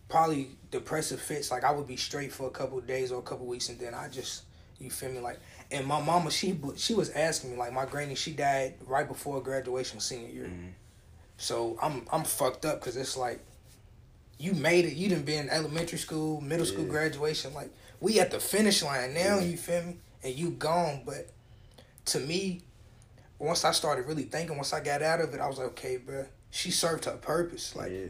[0.09, 1.51] probably depressive fits.
[1.51, 3.69] Like I would be straight for a couple of days or a couple of weeks,
[3.69, 4.43] and then I just,
[4.79, 5.21] you feel me?
[5.21, 5.39] Like,
[5.71, 9.41] and my mama, she she was asking me, like my granny, she died right before
[9.43, 10.47] graduation senior year.
[10.47, 10.73] Mhm.
[11.39, 13.41] So I'm I'm fucked up because it's like,
[14.39, 14.95] you made it.
[14.95, 17.55] You didn't be in elementary school, middle school graduation.
[17.55, 17.71] Like
[18.01, 19.39] we at the finish line now.
[19.39, 19.41] Yeah.
[19.41, 19.97] You feel me?
[20.23, 21.03] And you gone.
[21.05, 21.31] But
[22.07, 22.63] to me,
[23.39, 25.97] once I started really thinking, once I got out of it, I was like, okay,
[25.97, 26.27] bro.
[26.51, 27.77] She served her purpose.
[27.77, 28.07] Like yeah.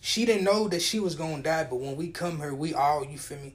[0.00, 3.04] she didn't know that she was gonna die, but when we come here, we all
[3.04, 3.54] you feel me.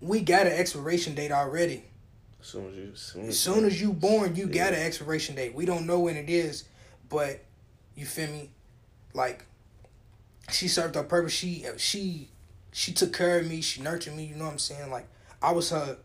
[0.00, 1.84] We got an expiration date already.
[2.40, 4.80] As soon as you, as soon as, As soon as you born, you got an
[4.80, 5.54] expiration date.
[5.54, 6.64] We don't know when it is,
[7.08, 7.44] but
[7.94, 8.50] you feel me?
[9.12, 9.44] Like
[10.50, 11.32] she served her purpose.
[11.32, 12.28] She she
[12.72, 13.60] she took care of me.
[13.60, 14.24] She nurtured me.
[14.24, 14.90] You know what I'm saying?
[14.90, 15.08] Like
[15.42, 15.98] I was her.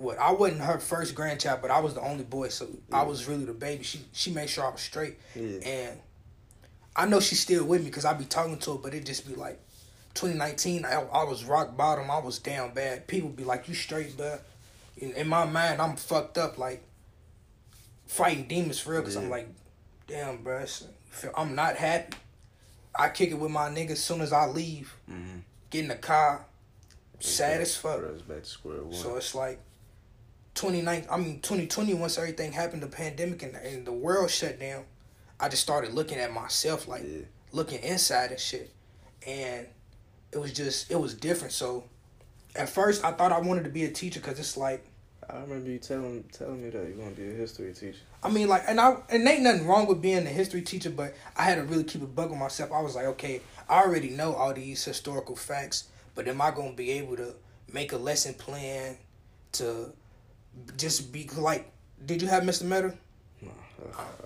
[0.00, 3.28] What I wasn't her first grandchild, but I was the only boy, so I was
[3.28, 3.84] really the baby.
[3.84, 5.58] She she made sure I was straight, yeah.
[5.64, 6.00] and
[6.96, 9.28] I know she's still with me because I be talking to her, but it just
[9.28, 9.60] be like
[10.14, 10.86] 2019.
[10.86, 12.10] I, I was rock bottom.
[12.10, 13.08] I was down bad.
[13.08, 14.46] People be like, "You straight, but
[14.96, 16.82] in, in my mind, I'm fucked up, like
[18.06, 19.02] fighting demons for real.
[19.02, 19.48] Cause I'm like,
[20.06, 20.64] damn, bro,
[21.36, 22.16] I'm not happy.
[22.98, 24.94] I kick it with my niggas soon as I leave.
[25.10, 25.38] Mm-hmm.
[25.70, 26.44] Get in the car,
[27.20, 28.00] sad as fuck.
[28.00, 28.92] Bro, it's back to square one.
[28.92, 29.60] So it's like
[30.60, 34.84] 29 I mean 2020 once everything happened the pandemic and, and the world shut down
[35.40, 37.22] I just started looking at myself like yeah.
[37.50, 38.70] looking inside and shit
[39.26, 39.66] and
[40.32, 41.84] it was just it was different so
[42.54, 44.84] at first I thought I wanted to be a teacher cuz it's like
[45.30, 48.00] I remember you telling telling me that you want to be a history teacher.
[48.22, 51.14] I mean like and I and ain't nothing wrong with being a history teacher but
[51.36, 54.10] I had to really keep a bug on myself I was like okay I already
[54.10, 55.84] know all these historical facts
[56.14, 57.34] but am I going to be able to
[57.72, 58.98] make a lesson plan
[59.52, 59.94] to
[60.76, 61.70] just be like
[62.04, 62.64] did you have Mr.
[62.64, 62.94] Meta?
[63.42, 63.50] No,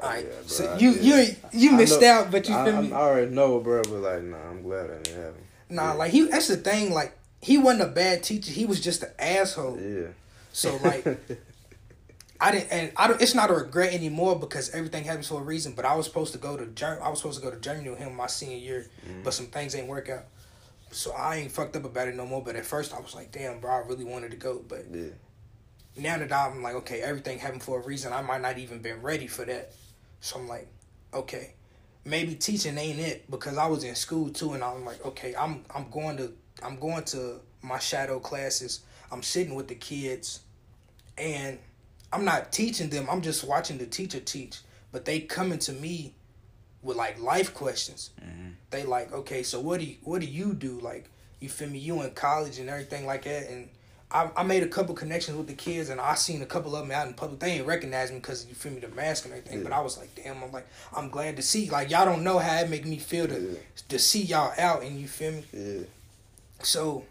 [0.01, 1.05] Alright, yeah, bro, so I you did.
[1.05, 2.93] you you missed know- out, but you I, feel I, me?
[2.93, 5.45] I already know, bro, but like, nah, I'm glad I didn't have him.
[5.71, 5.93] Nah, yeah.
[5.93, 6.93] like he that's the thing.
[6.93, 8.53] Like he wasn't a bad teacher.
[8.53, 9.79] He was just an asshole.
[9.81, 10.09] Yeah.
[10.53, 11.07] So like
[12.41, 13.21] I didn't, and I don't.
[13.21, 15.73] It's not a regret anymore because everything happens for a reason.
[15.73, 17.01] But I was supposed to go to Germ.
[17.03, 19.23] I was supposed to go to Germany with him my senior year, mm-hmm.
[19.23, 20.25] but some things ain't work out.
[20.91, 22.43] So I ain't fucked up about it no more.
[22.43, 24.63] But at first I was like, damn, bro, I really wanted to go.
[24.67, 25.07] But yeah.
[25.97, 28.13] Now that I'm like, okay, everything happened for a reason.
[28.13, 29.73] I might not even been ready for that.
[30.21, 30.69] So I'm like,
[31.13, 31.55] okay,
[32.05, 35.65] maybe teaching ain't it because I was in school too, and I'm like, okay, I'm
[35.75, 38.81] I'm going to I'm going to my shadow classes.
[39.13, 40.41] I'm sitting with the kids,
[41.17, 41.59] and
[42.13, 43.07] I'm not teaching them.
[43.11, 44.59] I'm just watching the teacher teach.
[44.93, 46.15] But they coming to me
[46.83, 48.11] with like life questions.
[48.25, 48.51] Mm-hmm.
[48.71, 50.79] They like, okay, so what do you what do you do?
[50.81, 51.11] Like,
[51.41, 51.79] you feel me?
[51.79, 53.69] You in college and everything like that, and
[54.15, 56.83] I, I made a couple connections with the kids, and I seen a couple of
[56.87, 57.41] them out in public.
[57.41, 59.65] They ain't recognize me because you feel me, the mask and everything.
[59.65, 61.69] But I was like, damn, I'm like, I'm glad to see.
[61.69, 63.59] Like, y'all don't know how it make me feel to Yeah.
[63.89, 65.45] to see y'all out, and you feel me.
[65.53, 65.83] Yeah.
[66.63, 67.05] So,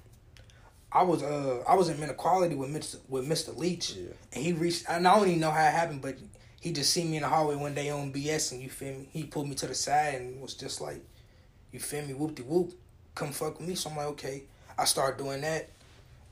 [0.93, 2.97] I was uh I was in inequality with Mr.
[3.09, 3.55] with Mr.
[3.57, 4.11] Leach, Yeah.
[4.31, 4.85] and he reached.
[4.87, 6.15] And I don't even know how it happened, but
[6.61, 9.09] he just seen me in the hallway one day on BS, and you feel me.
[9.11, 11.03] He pulled me to the side and was just like,
[11.73, 12.71] you feel me, whoop de whoop,
[13.13, 13.75] come fuck with me.
[13.75, 14.43] So I'm like, okay.
[14.75, 15.69] I started doing that,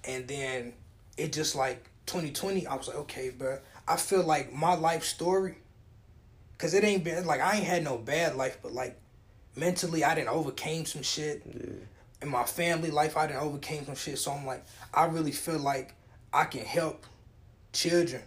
[0.06, 0.74] and then
[1.18, 2.68] it just like 2020.
[2.68, 3.60] I was like, okay, bro.
[3.88, 5.58] I feel like my life story,
[6.58, 9.00] cause it ain't been like I ain't had no bad life, but like
[9.56, 11.74] mentally I didn't overcame some shit Yeah.
[12.22, 14.18] in my family life I didn't overcame some shit.
[14.20, 14.64] So I'm like,
[14.94, 15.94] I really feel like
[16.32, 17.06] I can help
[17.74, 18.22] children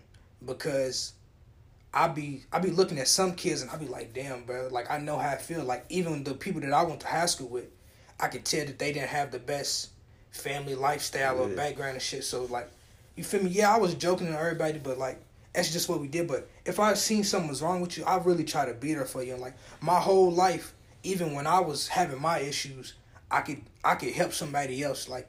[0.45, 1.13] because
[1.95, 4.69] I be I be looking at some kids and I be like, damn, bro.
[4.71, 5.63] Like I know how I feel.
[5.65, 7.67] Like even the people that I went to high school with,
[8.21, 9.91] I could tell that they didn't have the best
[10.35, 11.57] family lifestyle or Yeah.
[11.57, 12.25] background and shit.
[12.25, 12.71] So like,
[13.17, 13.51] you feel me?
[13.51, 15.21] Yeah, I was joking to everybody, but like.
[15.55, 16.27] That's just what we did.
[16.27, 19.05] But if I seen something was wrong with you, I really try to be there
[19.05, 19.35] for you.
[19.35, 20.75] And like my whole life,
[21.05, 22.95] even when I was having my issues,
[23.31, 25.09] I could I could help somebody else.
[25.09, 25.29] Like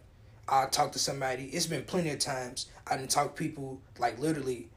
[0.49, 1.43] I talk to somebody.
[1.53, 4.69] It's been plenty of times I didn't talk to people like literally,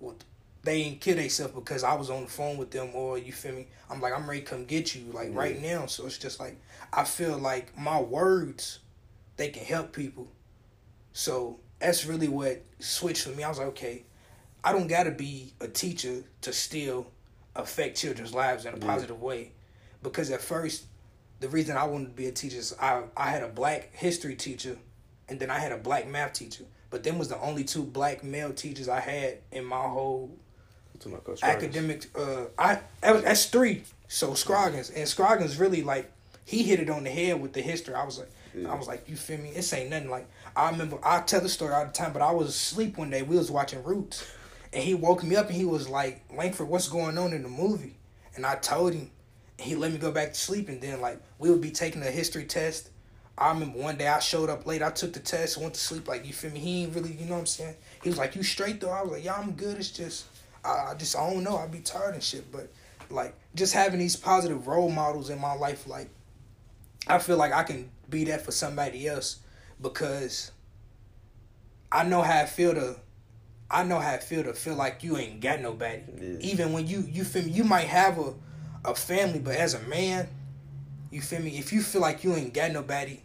[0.00, 0.24] what
[0.64, 3.52] they ain't kill themselves because I was on the phone with them or you feel
[3.52, 3.68] me.
[3.88, 5.86] I'm like I'm ready to come get you like right now.
[5.86, 6.56] So it's just like
[6.92, 8.80] I feel like my words,
[9.36, 10.28] they can help people.
[11.12, 13.42] So that's really what switched for me.
[13.42, 14.04] I was like, okay,
[14.64, 17.06] I don't gotta be a teacher to still
[17.54, 19.52] affect children's lives in a positive way.
[20.02, 20.84] Because at first,
[21.40, 24.34] the reason I wanted to be a teacher is I I had a black history
[24.36, 24.76] teacher,
[25.28, 26.64] and then I had a black math teacher.
[26.90, 30.30] But them was the only two black male teachers I had in my whole
[31.00, 32.06] To my coach academic.
[32.16, 33.84] Uh, I that's three.
[34.08, 36.10] So Scroggins and Scroggins really like
[36.44, 37.94] he hit it on the head with the history.
[37.94, 38.72] I was like, Yeah.
[38.72, 39.52] I was like, you feel me?
[39.52, 40.08] This ain't nothing.
[40.08, 43.10] Like I remember, I tell the story all the time, but I was asleep one
[43.10, 43.22] day.
[43.22, 44.26] We was watching Roots,
[44.72, 47.48] and he woke me up and he was like, Langford, what's going on in the
[47.48, 47.96] movie?
[48.34, 49.10] And I told him,
[49.58, 50.68] and he let me go back to sleep.
[50.68, 52.90] And then like we would be taking a history test.
[53.38, 54.82] I remember one day I showed up late.
[54.82, 56.08] I took the test, went to sleep.
[56.08, 56.58] Like you feel me?
[56.58, 57.74] He ain't really, you know what I'm saying?
[58.02, 59.76] He was like, "You straight though?" I was like, "Yeah, I'm good.
[59.76, 60.24] It's just,
[60.64, 61.58] I, I just, I don't know.
[61.58, 62.72] I be tired and shit." But
[63.10, 66.08] like, just having these positive role models in my life, like,
[67.06, 69.40] I feel like I can be that for somebody else
[69.80, 70.52] because
[71.90, 72.96] I know how I feel to,
[73.70, 76.02] I know how I feel to feel like you ain't got nobody.
[76.20, 76.36] Yeah.
[76.40, 77.50] Even when you, you feel me?
[77.50, 78.34] You might have a,
[78.84, 80.28] a family, but as a man,
[81.10, 81.58] you feel me?
[81.58, 83.20] If you feel like you ain't got nobody,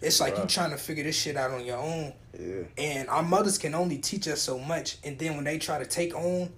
[0.00, 2.12] it's like you trying to figure this shit out on your own.
[2.38, 2.62] Yeah.
[2.76, 4.98] And our mothers can only teach us so much.
[5.04, 6.50] And then when they try to take on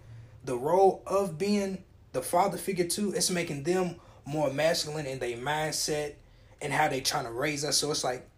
[0.44, 5.36] the role of being the father figure too, it's making them more masculine in their
[5.36, 6.14] mindset
[6.60, 7.76] and how they trying to raise us.
[7.78, 8.28] So it's like,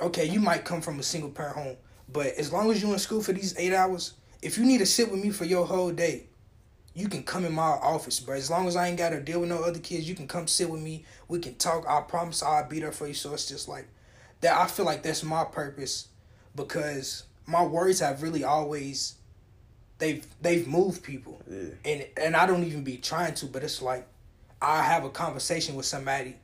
[0.00, 1.76] okay, you might come from a single parent home,
[2.12, 4.86] but as long as you in school for these eight hours, if you need to
[4.86, 6.26] sit with me for your whole day,
[6.94, 9.40] you can come in my office, but as long as I ain't got to deal
[9.40, 11.04] with no other kids, you can come sit with me.
[11.26, 11.84] We can talk.
[11.88, 13.14] I promise I'll be there for you.
[13.14, 13.88] So it's just like
[14.42, 14.56] that.
[14.56, 16.08] I feel like that's my purpose
[16.54, 19.16] because my words have really always
[19.98, 21.64] they've they've moved people, Yeah.
[21.84, 24.06] and and I don't even be trying to, but it's like
[24.62, 26.36] I have a conversation with somebody,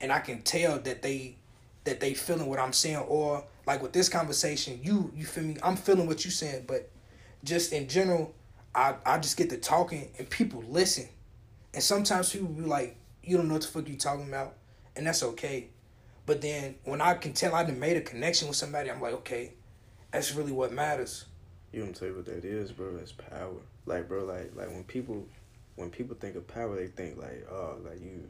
[0.00, 1.36] and I can tell that they
[1.84, 5.56] that they feeling what I'm saying, or like with this conversation, you you feel me?
[5.62, 6.90] I'm feeling what you saying, but
[7.44, 8.34] just in general,
[8.74, 11.08] I I just get to talking and people listen,
[11.74, 14.56] and sometimes people be like, you don't know what the fuck you talking about,
[14.96, 15.68] and that's okay.
[16.26, 19.14] But then when I can tell I done made a connection with somebody, I'm like,
[19.14, 19.54] okay,
[20.12, 21.24] that's really what matters.
[21.72, 22.96] You to tell you what that is, bro?
[22.96, 23.56] That's power.
[23.86, 25.26] Like, bro, like, like when people,
[25.76, 28.28] when people think of power, they think like, oh, like you,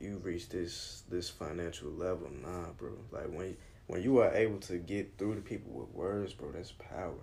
[0.00, 2.28] you reach this this financial level.
[2.42, 2.92] Nah, bro.
[3.10, 3.56] Like when
[3.86, 7.14] when you are able to get through to people with words, bro, that's power.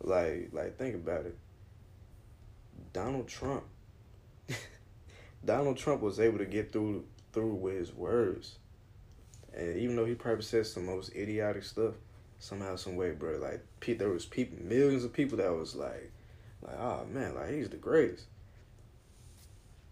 [0.00, 1.36] Like, like think about it.
[2.92, 3.64] Donald Trump.
[5.44, 8.58] Donald Trump was able to get through through with his words,
[9.54, 11.94] and even though he probably said some most idiotic stuff,
[12.38, 13.38] somehow, some way, bro.
[13.38, 13.64] Like,
[13.98, 16.12] there was people, millions of people that was like,
[16.60, 18.26] like, oh man, like he's the greatest.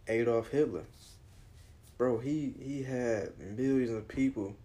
[0.08, 0.84] Adolf Hitler,
[2.00, 2.16] bro.
[2.16, 4.56] He he had millions of people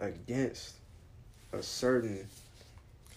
[0.00, 0.74] against
[1.52, 2.26] a certain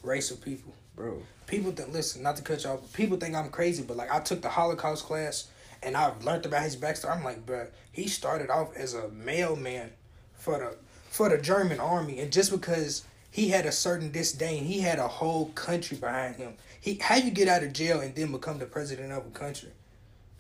[0.03, 0.73] Race of people.
[0.95, 1.23] bro.
[1.47, 4.11] people that listen, not to cut you off, but people think I'm crazy, but like
[4.11, 5.47] I took the Holocaust class
[5.81, 7.17] and I've learned about his backstory.
[7.17, 9.89] I'm like, bro, he started off as a mailman
[10.35, 10.75] for the
[11.09, 15.07] for the German army, and just because he had a certain disdain, he had a
[15.07, 16.53] whole country behind him.
[16.79, 19.69] He how you get out of jail and then become the president of a country?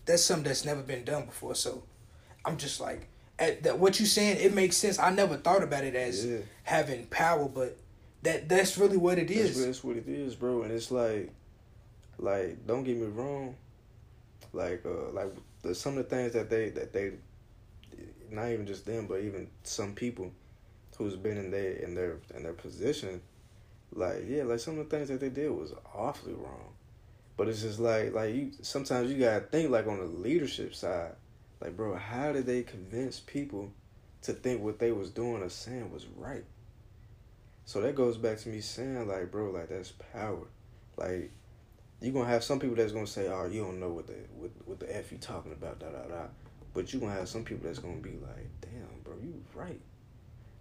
[0.05, 1.55] That's something that's never been done before.
[1.55, 1.83] So
[2.45, 3.07] I'm just like,
[3.39, 4.99] at that what you saying, it makes sense.
[4.99, 6.39] I never thought about it as Yeah.
[6.63, 7.77] having power, but
[8.23, 10.63] that that's really what it That's what, that's what it is, bro.
[10.63, 11.31] And it's like,
[12.17, 13.55] like, don't get me wrong.
[14.53, 17.13] Like, uh, like the, some of the things that they that they,
[18.29, 20.31] not even just them, but even some people
[20.97, 23.21] who's been in their in their in their position,
[23.93, 26.73] like yeah, like some of the things that they did was awfully wrong.
[27.37, 31.13] But it's just like like you sometimes you gotta think like on the leadership side,
[31.61, 33.71] like bro, how did they convince people
[34.23, 36.43] to think what they was doing or saying was right?
[37.65, 40.47] So that goes back to me saying like, bro, like that's power.
[40.97, 41.31] Like
[42.01, 44.51] you gonna have some people that's gonna say, oh, you don't know what the what,
[44.65, 46.23] what the f you talking about, da da da.
[46.73, 49.79] But you gonna have some people that's gonna be like, damn, bro, you right.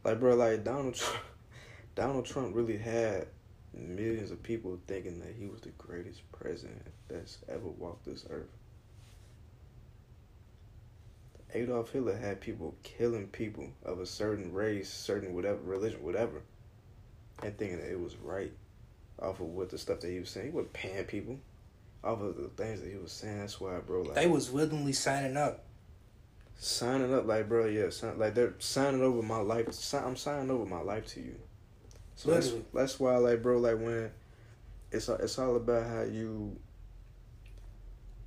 [0.04, 1.22] Like, bro, like Donald Trump,
[1.94, 3.26] Donald Trump really had
[3.72, 8.48] millions of people thinking that he was the greatest president that's ever walked this earth.
[11.54, 16.42] Adolf Hitler had people killing people of a certain race, certain whatever religion, whatever,
[17.42, 18.52] and thinking that it was right
[19.20, 20.46] off of what the stuff that he was saying.
[20.46, 21.38] He wasn't paying people
[22.02, 23.40] off of the things that he was saying.
[23.40, 24.02] That's why, bro.
[24.02, 25.64] Like They was willingly signing up.
[26.58, 29.72] signing up, like, bro, yeah, sign, like they're signing over my life.
[29.72, 31.36] Si- I'm signing over my life to you.
[32.16, 34.10] So that's that's why, like, bro, like when
[34.92, 36.56] it's it's all about how you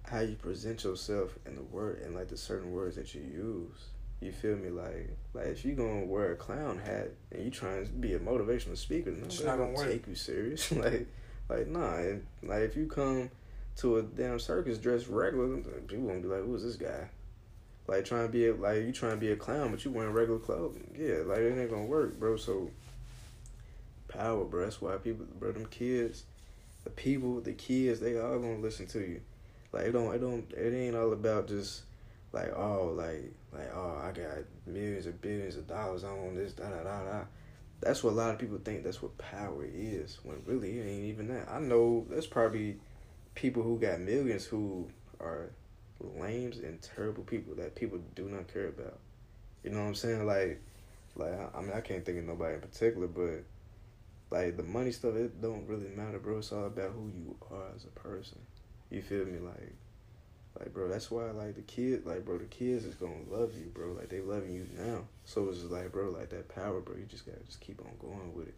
[0.10, 3.88] how you present yourself in the word and like the certain words that you use.
[4.22, 4.70] You feel me?
[4.70, 8.20] Like, like if you gonna wear a clown hat and you trying to be a
[8.20, 10.72] motivational speaker, no, It's not gonna take you serious.
[10.72, 11.08] like,
[11.50, 11.96] like nah.
[11.98, 13.30] And, like if you come
[13.78, 15.58] to a damn circus dressed regular,
[15.88, 17.10] people gonna be like, "Who's this guy?"
[17.88, 20.14] Like trying to be a, like you trying to be a clown, but you wearing
[20.14, 20.96] regular clothing.
[20.98, 22.38] Yeah, like it ain't gonna work, bro.
[22.38, 22.70] So
[24.08, 24.64] power, bro.
[24.64, 25.52] That's why people, bro.
[25.52, 26.24] Them kids,
[26.86, 29.22] the people, the kids, they all gonna listen to you.
[29.74, 31.82] Like it don't, it don't, it ain't all about just
[32.32, 36.04] like oh, like like oh, I got millions and billions of dollars.
[36.04, 37.22] on this, da da da da.
[37.82, 38.84] That's what a lot of people think.
[38.84, 40.20] That's what power is.
[40.24, 41.50] When really it ain't even that.
[41.50, 42.78] I know there's probably
[43.36, 44.88] people who got millions who
[45.20, 45.50] are
[46.00, 49.00] lames and terrible people that people do not care about.
[49.64, 50.26] You know what I'm saying?
[50.26, 50.62] Like,
[51.16, 53.44] like I mean, I can't think of nobody in particular, but
[54.30, 56.38] like the money stuff, it don't really matter, bro.
[56.38, 58.40] It's all about who you are as a person.
[58.94, 59.40] You feel me?
[59.40, 59.74] Like,
[60.60, 63.72] like bro, that's why like the kid, like bro, the kids is gonna love you,
[63.74, 63.94] bro.
[63.94, 65.06] Like they loving you now.
[65.26, 66.96] So it's just like, bro, like that power, bro.
[66.96, 68.56] You just gotta just keep on going with it.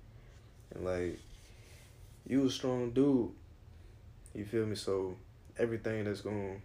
[0.73, 1.21] And like,
[2.27, 3.31] you a strong dude.
[4.33, 4.75] You feel me?
[4.75, 5.15] So
[5.57, 6.61] everything that's going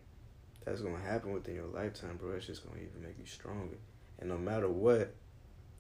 [0.65, 3.79] that's gonna happen within your lifetime, bro, it's just gonna even make you stronger.
[4.19, 5.15] And no matter what,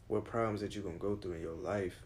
[0.06, 2.04] what problems that you're gonna go through in your life,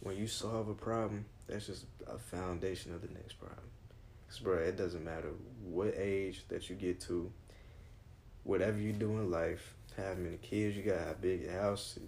[0.00, 3.70] when you solve a problem, that's just a foundation of the next problem.
[4.34, 5.30] Cause bro, it doesn't matter
[5.62, 7.30] what age that you get to,
[8.42, 12.00] whatever you do in life, how many kids you got, how big your house,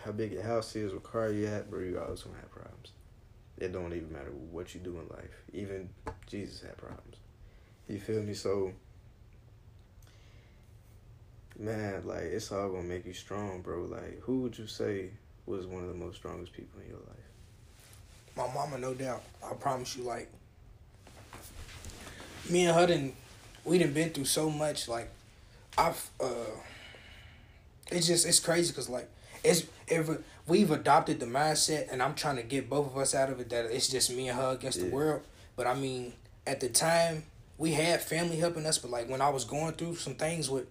[0.00, 2.92] how big your house is, what car you at, bro, you always gonna have problems.
[3.58, 5.42] It don't even matter what you do in life.
[5.52, 5.88] Even
[6.28, 7.16] Jesus had problems.
[7.88, 8.34] You feel me?
[8.34, 8.72] So,
[11.58, 13.86] man, like it's all gonna make you strong, bro.
[13.86, 15.10] Like, who would you say
[15.46, 18.36] was one of the most strongest people in your life?
[18.36, 19.24] My mama, no doubt.
[19.44, 20.30] I promise you, like
[22.50, 23.12] me and her
[23.64, 24.88] we done been through so much.
[24.88, 25.10] Like
[25.76, 26.50] I've uh,
[27.90, 29.08] it's just it's crazy because like
[29.44, 30.08] it's if
[30.46, 33.50] we've adopted the mindset, and I'm trying to get both of us out of it
[33.50, 34.84] that it's just me and her against yeah.
[34.84, 35.22] the world.
[35.56, 36.14] But I mean,
[36.46, 37.24] at the time
[37.58, 40.66] we had family helping us, but like when I was going through some things with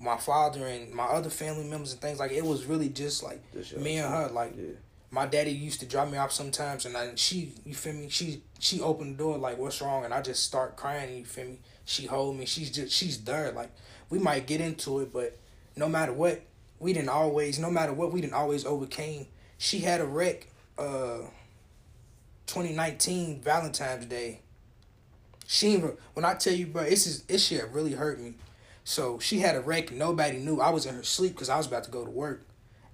[0.00, 3.42] my father and my other family members and things like it was really just like
[3.52, 4.66] just me and her like yeah
[5.10, 8.08] my daddy used to drop me off sometimes, and I, she, you feel me?
[8.08, 11.16] She she opened the door like, "What's wrong?" And I just start crying.
[11.18, 11.58] You feel me?
[11.84, 12.46] She hold me.
[12.46, 13.52] She's just she's there.
[13.52, 13.70] Like
[14.10, 15.38] we might get into it, but
[15.76, 16.42] no matter what,
[16.78, 17.58] we didn't always.
[17.58, 19.26] No matter what, we didn't always overcame.
[19.56, 20.48] She had a wreck.
[20.76, 21.28] Uh,
[22.48, 24.40] 2019 Valentine's Day.
[25.46, 28.34] She when I tell you, bro, this is this shit really hurt me.
[28.84, 29.92] So she had a wreck.
[29.92, 30.60] Nobody knew.
[30.60, 32.47] I was in her sleep because I was about to go to work.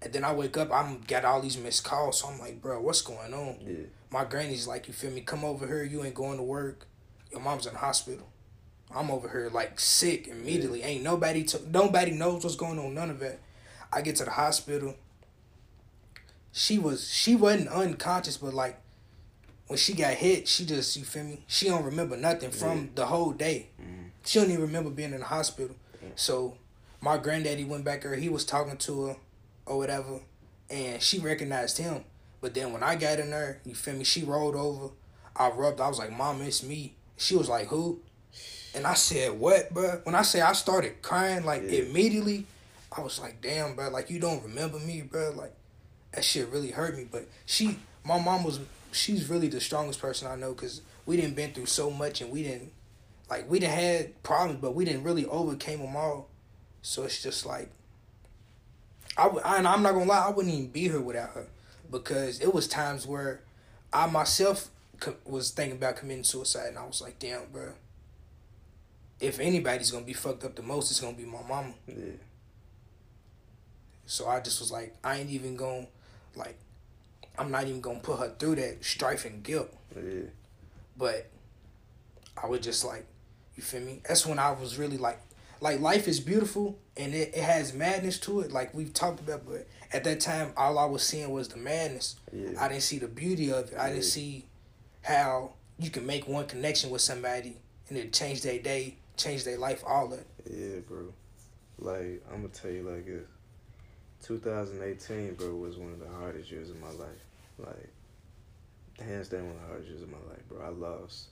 [0.05, 2.21] And then I wake up, I'm got all these missed calls.
[2.21, 3.57] So I'm like, bro, what's going on?
[3.67, 3.87] Yeah.
[4.11, 5.23] My granny's like, you feel me?
[5.23, 5.83] Come over here.
[5.83, 6.87] You ain't going to work.
[7.33, 8.29] Your mom's in the hospital.
[8.95, 10.81] I'm over here like sick immediately.
[10.81, 10.89] Yeah.
[10.89, 12.95] Ain't nobody to, nobody knows what's going on.
[12.95, 13.41] None of it.
[13.91, 14.95] I get to the hospital.
[16.53, 18.81] She was she wasn't unconscious, but like
[19.67, 21.45] when she got hit, she just you feel me?
[21.49, 23.71] She don't remember nothing from the whole day.
[23.81, 24.09] Mm-hmm.
[24.25, 25.75] She don't even remember being in the hospital.
[26.01, 26.11] Yeah.
[26.15, 26.57] So
[27.01, 28.15] my granddaddy went back there.
[28.15, 29.17] He was talking to her
[29.67, 30.21] or whatever,
[30.71, 32.05] and she recognized him.
[32.41, 34.05] But then when I got in there, you feel me?
[34.05, 34.93] She rolled over.
[35.37, 35.81] I rubbed.
[35.81, 38.01] I was like, "Mom, it's me." She was like, "Who?"
[38.75, 41.81] And I said, "What, bro?" When I say I started crying, like yeah.
[41.83, 42.47] immediately,
[42.97, 43.89] I was like, "Damn, bro!
[43.91, 45.33] Like you don't remember me, bro?
[45.35, 45.55] Like
[46.13, 48.61] that shit really hurt me." But she, my mom was,
[48.93, 52.31] she's really the strongest person I know because we didn't been through so much and
[52.31, 52.73] we didn't,
[53.29, 56.29] like we didn't had problems, but we didn't really overcame them all.
[56.83, 57.71] So it's just like
[59.17, 61.47] I, and I'm not gonna lie, I wouldn't even be here without her
[61.91, 63.41] because it was times where
[63.93, 67.73] I myself co- was thinking about committing suicide, and I was like, damn, bro.
[69.21, 71.75] If anybody's gonna be fucked up the most, it's gonna be my mama.
[71.87, 72.17] Yeah.
[74.07, 75.87] So I just was like, I ain't even gonna,
[76.35, 76.59] like,
[77.39, 79.73] I'm not even gonna put her through that strife and guilt.
[79.97, 80.23] Yeah.
[80.97, 81.31] But
[82.37, 83.07] I would just like,
[83.57, 84.01] you feel me?
[84.07, 85.21] That's when I was really like,
[85.61, 89.45] like life is beautiful and it, it has madness to it like we've talked about
[89.47, 92.17] but at that time all i was seeing was the madness.
[92.33, 92.51] Yeah.
[92.59, 93.79] i didn't see the beauty of it.
[93.79, 94.47] I didn't see
[95.03, 97.57] how you can make one connection with somebody
[97.89, 101.13] and it change their day change their life all that yeah bro.
[101.79, 103.27] Like i'm gonna tell you like this
[104.23, 107.09] 2018 bro was one of the hardest years of my life.
[107.59, 107.91] Like
[108.99, 110.65] hands down one of the hardest years of my life bro.
[110.65, 111.27] I lost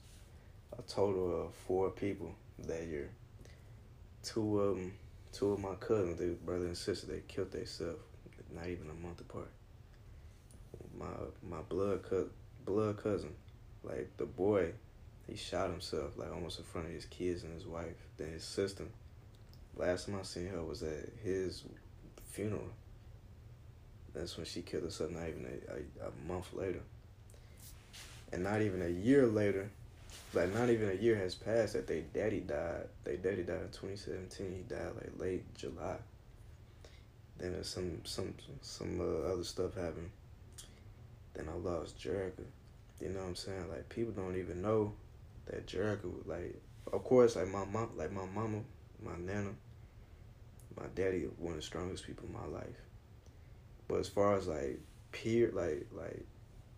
[0.77, 2.33] a total of four people
[2.67, 3.09] that year.
[4.23, 4.93] Two of them,
[5.33, 7.99] two of my cousins, they brother and sister, they killed themselves,
[8.55, 9.49] not even a month apart.
[10.97, 11.07] My
[11.49, 12.01] my blood
[12.65, 13.33] blood cousin,
[13.83, 14.71] like the boy,
[15.27, 17.95] he shot himself like almost in front of his kids and his wife.
[18.17, 18.85] Then his sister,
[19.75, 21.63] last time I seen her was at his
[22.29, 22.69] funeral.
[24.13, 25.09] That's when she killed herself.
[25.09, 26.81] Not even a, a, a month later,
[28.31, 29.71] and not even a year later,
[30.33, 32.87] like not even a year has passed that they daddy died.
[33.03, 34.53] They daddy died in 2017.
[34.67, 35.97] He died like late July.
[37.37, 40.09] Then there's some some some uh, other stuff happened.
[41.33, 42.43] Then I lost Jerica.
[43.01, 43.69] You know what I'm saying?
[43.69, 44.93] Like people don't even know
[45.45, 46.59] that Jerica was like.
[46.91, 48.59] Of course, like my mom, like my mama,
[49.01, 49.51] my nana,
[50.75, 52.75] my daddy, one of the strongest people in my life.
[53.87, 54.79] But as far as like
[55.11, 56.25] peer, like like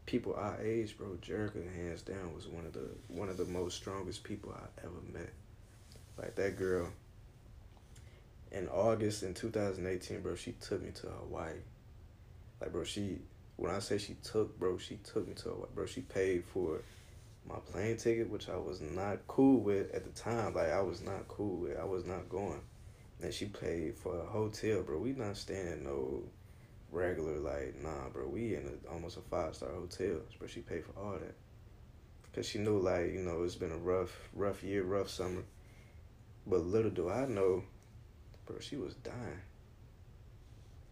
[0.06, 3.76] people our age, bro, Jerica hands down was one of the one of the most
[3.76, 5.34] strongest people I ever met.
[6.18, 6.90] Like that girl.
[8.52, 11.56] In August in 2018, bro, she took me to Hawaii.
[12.61, 13.19] Like, bro, she
[13.57, 15.86] when I say she took, bro, she took me to Hawaii, bro.
[15.86, 16.82] She paid for
[17.48, 20.53] my plane ticket, which I was not cool with at the time.
[20.53, 21.77] Like, I was not cool with.
[21.77, 22.61] I was not going.
[23.22, 24.99] And she paid for a hotel, bro.
[24.99, 26.23] We not staying in no
[26.91, 28.28] regular like nah, bro.
[28.28, 31.36] We in a, almost a five star hotel, but she paid for all that.
[32.34, 35.44] Cause she knew like you know it's been a rough, rough year, rough summer.
[36.48, 37.64] But little do I know,
[38.45, 39.41] bro, she was dying.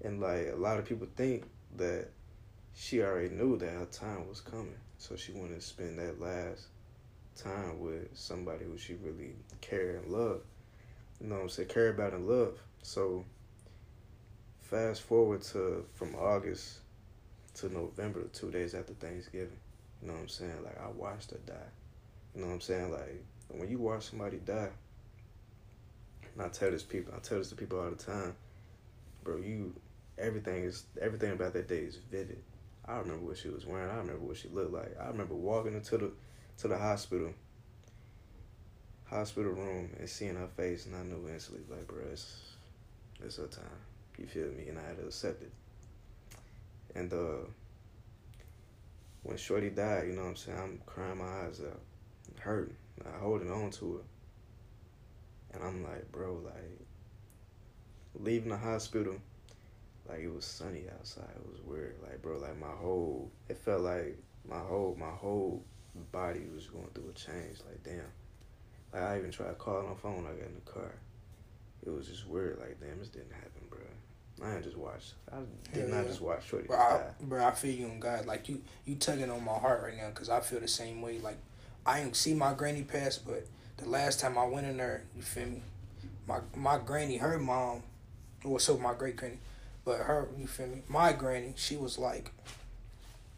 [0.04, 1.46] And like a lot of people think
[1.78, 2.10] that
[2.74, 6.68] she already knew that her time was coming, so she wanted to spend that last
[7.36, 10.46] time with somebody who she really cared and loved.
[11.22, 11.70] You know what I'm saying?
[11.70, 12.58] Care about and love.
[12.82, 13.26] So
[14.64, 16.80] fast forward to from August
[17.56, 19.58] to November, two days after Thanksgiving.
[20.02, 20.64] You know what I'm saying?
[20.64, 21.54] Like I watched her die.
[22.36, 22.92] You know what I'm saying?
[22.92, 24.70] Like when you watch somebody die,
[26.34, 28.36] and I tell this people, I tell this to people all the time,
[29.24, 29.38] bro.
[29.38, 29.74] You
[30.18, 32.42] everything is everything about that day is vivid.
[32.86, 33.90] I remember what she was wearing.
[33.90, 34.96] I remember what she looked like.
[35.00, 36.12] I remember walking into the
[36.60, 37.34] to the hospital
[39.06, 42.42] hospital room and seeing her face, and I knew instantly, like, bro, it's
[43.24, 43.93] it's her time.
[44.24, 44.70] You feel me?
[44.70, 45.52] And I had to accept it.
[46.96, 47.46] And uh,
[49.24, 50.58] when Shorty died, you know what I'm saying?
[50.58, 51.82] I'm crying my eyes out,
[52.40, 55.56] hurting, like, holding on to it.
[55.56, 56.80] And I'm like, bro, like,
[58.16, 59.16] leaving the hospital,
[60.08, 61.36] like it was sunny outside.
[61.36, 61.98] It was weird.
[62.02, 64.18] Like, bro, like my whole, it felt like
[64.48, 65.66] my whole, my whole
[66.14, 67.58] body was going through a change.
[67.68, 68.12] Like, damn.
[68.94, 70.96] Like, I even tried calling on phone when I got in the car.
[71.86, 72.60] It was just weird.
[72.60, 73.53] Like, damn, this didn't happen.
[74.44, 75.14] I just watch.
[75.32, 75.38] I
[75.74, 76.08] did Hell not yeah.
[76.10, 78.26] just watch Shorty Bro, I, bro, I feel you on God.
[78.26, 81.20] Like you, you tugging on my heart right now because I feel the same way.
[81.20, 81.38] Like
[81.86, 83.46] I ain't see my granny pass, but
[83.78, 85.62] the last time I went in there, you feel me?
[86.28, 87.84] My my granny, her mom,
[88.44, 89.38] well, so my great granny,
[89.86, 90.82] but her, you feel me?
[90.88, 92.32] My granny, she was like,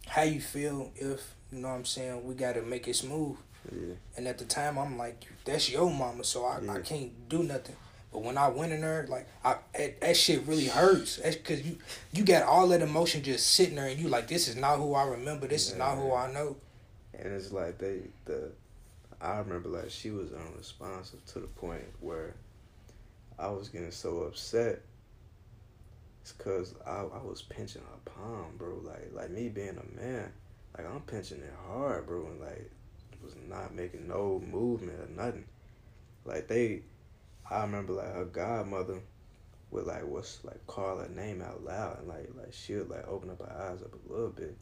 [0.07, 2.23] "How you feel if you know what I'm saying?
[2.25, 3.37] We got to make it smooth."
[3.71, 7.41] Yeah, And at the time, I'm like, "That's your mama, so I, I can't do
[7.43, 7.75] nothing."
[8.15, 11.17] But when I went in there, like, I that, that shit really hurts.
[11.17, 11.77] That's because you
[12.13, 14.93] you got all that emotion just sitting there, and you like, "This is not who
[14.93, 15.47] I remember.
[15.47, 16.55] This is not who I know."
[17.13, 18.53] and it's like they the.
[19.19, 22.35] I remember like she was unresponsive to the point where
[23.37, 24.81] I was getting so upset.
[26.21, 28.79] It's cause I I was pinching her palm, bro.
[28.81, 30.31] Like like me being a man,
[30.77, 32.71] like I'm pinching it hard, bro, and like
[33.21, 35.43] was not making no movement or nothing.
[36.23, 36.81] Like they,
[37.49, 39.01] I remember like her godmother
[39.71, 43.07] would like what's like call her name out loud and like like she would like
[43.07, 44.55] open up her eyes up a little bit,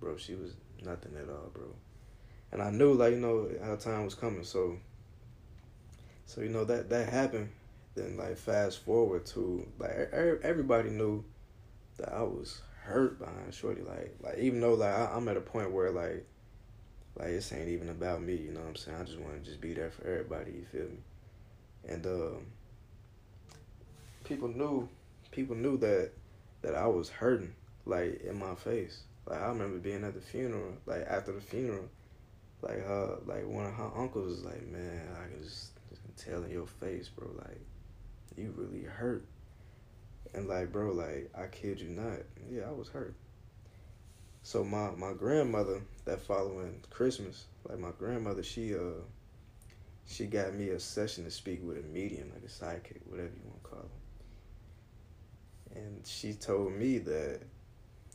[0.00, 0.16] bro.
[0.16, 1.74] She was nothing at all, bro.
[2.52, 4.78] And I knew like you know her time was coming, so.
[6.26, 7.50] So you know that that happened.
[7.94, 10.10] Then like fast forward to like
[10.42, 11.24] everybody knew
[11.98, 13.82] that I was hurt behind Shorty.
[13.82, 16.26] Like like even though like I, I'm at a point where like
[17.16, 18.34] like this ain't even about me.
[18.36, 18.96] You know what I'm saying?
[19.00, 20.52] I just want to just be there for everybody.
[20.52, 20.98] You feel me?
[21.88, 22.46] And um,
[24.24, 24.88] people knew
[25.30, 26.12] people knew that
[26.62, 27.54] that I was hurting
[27.84, 29.02] like in my face.
[29.26, 30.74] Like I remember being at the funeral.
[30.86, 31.88] Like after the funeral,
[32.62, 36.42] like her like one of her uncles was like, "Man, I can just, just tell
[36.42, 37.28] in your face, bro.
[37.36, 37.60] Like
[38.36, 39.24] you really hurt."
[40.34, 42.18] And like, bro, like I kid you not,
[42.50, 43.14] yeah, I was hurt.
[44.42, 49.00] So my my grandmother that following Christmas, like my grandmother, she uh
[50.06, 53.48] she got me a session to speak with a medium, like a sidekick, whatever you
[53.48, 53.88] want to call him.
[55.76, 57.40] And she told me that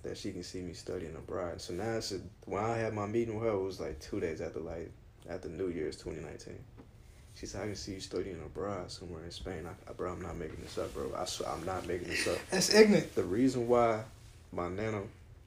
[0.04, 1.60] that she can see me studying abroad.
[1.60, 4.22] So now it's a, when I had my meeting with her, it was like two
[4.22, 4.92] days after like
[5.30, 6.58] after New Year's 2019.
[7.36, 9.66] She said, I can see you studying abroad somewhere in Spain.
[9.66, 11.12] I, bro, I'm not making this up, bro.
[11.16, 12.38] I I'm not making this up.
[12.50, 13.16] That's ignorant.
[13.16, 14.04] The reason why
[14.52, 15.04] my nana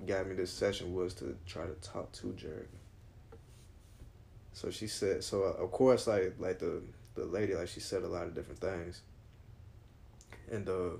[0.06, 2.68] got me this session was to try to talk to Jared.
[4.52, 6.82] So she said, so uh, of course, like like the
[7.14, 9.02] the lady, like she said a lot of different things,
[10.50, 10.90] and uh,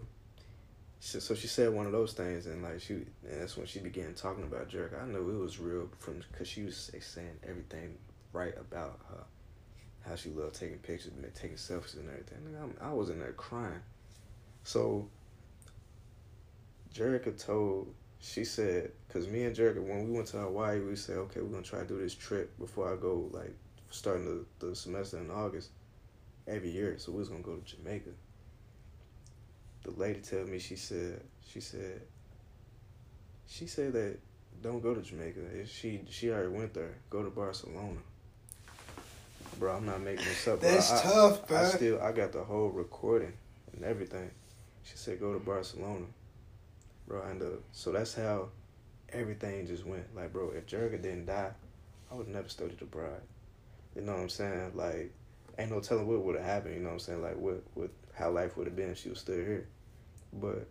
[1.00, 4.14] so she said one of those things, and like she, and that's when she began
[4.14, 5.02] talking about Jerica.
[5.02, 7.98] I knew it was real from because she was saying everything
[8.32, 9.24] right about her,
[10.08, 12.38] how she loved taking pictures and taking selfies and everything.
[12.46, 13.80] Nigga, I'm, I was in there crying.
[14.64, 15.08] So,
[16.94, 17.92] Jerica told,
[18.23, 21.51] she said, because me and Jerica, when we went to Hawaii, we said, okay, we're
[21.51, 23.55] going to try to do this trip before I go, like,
[23.90, 24.24] starting
[24.61, 25.70] the, the semester in August
[26.47, 26.94] every year.
[26.99, 28.11] So we was going to go to Jamaica.
[29.82, 32.01] The lady told me, she said, she said,
[33.49, 34.19] she said that
[34.62, 35.40] don't go to Jamaica.
[35.55, 36.94] If she she already went there.
[37.11, 37.99] Go to Barcelona.
[39.59, 40.61] Bro, I'm not making this up.
[40.61, 41.59] That's I, tough, bro.
[41.59, 43.32] I still I got the whole recording
[43.74, 44.31] and everything.
[44.85, 46.07] She said go to Barcelona.
[47.12, 48.48] Bro, and uh, so that's how
[49.12, 50.16] everything just went.
[50.16, 51.51] Like, bro, if Jerica didn't die,
[52.10, 53.20] I would never studied the bride.
[53.94, 54.72] You know what I'm saying?
[54.74, 55.12] Like,
[55.59, 57.22] ain't no telling what would have happened, you know what I'm saying?
[57.22, 59.68] Like what with how life would have been if she was still here.
[60.32, 60.66] But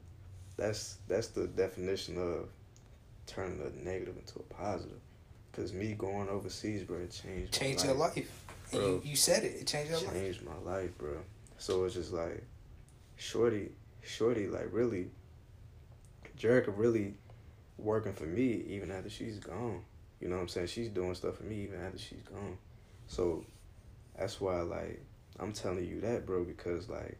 [0.57, 2.49] that's that's the definition of
[3.27, 4.97] turning a negative into a positive.
[5.51, 7.53] Cause me going overseas, bro, it changed.
[7.53, 8.47] Changed my your life.
[8.71, 8.79] Bro.
[8.79, 9.57] And you, you said it.
[9.61, 10.13] It changed your life.
[10.13, 11.17] Changed my life, bro.
[11.59, 12.43] So it's just like,
[13.15, 13.69] shorty,
[14.01, 15.11] shorty, like really,
[16.41, 17.13] Jerica really
[17.77, 19.81] working for me even after she's gone.
[20.19, 20.67] You know what I'm saying?
[20.67, 22.57] She's doing stuff for me even after she's gone.
[23.07, 23.45] So
[24.17, 25.03] that's why, like,
[25.39, 27.17] I'm telling you that, bro, because like,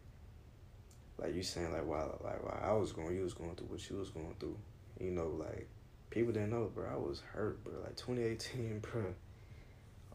[1.18, 3.88] like you saying like while like while I was going, you was going through what
[3.88, 4.56] you was going through.
[5.00, 5.68] You know, like
[6.10, 6.88] people didn't know, bro.
[6.90, 7.74] I was hurt, bro.
[7.82, 9.14] Like 2018, bro.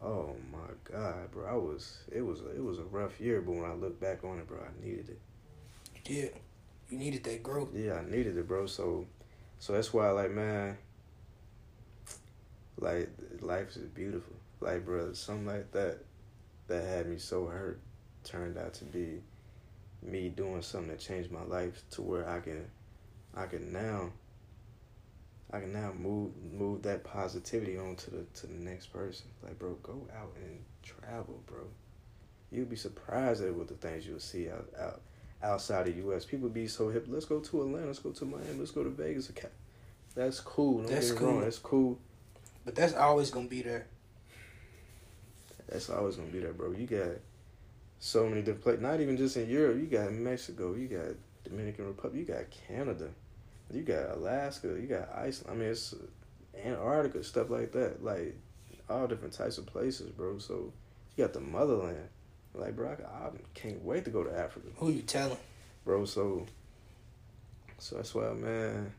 [0.02, 1.46] Oh my god, bro.
[1.46, 4.38] I was it was it was a rough year, but when I look back on
[4.38, 5.20] it, bro, I needed it.
[6.04, 6.34] Did.
[6.90, 7.70] You needed that growth.
[7.74, 8.66] Yeah, I needed it, bro.
[8.66, 9.06] So,
[9.58, 10.78] so that's why, like, man,
[12.78, 13.10] like
[13.40, 14.34] life is beautiful.
[14.60, 15.98] Like, bro, something like that
[16.68, 17.80] that had me so hurt
[18.24, 19.20] turned out to be
[20.02, 22.64] me doing something that changed my life to where I can,
[23.34, 24.10] I can now.
[25.50, 29.28] I can now move move that positivity on to the to the next person.
[29.42, 31.64] Like, bro, go out and travel, bro.
[32.50, 35.00] You'd be surprised at what the things you'll see out out
[35.42, 36.24] outside of U.S.
[36.24, 37.06] People be so hip.
[37.08, 37.86] Let's go to Atlanta.
[37.86, 38.58] Let's go to Miami.
[38.58, 39.30] Let's go to Vegas.
[39.30, 39.48] Okay,
[40.14, 40.78] That's cool.
[40.82, 41.32] Don't That's me wrong.
[41.34, 41.40] cool.
[41.40, 41.98] That's cool.
[42.64, 43.86] But that's always gonna be there.
[45.68, 46.72] That's always gonna be there, bro.
[46.72, 47.18] You got
[48.00, 48.82] so many different places.
[48.82, 49.78] Not even just in Europe.
[49.78, 50.74] You got Mexico.
[50.74, 52.20] You got Dominican Republic.
[52.28, 53.08] You got Canada.
[53.72, 54.68] You got Alaska.
[54.68, 55.56] You got Iceland.
[55.56, 55.94] I mean, it's
[56.64, 58.02] Antarctica stuff like that.
[58.02, 58.36] Like
[58.88, 60.38] all different types of places, bro.
[60.38, 60.72] So
[61.16, 62.08] you got the motherland.
[62.58, 64.66] Like, bro, I, I can't wait to go to Africa.
[64.76, 65.38] Who you telling?
[65.88, 66.04] bro.
[66.04, 66.46] So,
[67.78, 68.92] so that's why, man,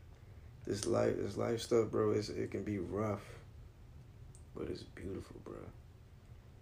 [0.66, 2.10] this life, this life stuff, bro.
[2.10, 3.22] Is it can be rough,
[4.56, 5.54] but it's beautiful, bro.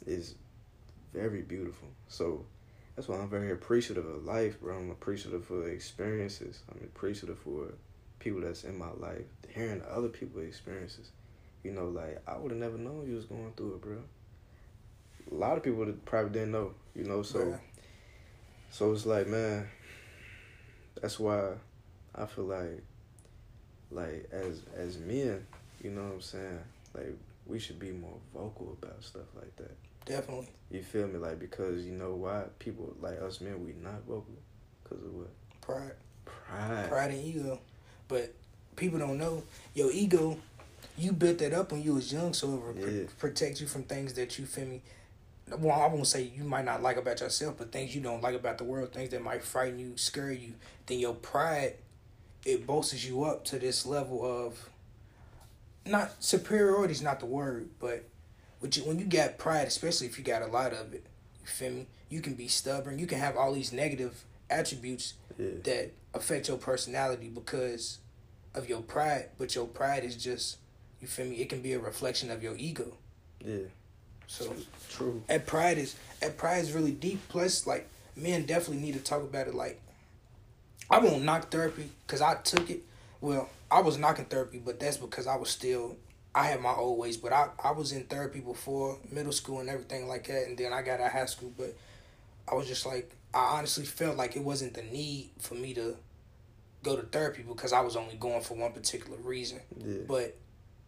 [0.06, 0.34] It's
[1.14, 1.88] very beautiful.
[2.08, 2.44] So
[2.94, 4.76] that's why I'm very appreciative of life, bro.
[4.76, 6.60] I'm appreciative for the experiences.
[6.70, 7.72] I'm appreciative for
[8.18, 11.10] people that's in my life, hearing other people's experiences.
[11.64, 13.96] You know, like I would have never known you was going through it, bro.
[15.30, 17.22] A lot of people probably didn't know, you know.
[17.22, 17.38] So.
[17.40, 17.58] Bruh.
[18.70, 19.66] So it's like, man,
[21.00, 21.52] that's why
[22.14, 22.82] I feel like,
[23.90, 25.46] like as as men,
[25.82, 26.58] you know what I'm saying?
[26.94, 29.74] Like we should be more vocal about stuff like that.
[30.04, 30.48] Definitely.
[30.70, 31.18] You feel me?
[31.18, 34.26] Like because you know why people like us men we not vocal
[34.84, 35.30] because of what
[35.60, 35.92] Pride.
[36.24, 36.88] pride.
[36.88, 37.58] Pride and ego.
[38.06, 38.34] But
[38.76, 39.42] people don't know
[39.74, 40.38] your ego.
[40.96, 43.06] You built that up when you was young, so it Yeah.
[43.18, 44.82] protect you from things that you feel me.
[45.58, 48.34] Well, I won't say you might not like about yourself, but things you don't like
[48.34, 50.54] about the world, things that might frighten you, scare you.
[50.86, 51.74] Then your pride,
[52.44, 54.68] it bolsters you up to this level of,
[55.86, 58.04] not superiority is not the word, but
[58.60, 61.06] when you, when you got pride, especially if you got a lot of it,
[61.40, 61.86] you feel me?
[62.10, 62.98] You can be stubborn.
[62.98, 67.98] You can have all these negative attributes Yeah, that affect your personality because
[68.54, 70.56] of your pride, but your pride is just
[71.00, 72.96] you feel me, it can be a reflection of your ego.
[73.44, 73.58] yeah,
[74.28, 74.54] So
[74.90, 75.22] true.
[75.28, 77.20] At pride is at pride is really deep.
[77.28, 79.80] Plus like men definitely need to talk about it like
[80.90, 82.82] I won't knock therapy because I took it.
[83.20, 85.96] Well, I was knocking therapy, but that's because I was still
[86.34, 89.68] I had my old ways, but I, I was in therapy before middle school and
[89.68, 91.52] everything like that, and then I got out of high school.
[91.56, 91.74] But
[92.50, 95.96] I was just like, I honestly felt like it wasn't the need for me to
[96.82, 99.60] go to therapy because I was only going for one particular reason.
[99.76, 100.36] Yeah, But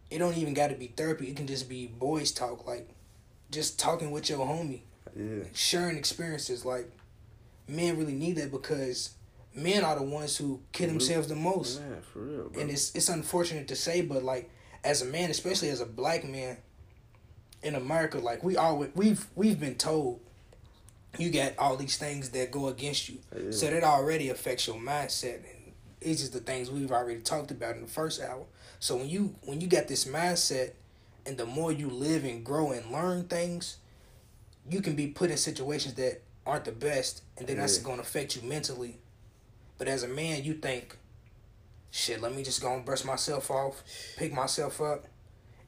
[0.09, 1.27] it don't even got to be therapy.
[1.27, 2.87] It can just be boys talk, like
[3.51, 4.81] just talking with your homie,
[5.15, 6.65] yeah, sharing experiences.
[6.65, 6.89] Like
[7.67, 9.11] men really need that because
[9.53, 12.61] men are the ones who kill themselves the most man, for real, bro.
[12.61, 14.49] and it's it's unfortunate to say, but like
[14.83, 16.57] as a man, especially as a black man
[17.63, 20.19] in America, like we always we've we've been told
[21.17, 23.51] you got all these things that go against you, Yeah.
[23.51, 25.35] so that already affects your mindset.
[25.39, 28.45] And it's just the things we've already talked about in the first hour.
[28.79, 30.71] So when you when you got this mindset
[31.25, 33.77] and the more you live and grow and learn things,
[34.69, 38.01] you can be put in situations that aren't the best, and then that's going to
[38.03, 38.97] affect you mentally.
[39.77, 40.97] But as a man, you think,
[41.91, 43.83] shit, let me just go and brush myself off,
[44.17, 45.05] pick myself up,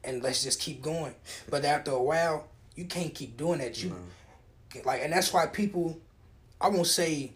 [0.02, 1.14] and let's just keep going.
[1.48, 3.82] But after a while, you can't keep doing that.
[3.82, 4.80] You No.
[4.84, 5.98] like, and that's why people,
[6.60, 7.32] I won't say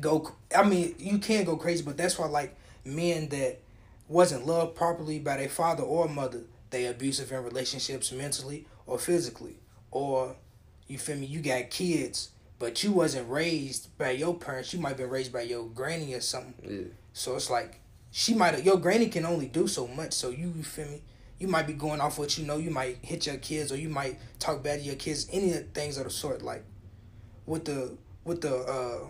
[0.00, 0.32] go.
[0.54, 2.54] I mean, you can go crazy, but that's why like
[2.84, 3.60] men that
[4.08, 9.58] wasn't loved properly by their father or mother, they abusive in relationships mentally or physically,
[9.90, 10.36] or
[10.86, 11.26] you feel me?
[11.26, 14.72] You got kids, but you wasn't raised by your parents.
[14.72, 16.54] You might have been raised by your granny or something.
[16.68, 16.92] Yeah.
[17.12, 17.80] So it's like
[18.10, 20.12] she might your granny can only do so much.
[20.12, 21.02] So you, you feel me?
[21.38, 22.56] You might be going off what you know.
[22.56, 25.28] You might hit your kids, or you might talk bad to your kids.
[25.30, 26.42] Any of the things of the sort.
[26.42, 26.64] Like
[27.44, 29.06] with the with the uh,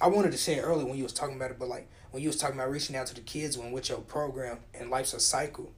[0.00, 2.22] I wanted to say it earlier when you was talking about it, but like when
[2.22, 5.12] you was talking about reaching out to the kids when with your program and life's
[5.12, 5.72] a cycle,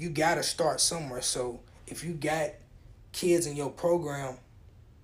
[0.00, 1.20] you gotta start somewhere.
[1.20, 2.52] So if you got
[3.12, 4.38] kids in your program,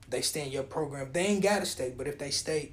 [0.08, 1.10] they stay in your program.
[1.12, 2.72] They ain't gotta stay, but if they stay,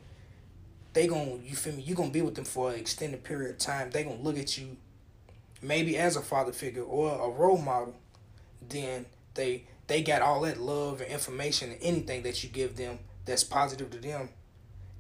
[0.94, 1.84] they gon' you feel me?
[1.84, 3.90] You gonna be with them for an extended period of time.
[3.92, 4.78] They gonna look at you,
[5.62, 7.96] maybe as a father figure or a role model.
[8.70, 13.00] Then they they got all that love and information and anything that you give them
[13.26, 14.30] that's positive to them.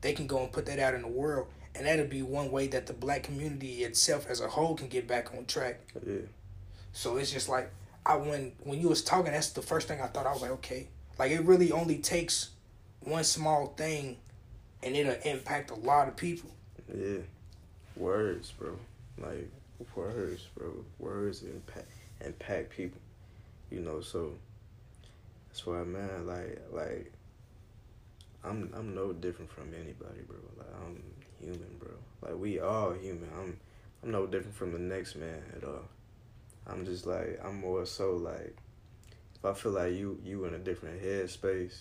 [0.01, 2.67] They can go and put that out in the world, and that'll be one way
[2.67, 5.79] that the black community itself as a whole can get back on track.
[6.05, 6.17] Yeah.
[6.93, 7.71] So it's just like
[8.05, 10.25] I when when you was talking, that's the first thing I thought.
[10.27, 10.87] I was like, okay,
[11.17, 12.51] like it really only takes
[13.01, 14.17] one small thing,
[14.81, 16.51] and it'll impact a lot of people.
[16.93, 17.17] Yeah.
[17.97, 18.77] Words, bro.
[19.17, 19.49] Like
[19.95, 20.85] words, bro.
[20.99, 21.87] Words impact
[22.21, 23.01] impact people.
[23.71, 24.33] You know, so
[25.49, 27.11] that's why man, like like
[28.43, 30.37] I'm I'm no different from anybody, bro.
[30.57, 31.01] Like I'm
[31.39, 31.91] human, bro.
[32.21, 33.29] Like we all human.
[33.39, 33.57] I'm
[34.03, 35.85] I'm no different from the next man at all.
[36.67, 38.57] I'm just like I'm more so like
[39.35, 41.79] if I feel like you you in a different headspace,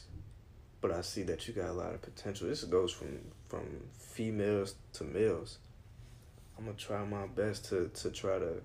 [0.81, 2.49] but I see that you got a lot of potential.
[2.49, 3.19] This goes from
[3.49, 5.59] from females to males.
[6.59, 8.63] I'm gonna try my best to to try to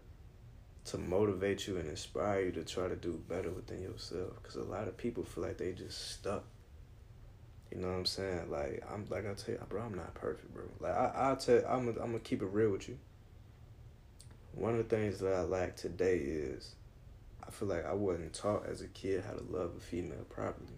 [0.85, 4.41] to motivate you and inspire you to try to do better within yourself.
[4.41, 6.45] Cause a lot of people feel like they just stuck.
[7.71, 8.49] You know what I'm saying?
[8.49, 10.63] Like I'm like I tell you, bro, I'm not perfect, bro.
[10.79, 12.97] Like I I tell I'm gonna, I'm gonna keep it real with you.
[14.57, 16.73] One of the things that I lack today is
[17.47, 20.73] I feel like I wasn't taught as a kid how to love a female properly.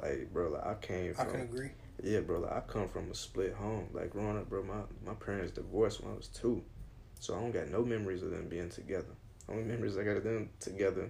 [0.00, 1.70] Like, bro, like I came from I can agree.
[2.02, 2.40] yeah, bro.
[2.40, 3.88] Like I come from a split home.
[3.92, 6.64] Like growing up, bro, my my parents divorced when I was two,
[7.20, 9.14] so I don't got no memories of them being together.
[9.48, 11.08] Only memories I got of them together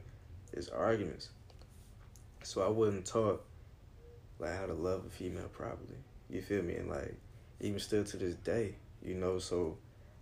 [0.53, 1.31] is arguments.
[2.43, 3.43] So I wasn't taught
[4.39, 5.97] like how to love a female properly.
[6.29, 6.75] You feel me?
[6.75, 7.15] And like
[7.61, 9.39] even still to this day, you know.
[9.39, 9.79] So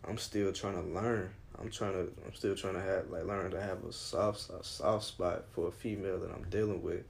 [0.07, 1.31] I'm still trying to learn.
[1.61, 2.13] I'm trying to.
[2.25, 5.69] I'm still trying to have like learn to have a soft a soft spot for
[5.69, 7.05] a female that I'm dealing with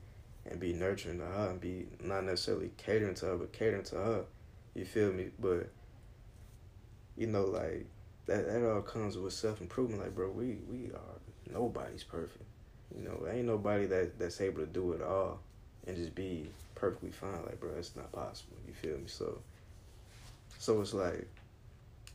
[0.46, 3.96] and be nurturing to her and be not necessarily catering to her, but catering to
[3.96, 4.24] her.
[4.74, 5.30] You feel me?
[5.38, 5.68] But
[7.16, 7.86] you know, like
[8.26, 10.02] that that all comes with self improvement.
[10.02, 12.44] Like, bro, we we are nobody's perfect.
[12.96, 15.40] You know, ain't nobody that that's able to do it all
[15.86, 17.42] and just be perfectly fine.
[17.46, 18.56] Like, bro, it's not possible.
[18.66, 19.04] You feel me?
[19.06, 19.38] So,
[20.58, 21.28] so it's like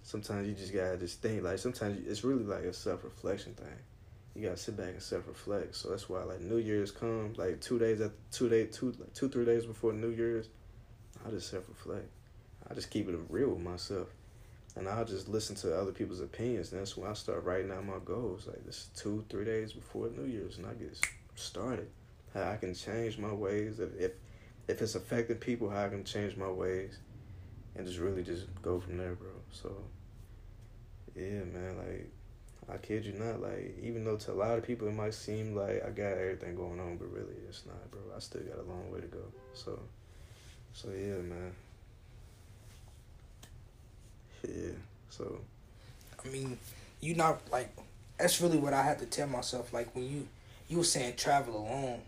[0.06, 1.44] sometimes you just gotta just think.
[1.44, 3.77] Like, sometimes it's really like a self reflection thing
[4.36, 5.76] you gotta sit back and self reflect.
[5.76, 9.14] So that's why like New Year's come like two days at two day two like
[9.14, 10.49] two three days before New Year's,
[11.26, 12.10] I just self reflect.
[12.69, 14.10] I just keep it real with myself,
[14.76, 16.72] and I'll just listen to other people's opinions.
[16.72, 18.48] And that's when I start writing out my goals.
[18.48, 20.99] Like this two three days before New Year's, and I get
[21.36, 21.88] started.
[22.34, 24.11] How I can change my ways if if
[24.68, 26.98] if it's affecting people, how I can change my ways,
[27.77, 29.30] and just really just go from there, bro.
[29.52, 29.77] So
[31.16, 32.10] yeah, man, like.
[32.68, 35.56] I kid you not, like even though to a lot of people it might seem
[35.56, 38.02] like I got everything going on, but really it's not, bro.
[38.16, 39.20] I still got a long way to go.
[39.54, 39.80] So,
[40.74, 41.52] so yeah, man.
[44.48, 44.72] Yeah.
[45.12, 45.42] So.
[46.24, 46.58] I mean,
[47.02, 47.70] you not like
[48.18, 49.72] that's really what I had to tell myself.
[49.72, 50.28] Like when you
[50.68, 52.02] you were saying travel alone,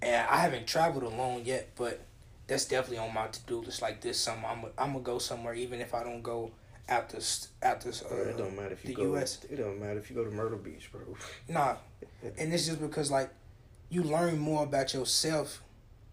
[0.00, 2.00] and I haven't traveled alone yet, but
[2.46, 3.82] that's definitely on my to do list.
[3.82, 6.52] Like this summer, I'm I'm gonna go somewhere, even if I don't go
[6.88, 7.18] after
[7.62, 9.16] after uh, Bro, it don't matter if you the go.
[9.16, 9.44] US.
[9.50, 11.00] It don't matter if you go to Myrtle Beach, bro.
[11.48, 11.76] Nah,
[12.38, 13.30] and it's just because like
[13.88, 15.62] you learn more about yourself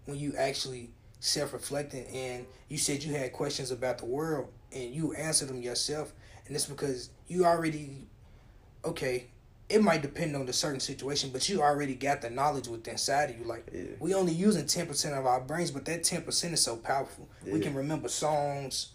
[0.05, 4.93] when you actually self reflecting and you said you had questions about the world and
[4.93, 6.13] you answered them yourself
[6.47, 8.07] and it's because you already
[8.85, 9.27] okay
[9.67, 13.29] it might depend on the certain situation but you already got the knowledge within inside
[13.31, 13.83] of you like Yeah.
[13.99, 17.73] we only using 10% of our brains but that 10% is so powerful we can
[17.73, 18.89] remember songs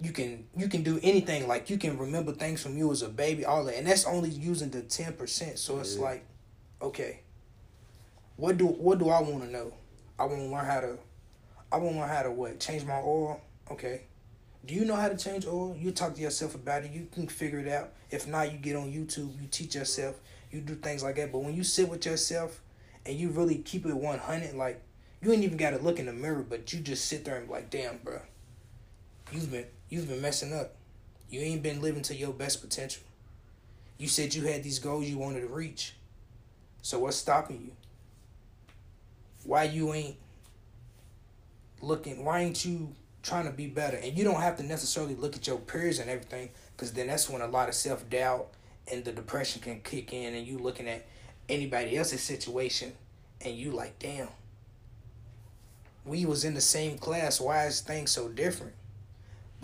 [0.00, 3.08] you can you can do anything like you can remember things from you as a
[3.08, 6.02] baby all that and that's only using the 10% so it's Yeah.
[6.02, 6.24] like
[6.82, 7.20] okay,
[8.36, 9.72] what do what do I want to know?
[10.18, 10.98] I want to learn how to,
[11.72, 13.40] I want to learn how to what change my oil.
[13.70, 14.02] Okay,
[14.66, 15.76] do you know how to change oil?
[15.78, 16.90] You talk to yourself about it.
[16.90, 17.92] You can figure it out.
[18.10, 19.40] If not, you get on YouTube.
[19.40, 20.16] You teach yourself.
[20.50, 21.32] You do things like that.
[21.32, 22.60] But when you sit with yourself
[23.06, 24.82] and you really keep it one hundred, like
[25.22, 27.46] you ain't even got to look in the mirror, but you just sit there and
[27.46, 28.20] be like, damn, bro,
[29.32, 30.74] you've been you've been messing up.
[31.30, 33.04] You ain't been living to your best potential.
[33.96, 35.94] You said you had these goals you wanted to reach.
[36.82, 37.72] So what's stopping you?
[39.44, 40.16] Why you ain't
[41.80, 42.24] looking?
[42.24, 43.96] Why ain't you trying to be better?
[43.96, 47.30] And you don't have to necessarily look at your peers and everything, because then that's
[47.30, 48.48] when a lot of self doubt
[48.90, 51.06] and the depression can kick in, and you looking at
[51.48, 52.92] anybody else's situation,
[53.42, 54.28] and you like, damn.
[56.04, 57.40] We was in the same class.
[57.40, 58.74] Why is things so different?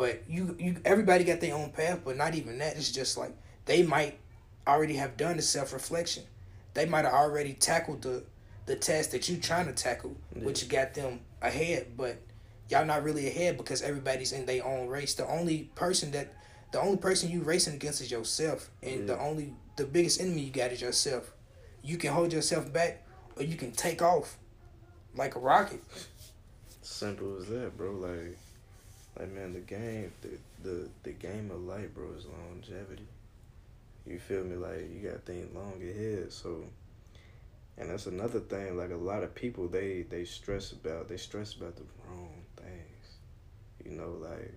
[0.00, 2.00] But you, you, everybody got their own path.
[2.06, 2.74] But not even that.
[2.74, 3.36] It's just like
[3.66, 4.18] they might
[4.66, 6.22] already have done the self reflection.
[6.72, 8.24] They might have already tackled the
[8.64, 10.42] the task that you're trying to tackle, yeah.
[10.42, 11.98] which got them ahead.
[11.98, 12.16] But
[12.70, 15.12] y'all not really ahead because everybody's in their own race.
[15.12, 16.32] The only person that
[16.72, 19.06] the only person you racing against is yourself, and yeah.
[19.06, 21.30] the only the biggest enemy you got is yourself.
[21.82, 23.06] You can hold yourself back,
[23.36, 24.38] or you can take off
[25.14, 25.84] like a rocket.
[26.80, 27.92] Simple as that, bro.
[27.92, 28.38] Like,
[29.18, 30.30] like man, the game, the
[30.62, 33.06] the the game of life, bro, is longevity.
[34.06, 34.56] You feel me?
[34.56, 36.32] Like you got think long ahead.
[36.32, 36.64] So,
[37.78, 38.76] and that's another thing.
[38.76, 43.16] Like a lot of people, they they stress about they stress about the wrong things.
[43.84, 44.52] You know, like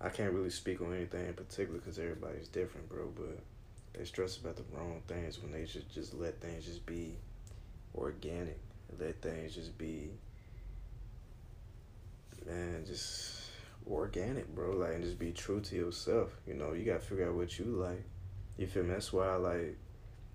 [0.00, 3.12] I can't really speak on anything in particular because everybody's different, bro.
[3.16, 3.38] But
[3.98, 7.14] they stress about the wrong things when they should just let things just be
[7.96, 8.58] organic.
[9.00, 10.10] Let things just be,
[12.46, 13.43] man, just
[13.90, 14.72] organic, bro.
[14.76, 16.30] Like, and just be true to yourself.
[16.46, 18.04] You know, you gotta figure out what you like.
[18.56, 18.90] You feel me?
[18.90, 19.76] That's why I like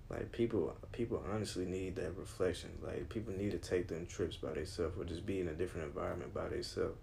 [0.09, 2.71] like people people honestly need that reflection.
[2.81, 5.87] Like people need to take them trips by themselves or just be in a different
[5.87, 6.97] environment by themselves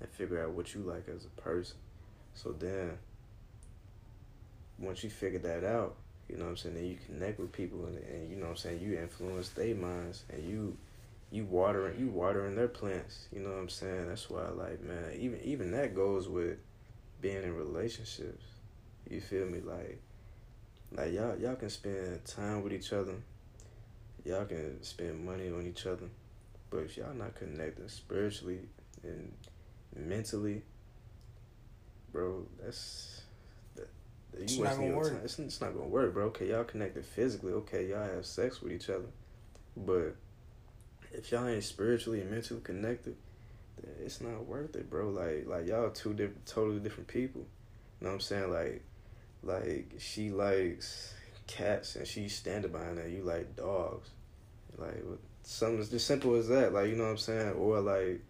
[0.00, 1.76] and figure out what you like as a person.
[2.34, 2.98] So then
[4.78, 5.96] once you figure that out,
[6.28, 8.50] you know what I'm saying, then you connect with people and, and you know what
[8.50, 10.76] I'm saying, you influence their minds and you
[11.32, 14.06] you watering you watering their plants, you know what I'm saying?
[14.06, 16.58] That's why like man, even even that goes with
[17.22, 18.44] being in relationships.
[19.08, 19.60] You feel me?
[19.60, 20.02] Like
[20.92, 23.14] like y'all y'all can spend time with each other.
[24.24, 26.06] Y'all can spend money on each other.
[26.68, 28.60] But if y'all not connected spiritually
[29.02, 29.32] and
[29.96, 30.62] mentally,
[32.12, 33.22] bro, that's
[33.76, 33.88] that,
[34.36, 35.14] you it's not gonna work.
[35.24, 36.24] It's, it's not gonna work, bro.
[36.26, 37.52] Okay, y'all connected physically.
[37.52, 39.08] Okay, y'all have sex with each other,
[39.78, 40.14] but
[41.14, 43.16] if y'all ain't spiritually and mentally connected,
[44.04, 45.10] it's not worth it, bro.
[45.10, 47.42] Like like y'all two different, totally different people.
[48.00, 48.50] You know what I'm saying?
[48.50, 48.82] Like
[49.42, 51.14] like she likes
[51.46, 53.08] cats and she's standing behind her.
[53.08, 54.10] You like dogs,
[54.78, 55.02] like
[55.42, 56.72] something as just simple as that.
[56.72, 58.22] Like you know what I'm saying, or like,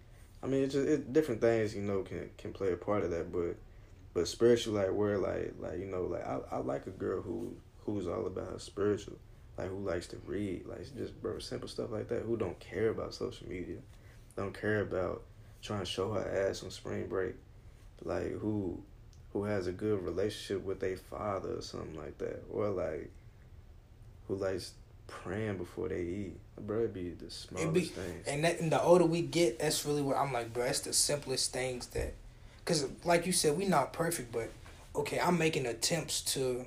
[0.43, 3.11] I mean, it's just it, different things you know can can play a part of
[3.11, 3.33] that.
[3.33, 3.57] But
[4.15, 7.55] but spiritual, like where like like you know like I I like a girl who
[7.85, 9.19] who's all about spiritual,
[9.59, 12.23] like who likes to read, like just bro simple stuff like that.
[12.23, 13.79] Who don't care about social media,
[14.37, 15.23] don't care about
[15.61, 17.35] trying to show her ass on spring break,
[18.03, 18.83] like who
[19.33, 23.11] who has a good relationship with a father or something like that, or like
[24.29, 24.73] who likes
[25.07, 26.37] praying before they eat.
[26.61, 28.27] Bro, it'd be the smallest be, things.
[28.27, 30.65] And, that, and the older we get, that's really what I'm like, bro.
[30.65, 32.15] That's the simplest things that,
[32.59, 34.51] because like you said, we not perfect, but
[34.95, 36.67] okay, I'm making attempts to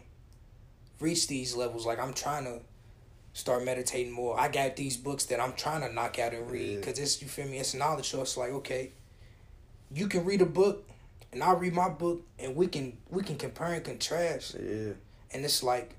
[0.99, 1.85] reach these levels.
[1.85, 2.59] Like I'm trying to
[3.35, 4.39] start meditating more.
[4.39, 7.27] I got these books that I'm trying to knock out and read because it's you
[7.27, 7.59] feel me.
[7.59, 8.93] It's knowledge, so it's like okay,
[9.93, 10.89] you can read a book
[11.33, 14.55] and I'll read my book and we can we can compare and contrast.
[14.55, 14.93] Yeah.
[15.31, 15.95] And it's like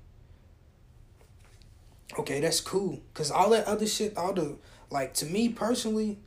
[2.17, 4.57] okay, that's cool cuz all that other shit all the
[4.89, 6.17] like to me personally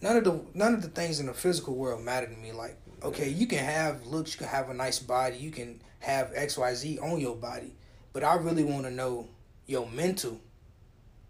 [0.00, 2.76] none of the none of the things in the physical world matter to me like
[3.02, 7.02] okay, you can have looks, you can have a nice body, you can have XYZ
[7.02, 7.74] on your body,
[8.12, 9.28] but I really want to know
[9.66, 10.40] your mental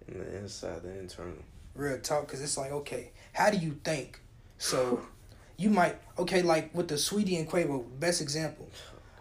[0.06, 1.36] and the inside, the internal.
[1.74, 4.20] Real talk cuz it's like okay, how do you think?
[4.58, 5.06] So
[5.56, 8.68] you might okay like with the Saweetie and Quavo best example.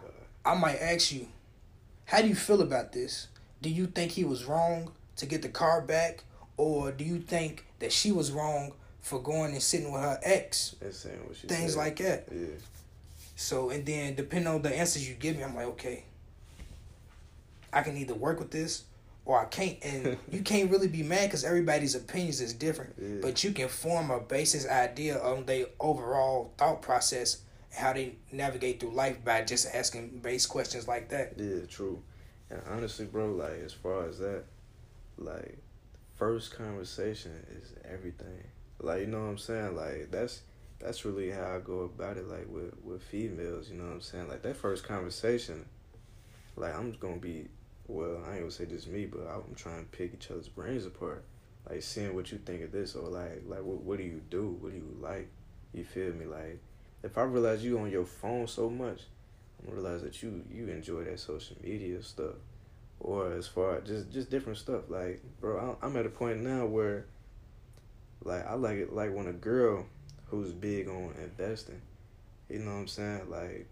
[0.04, 0.10] Oh,
[0.44, 1.28] I might ask you,
[2.06, 3.28] how do you feel about this?
[3.62, 6.24] Do you think he was wrong to get the car back,
[6.56, 10.76] or do you think that she was wrong for going and sitting with her ex?
[10.80, 11.76] Things said.
[11.76, 12.28] like that.
[12.30, 12.46] Yeah.
[13.36, 16.04] So and then depending on the answers you give me, I'm like, okay,
[17.72, 18.84] I can either work with this
[19.24, 19.78] or I can't.
[19.82, 22.94] And you can't really be mad because everybody's opinions is different.
[23.00, 23.18] Yeah.
[23.22, 27.42] But you can form a basis idea on their overall thought process
[27.76, 31.34] and how they navigate through life by just asking base questions like that.
[31.36, 32.02] Yeah, true.
[32.50, 34.44] And honestly, bro, like as far as that,
[35.16, 35.58] like
[36.16, 38.44] first conversation is everything.
[38.80, 39.76] Like you know what I'm saying?
[39.76, 40.42] Like that's
[40.78, 42.28] that's really how I go about it.
[42.28, 44.28] Like with with females, you know what I'm saying?
[44.28, 45.64] Like that first conversation,
[46.56, 47.48] like I'm just gonna be,
[47.86, 50.86] well, I ain't gonna say just me, but I'm trying to pick each other's brains
[50.86, 51.24] apart.
[51.68, 54.56] Like seeing what you think of this, or like like what what do you do?
[54.60, 55.28] What do you like?
[55.72, 56.26] You feel me?
[56.26, 56.60] Like
[57.02, 59.02] if I realize you on your phone so much,
[59.58, 62.34] I'm gonna realize that you you enjoy that social media stuff,
[63.00, 64.88] or as far just just different stuff.
[64.88, 67.06] Like bro, I'm at a point now where
[68.22, 69.86] like I like it like when a girl
[70.26, 71.80] who's big on investing,
[72.48, 73.30] you know what I'm saying?
[73.30, 73.68] Like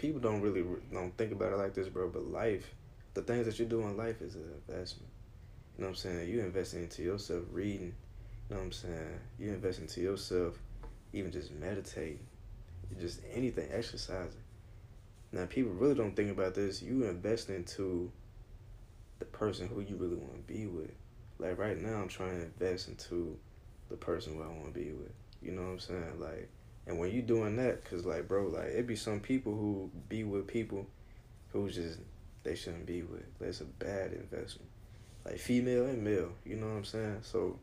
[0.00, 2.08] people don't really don't think about it like this, bro.
[2.08, 2.74] But life,
[3.14, 5.10] the things that you do in life is an investment.
[5.76, 6.28] You know what I'm saying?
[6.30, 7.94] You investing into yourself, reading.
[8.48, 9.20] You know what I'm saying?
[9.38, 10.58] You invest into yourself,
[11.12, 12.26] even just meditating,
[12.98, 14.42] just anything, exercising.
[15.32, 16.82] Now people really don't think about this.
[16.82, 18.10] You invest into
[19.18, 20.90] the person who you really want to be with.
[21.38, 23.38] Like right now, I'm trying to invest into
[23.90, 25.12] the person who I want to be with.
[25.42, 26.20] You know what I'm saying?
[26.20, 26.48] Like,
[26.90, 30.24] and when you doing that, cause like, bro, like it be some people who be
[30.24, 30.88] with people
[31.52, 32.00] who just
[32.42, 33.22] they shouldn't be with.
[33.38, 34.68] That's a bad investment.
[35.24, 36.32] Like female and male.
[36.44, 37.18] You know what I'm saying?
[37.22, 37.60] So,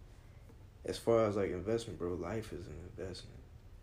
[0.85, 3.37] as far as like investment, bro, life is an investment.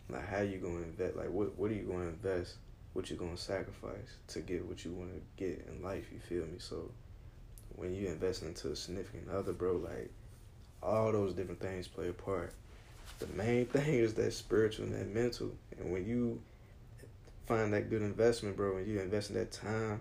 [0.09, 1.15] Like, how you gonna invest?
[1.15, 2.55] Like, what what are you gonna invest?
[2.95, 6.07] What you gonna sacrifice to get what you want to get in life?
[6.11, 6.57] You feel me?
[6.59, 6.91] So
[7.77, 10.11] when you invest into a significant other, bro, like
[10.83, 12.55] all those different things play a part.
[13.19, 15.53] The main thing is that spiritual and that mental.
[15.79, 16.41] And when you
[17.47, 20.01] find that good investment, bro, and you invest in that time,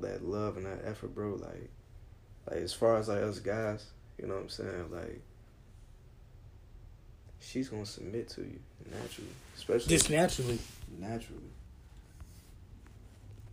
[0.00, 1.70] that love and that effort, bro, like
[2.48, 3.86] like as far as like us guys,
[4.18, 4.90] you know what I'm saying?
[4.90, 5.20] Like
[7.40, 8.58] she's gonna submit to you
[8.90, 9.30] naturally.
[9.56, 10.58] Especially just naturally.
[10.98, 11.50] Naturally.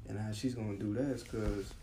[0.08, 1.74] And how she's gonna do that is cause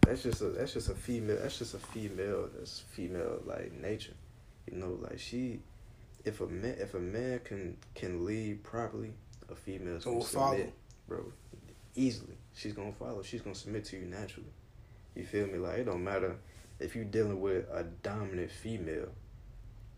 [0.00, 4.12] that's just a that's just a female that's just a female that's female like nature
[4.70, 5.60] you know like she
[6.24, 9.12] if a man if a man can can lead properly
[9.50, 10.72] a female's gonna submit follow.
[11.08, 11.32] bro
[11.96, 12.36] easily.
[12.54, 13.22] She's gonna follow.
[13.22, 14.52] She's gonna submit to you naturally.
[15.14, 15.58] You feel me?
[15.58, 16.36] Like it don't matter
[16.80, 19.08] if you're dealing with a dominant female.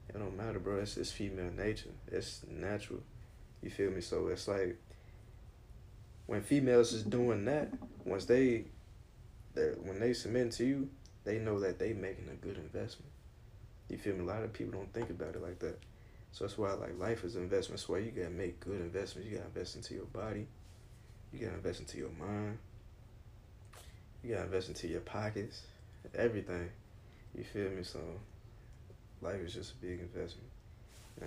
[0.09, 0.81] It don't matter bro.
[0.81, 1.91] It's just female nature.
[2.09, 3.01] It's natural.
[3.63, 4.01] You feel me?
[4.01, 4.79] So it's like
[6.27, 7.69] when females is doing that
[8.05, 8.65] once they
[9.55, 10.89] that when they submit to you,
[11.25, 13.11] they know that they making a good investment.
[13.89, 14.21] You feel me?
[14.21, 15.79] A lot of people don't think about it like that.
[16.37, 17.81] So that's why like life is an investment.
[17.81, 19.27] That's why you gotta make good investments.
[19.27, 20.47] You gotta invest into your body.
[21.33, 22.59] You gotta invest into your mind.
[24.23, 25.63] You gotta invest into your pockets.
[26.15, 26.69] Everything.
[27.35, 27.83] You feel me?
[27.85, 28.01] So
[29.23, 30.51] life is just a big investment.
[31.23, 31.27] Now,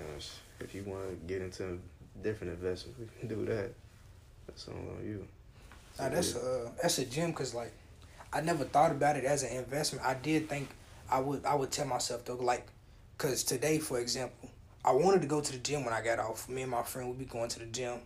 [0.59, 1.79] if you want to get into
[2.21, 3.71] different investments, we can do that.
[4.45, 5.27] That's all on you.
[5.95, 7.73] So, nah, that's uh that's a gem because like
[8.31, 10.05] I never thought about it as an investment.
[10.05, 10.69] I did think
[11.09, 12.67] I would I would tell myself though like,
[13.17, 14.51] cause today for example,
[14.83, 16.47] I wanted to go to the gym when I got off.
[16.47, 17.99] Me and my friend would be going to the gym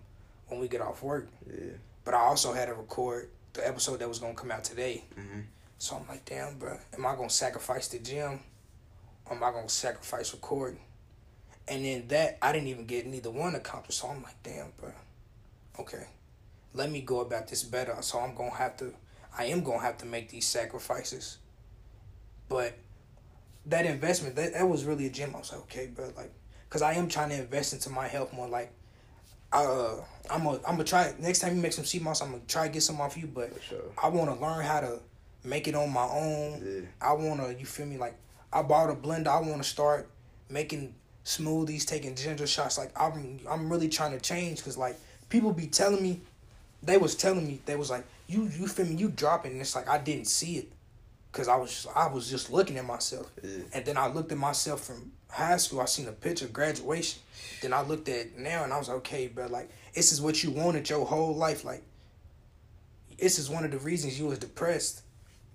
[0.47, 1.27] when we get off work.
[1.47, 1.73] Yeah.
[2.03, 5.03] But I also had to record the episode that was gonna come out today.
[5.17, 5.41] Mm-hmm.
[5.77, 8.39] So I'm like, damn, bro, am I gonna sacrifice the gym?
[9.25, 10.79] Or am I gonna sacrifice recording?
[11.67, 13.99] And then that I didn't even get neither one accomplished.
[13.99, 14.91] So I'm like, damn, bro.
[15.79, 16.07] Okay,
[16.73, 17.95] let me go about this better.
[18.01, 18.93] So I'm gonna have to
[19.37, 21.37] I am gonna have to make these sacrifices.
[22.49, 22.77] But
[23.65, 25.33] that investment, that, that was really a gem.
[25.35, 26.31] I was like, okay, bro, like,
[26.73, 28.47] cause I am trying to invest into my health more.
[28.47, 28.71] Like,
[29.51, 29.97] uh,
[30.27, 32.19] I'm a, I'm gonna try next time you make some sea moss.
[32.19, 33.83] I'm gonna try to get some off you, but sure.
[34.01, 34.99] I want to learn how to
[35.43, 36.63] make it on my own.
[36.65, 36.81] Yeah.
[36.99, 37.97] I want to, you feel me?
[37.97, 38.15] Like,
[38.51, 39.27] I bought a blender.
[39.27, 40.09] I want to start
[40.49, 42.79] making smoothies, taking ginger shots.
[42.79, 46.21] Like, I'm, I'm really trying to change, cause like people be telling me,
[46.81, 48.95] they was telling me they was like, you you feel me?
[48.95, 49.61] You dropping?
[49.61, 50.71] It's like I didn't see it,
[51.33, 53.59] cause I was just, I was just looking at myself, yeah.
[53.73, 55.81] and then I looked at myself from high school.
[55.81, 57.21] I seen a picture of graduation.
[57.61, 60.43] Then I looked at now, and I was like, okay, but like this is what
[60.43, 61.65] you wanted your whole life.
[61.65, 61.83] Like
[63.19, 65.01] this is one of the reasons you was depressed,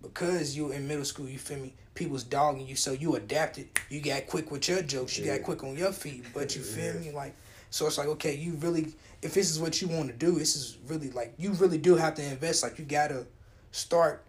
[0.02, 1.28] because you in middle school.
[1.28, 1.74] You feel me?
[1.94, 3.68] People's dogging you, so you adapted.
[3.88, 5.18] You got quick with your jokes.
[5.18, 5.38] You yeah.
[5.38, 7.00] got quick on your feet, but you feel yeah.
[7.00, 7.10] me?
[7.10, 7.34] Like
[7.70, 10.54] so, it's like okay, you really if this is what you want to do, this
[10.54, 12.62] is really like you really do have to invest.
[12.62, 13.26] Like you gotta
[13.72, 14.24] start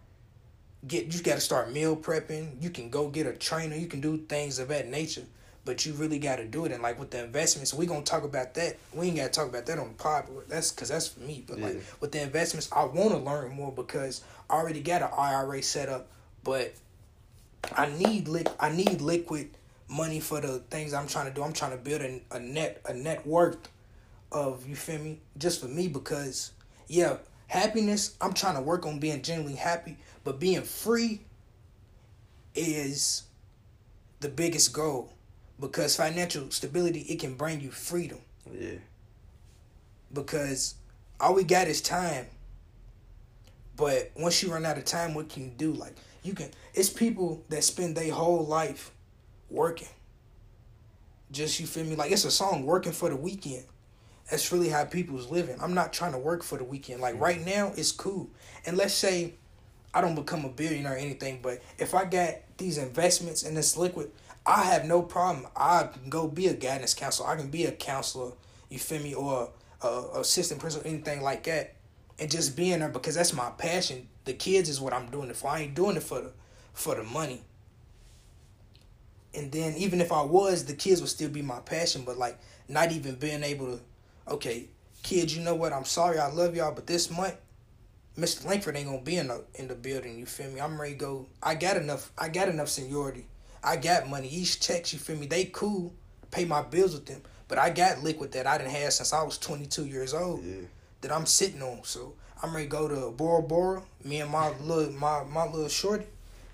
[0.87, 2.61] get you gotta start meal prepping.
[2.61, 3.75] You can go get a trainer.
[3.75, 5.23] You can do things of that nature,
[5.69, 6.71] but you really gotta do it.
[6.71, 8.77] And like with the investments, we gonna talk about that.
[8.91, 10.25] We ain't gotta talk about that on the pod.
[10.47, 11.43] That's because that's for me.
[11.47, 11.65] But yeah.
[11.67, 15.61] like with the investments, I want to learn more because I already got an IRA
[15.61, 16.07] set up,
[16.43, 16.73] but
[17.71, 19.51] I need li- I need liquid
[19.87, 21.43] money for the things I'm trying to do.
[21.43, 23.69] I'm trying to build a, a net a net worth
[24.31, 26.51] of you feel me just for me because
[26.87, 27.17] yeah
[27.47, 31.19] happiness i'm trying to work on being genuinely happy but being free
[32.53, 33.23] is
[34.19, 35.11] the biggest goal
[35.59, 38.19] because financial stability it can bring you freedom
[38.51, 38.75] Yeah.
[40.13, 40.75] because
[41.19, 42.27] all we got is time.
[43.75, 45.73] But once you run out of time, what can you do?
[45.73, 48.91] Like you can it's people that spend their whole life
[49.49, 49.87] working.
[51.31, 51.95] Just you feel me?
[51.95, 53.63] Like it's a song working for the weekend.
[54.29, 55.57] That's really how people's living.
[55.61, 57.01] I'm not trying to work for the weekend.
[57.01, 58.29] Like right now, it's cool.
[58.65, 59.33] And let's say
[59.93, 63.75] I don't become a billionaire or anything, but if I got these investments and this
[63.75, 64.11] liquid,
[64.49, 65.45] I have no problem.
[65.55, 67.29] I can go be a guidance counselor.
[67.29, 68.31] I can be a counselor.
[68.69, 69.13] You feel me?
[69.13, 69.51] Or
[69.83, 71.75] a, assistant principal, anything like that,
[72.17, 74.07] and just being there because that's my passion.
[74.25, 75.51] The kids is what I'm doing it for.
[75.51, 76.31] I ain't doing it for the
[76.73, 77.43] for the money.
[79.35, 82.01] And then even if I was, the kids would still be my passion.
[82.03, 83.79] But like not even being able to,
[84.27, 84.65] okay,
[85.03, 85.73] kids, you know what?
[85.73, 87.35] I'm sorry, I love y'all, but this month,
[88.17, 88.45] Mr.
[88.45, 90.17] Langford ain't gonna be in the in the building.
[90.17, 90.59] You feel me?
[90.59, 91.27] I'm ready to go.
[91.43, 92.11] I got enough.
[92.17, 93.27] I got enough seniority.
[93.63, 94.27] I got money.
[94.27, 95.27] Each checks, you feel me?
[95.27, 95.93] They cool.
[96.31, 97.21] Pay my bills with them.
[97.47, 100.43] But I got liquid that I didn't have since I was 22 years old.
[100.43, 100.61] Yeah.
[101.01, 101.81] That I'm sitting on.
[101.83, 103.83] So I'm ready to go to Bora Bora.
[104.03, 106.05] Me and my little my my little shorty,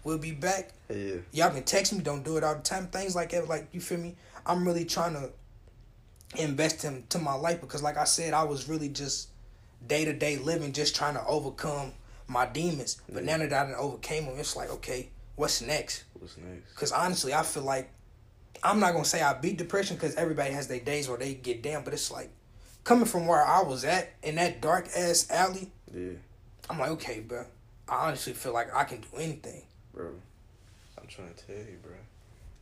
[0.04, 0.72] we'll be back.
[0.90, 1.16] Yeah.
[1.32, 2.02] Y'all can text me.
[2.02, 2.88] Don't do it all the time.
[2.88, 3.48] Things like that.
[3.48, 4.16] Like you feel me?
[4.46, 5.32] I'm really trying to
[6.38, 9.30] invest into my life because, like I said, I was really just
[9.86, 11.94] day to day living, just trying to overcome
[12.28, 13.02] my demons.
[13.12, 16.04] But now that I done overcame them, it's like, okay, what's next?
[16.20, 16.70] What's next?
[16.74, 17.90] Because honestly, I feel like
[18.64, 21.62] I'm not gonna say I beat depression because everybody has their days where they get
[21.62, 21.84] down.
[21.84, 22.30] But it's like
[22.84, 25.72] coming from where I was at in that dark ass alley.
[25.94, 26.14] Yeah,
[26.70, 27.46] I'm like, okay, bro.
[27.88, 29.62] I honestly feel like I can do anything.
[29.94, 30.10] bro.
[31.00, 31.94] I'm trying to tell you, bro.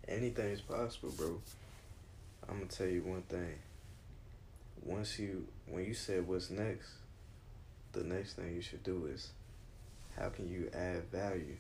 [0.08, 1.40] Anything is possible, bro.
[2.50, 3.56] I'm gonna tell you one thing.
[4.84, 6.90] Once you, when you said what's next,
[7.94, 9.30] the next thing you should do is,
[10.18, 11.56] how can you add value?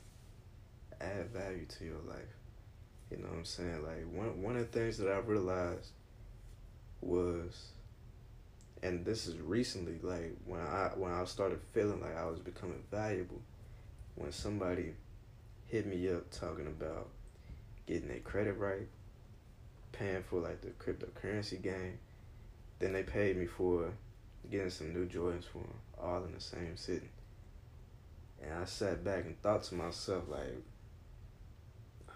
[1.03, 2.37] Add value to your life.
[3.11, 3.83] You know what I'm saying?
[3.83, 5.91] Like one one of the things that I realized
[7.01, 7.67] was,
[8.81, 12.83] and this is recently, like when I when I started feeling like I was becoming
[12.89, 13.41] valuable,
[14.15, 14.93] when somebody
[15.67, 17.09] hit me up talking about
[17.85, 18.87] getting their credit right,
[19.91, 21.99] paying for like the cryptocurrency game.
[22.79, 23.91] Then they paid me for
[24.49, 27.09] getting some new Jordans for 'em, all in the same sitting.
[28.41, 30.63] And I sat back and thought to myself like,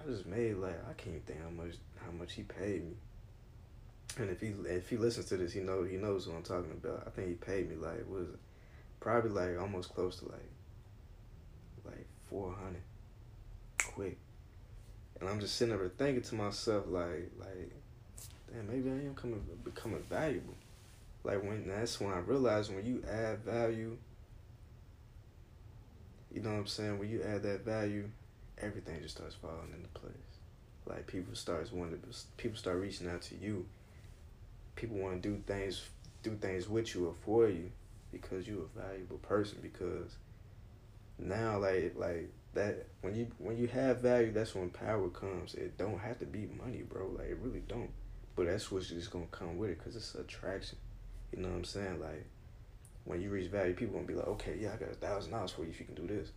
[0.08, 2.94] Just made like I can't think how much how much he paid me.
[4.18, 6.72] And if he if he listens to this, he know he knows what I'm talking
[6.72, 7.04] about.
[7.06, 8.28] I think he paid me like was?
[9.00, 10.52] Probably like almost close to like
[11.86, 12.82] like four hundred
[13.98, 14.18] quick.
[15.20, 17.72] And I'm just sitting there thinking to myself, like, like,
[18.54, 20.54] damn, maybe I am coming becoming valuable.
[21.24, 23.98] Like when that's when I realized when you add value,
[26.32, 27.00] you know what I'm saying?
[27.00, 28.10] When you add that value,
[28.62, 30.14] everything just starts falling into place.
[30.86, 33.66] Like people starts wanting to, people start reaching out to you.
[34.76, 35.84] People want to do things,
[36.24, 37.72] do things with you or for you,
[38.12, 39.58] because you're a valuable person.
[39.62, 40.16] Because
[41.18, 45.56] now, like, like that when you when you have value, that's when power comes.
[45.56, 47.08] It don't have to be money, bro.
[47.18, 47.90] Like it really don't.
[48.36, 50.78] But that's what's just gonna come with it, cause it's attraction.
[51.36, 52.00] You know what I'm saying?
[52.00, 52.26] Like
[53.06, 55.52] when you reach value, people gonna be like, okay, yeah, I got a thousand dollars
[55.52, 56.32] for you if you can do this,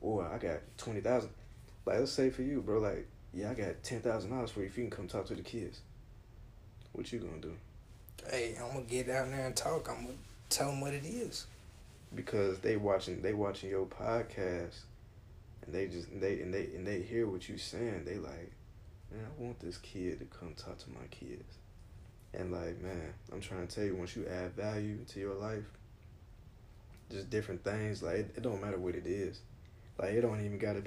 [0.00, 1.30] or I got twenty thousand.
[1.86, 4.66] Like let's say for you, bro, like yeah, I got ten thousand dollars for you
[4.66, 5.80] if you can come talk to the kids.
[6.92, 7.54] What you gonna do?
[8.30, 9.88] Hey, I'm gonna get down there and talk.
[9.88, 10.16] I'm gonna
[10.48, 11.46] tell them what it is.
[12.14, 14.80] Because they watching they watching your podcast,
[15.64, 18.04] and they just they and they and they hear what you saying.
[18.04, 18.52] They like,
[19.10, 21.58] man, I want this kid to come talk to my kids.
[22.32, 25.64] And like, man, I'm trying to tell you, once you add value to your life,
[27.10, 28.02] just different things.
[28.02, 29.40] Like, it, it don't matter what it is.
[29.98, 30.82] Like, it don't even gotta,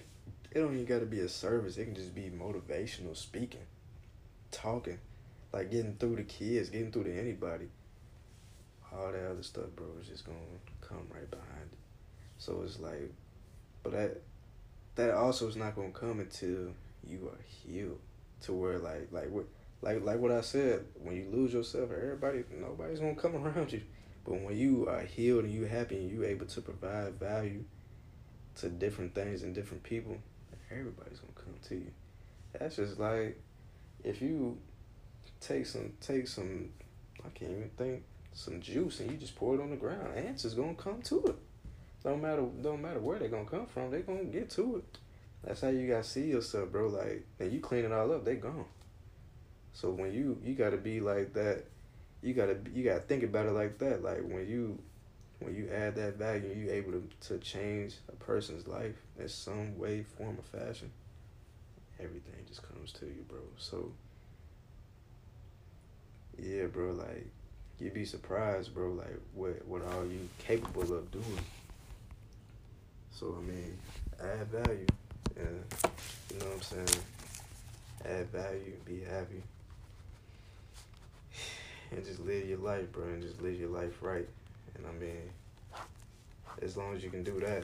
[0.57, 1.77] it don't even gotta be a service.
[1.77, 3.65] It can just be motivational speaking,
[4.49, 4.97] talking,
[5.53, 7.67] like getting through to kids, getting through to anybody.
[8.91, 10.38] All that other stuff, bro, is just gonna
[10.81, 11.77] come right behind it.
[12.39, 13.13] So it's like,
[13.84, 14.21] but that,
[14.95, 16.71] that also is not gonna come until
[17.03, 17.99] you are healed
[18.41, 19.45] to where like like what
[19.84, 23.81] like like what I said, when you lose yourself, everybody nobody's gonna come around you.
[24.25, 27.63] But when you are healed and you happy and you able to provide value
[28.55, 30.17] to different things and different people,
[30.72, 31.91] everybody's gonna come to you.
[32.57, 33.39] That's just like
[34.03, 34.57] if you
[35.39, 36.69] take some take some
[37.26, 38.03] I can't even think
[38.34, 41.35] some juice and you just pour it on the ground, is gonna come to it.
[42.03, 44.98] Don't matter don't matter where they're gonna come from, they're gonna get to it.
[45.44, 46.88] That's how you gotta see yourself, bro.
[46.88, 48.65] Like, and you clean it all up, they gone.
[49.73, 51.65] So when you you gotta be like that,
[52.22, 54.03] you gotta you gotta think about it like that.
[54.03, 54.80] Like when you
[55.39, 59.77] when you add that value, you able to to change a person's life in some
[59.77, 60.91] way, form, or fashion.
[61.99, 63.39] everything just comes to you, bro.
[63.57, 63.91] So
[66.39, 67.27] yeah, bro, like
[67.80, 71.39] you'd be surprised, bro, like what what all you capable of doing.
[73.11, 73.77] So I mean,
[74.22, 74.85] add value.
[75.35, 75.89] Yeah.
[76.34, 77.03] You know what I'm saying?
[78.05, 79.43] Add value, be happy.
[81.91, 84.27] And just live your life, bro, and just live your life right.
[84.78, 85.30] And I mean,
[86.62, 87.64] as long as you can do that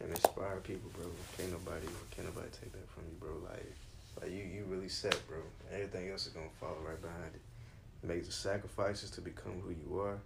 [0.00, 1.06] and inspire people, bro,
[1.36, 3.30] can't nobody can't nobody take that from you, bro.
[3.48, 3.74] Like
[4.20, 5.38] like you you really set, bro.
[5.72, 8.06] Everything else is gonna follow right behind it.
[8.06, 10.18] Make the sacrifices to become who you are.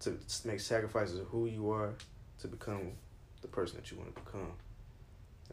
[0.00, 1.94] To make sacrifices of who you are
[2.40, 2.92] to become
[3.42, 4.52] the person that you want to become.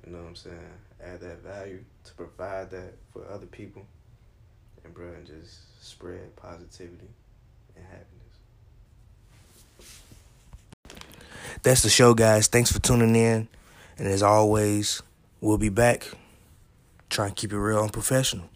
[0.06, 0.58] You know what I'm saying?
[1.04, 3.86] Add that value to provide that for other people.
[4.84, 7.08] And bro, and just spread positivity
[7.76, 8.21] and happiness.
[11.64, 12.48] That's the show, guys.
[12.48, 13.48] Thanks for tuning in.
[13.98, 15.04] And as always,
[15.42, 16.08] we'll be back.
[17.10, 18.51] Try and keep it real and professional.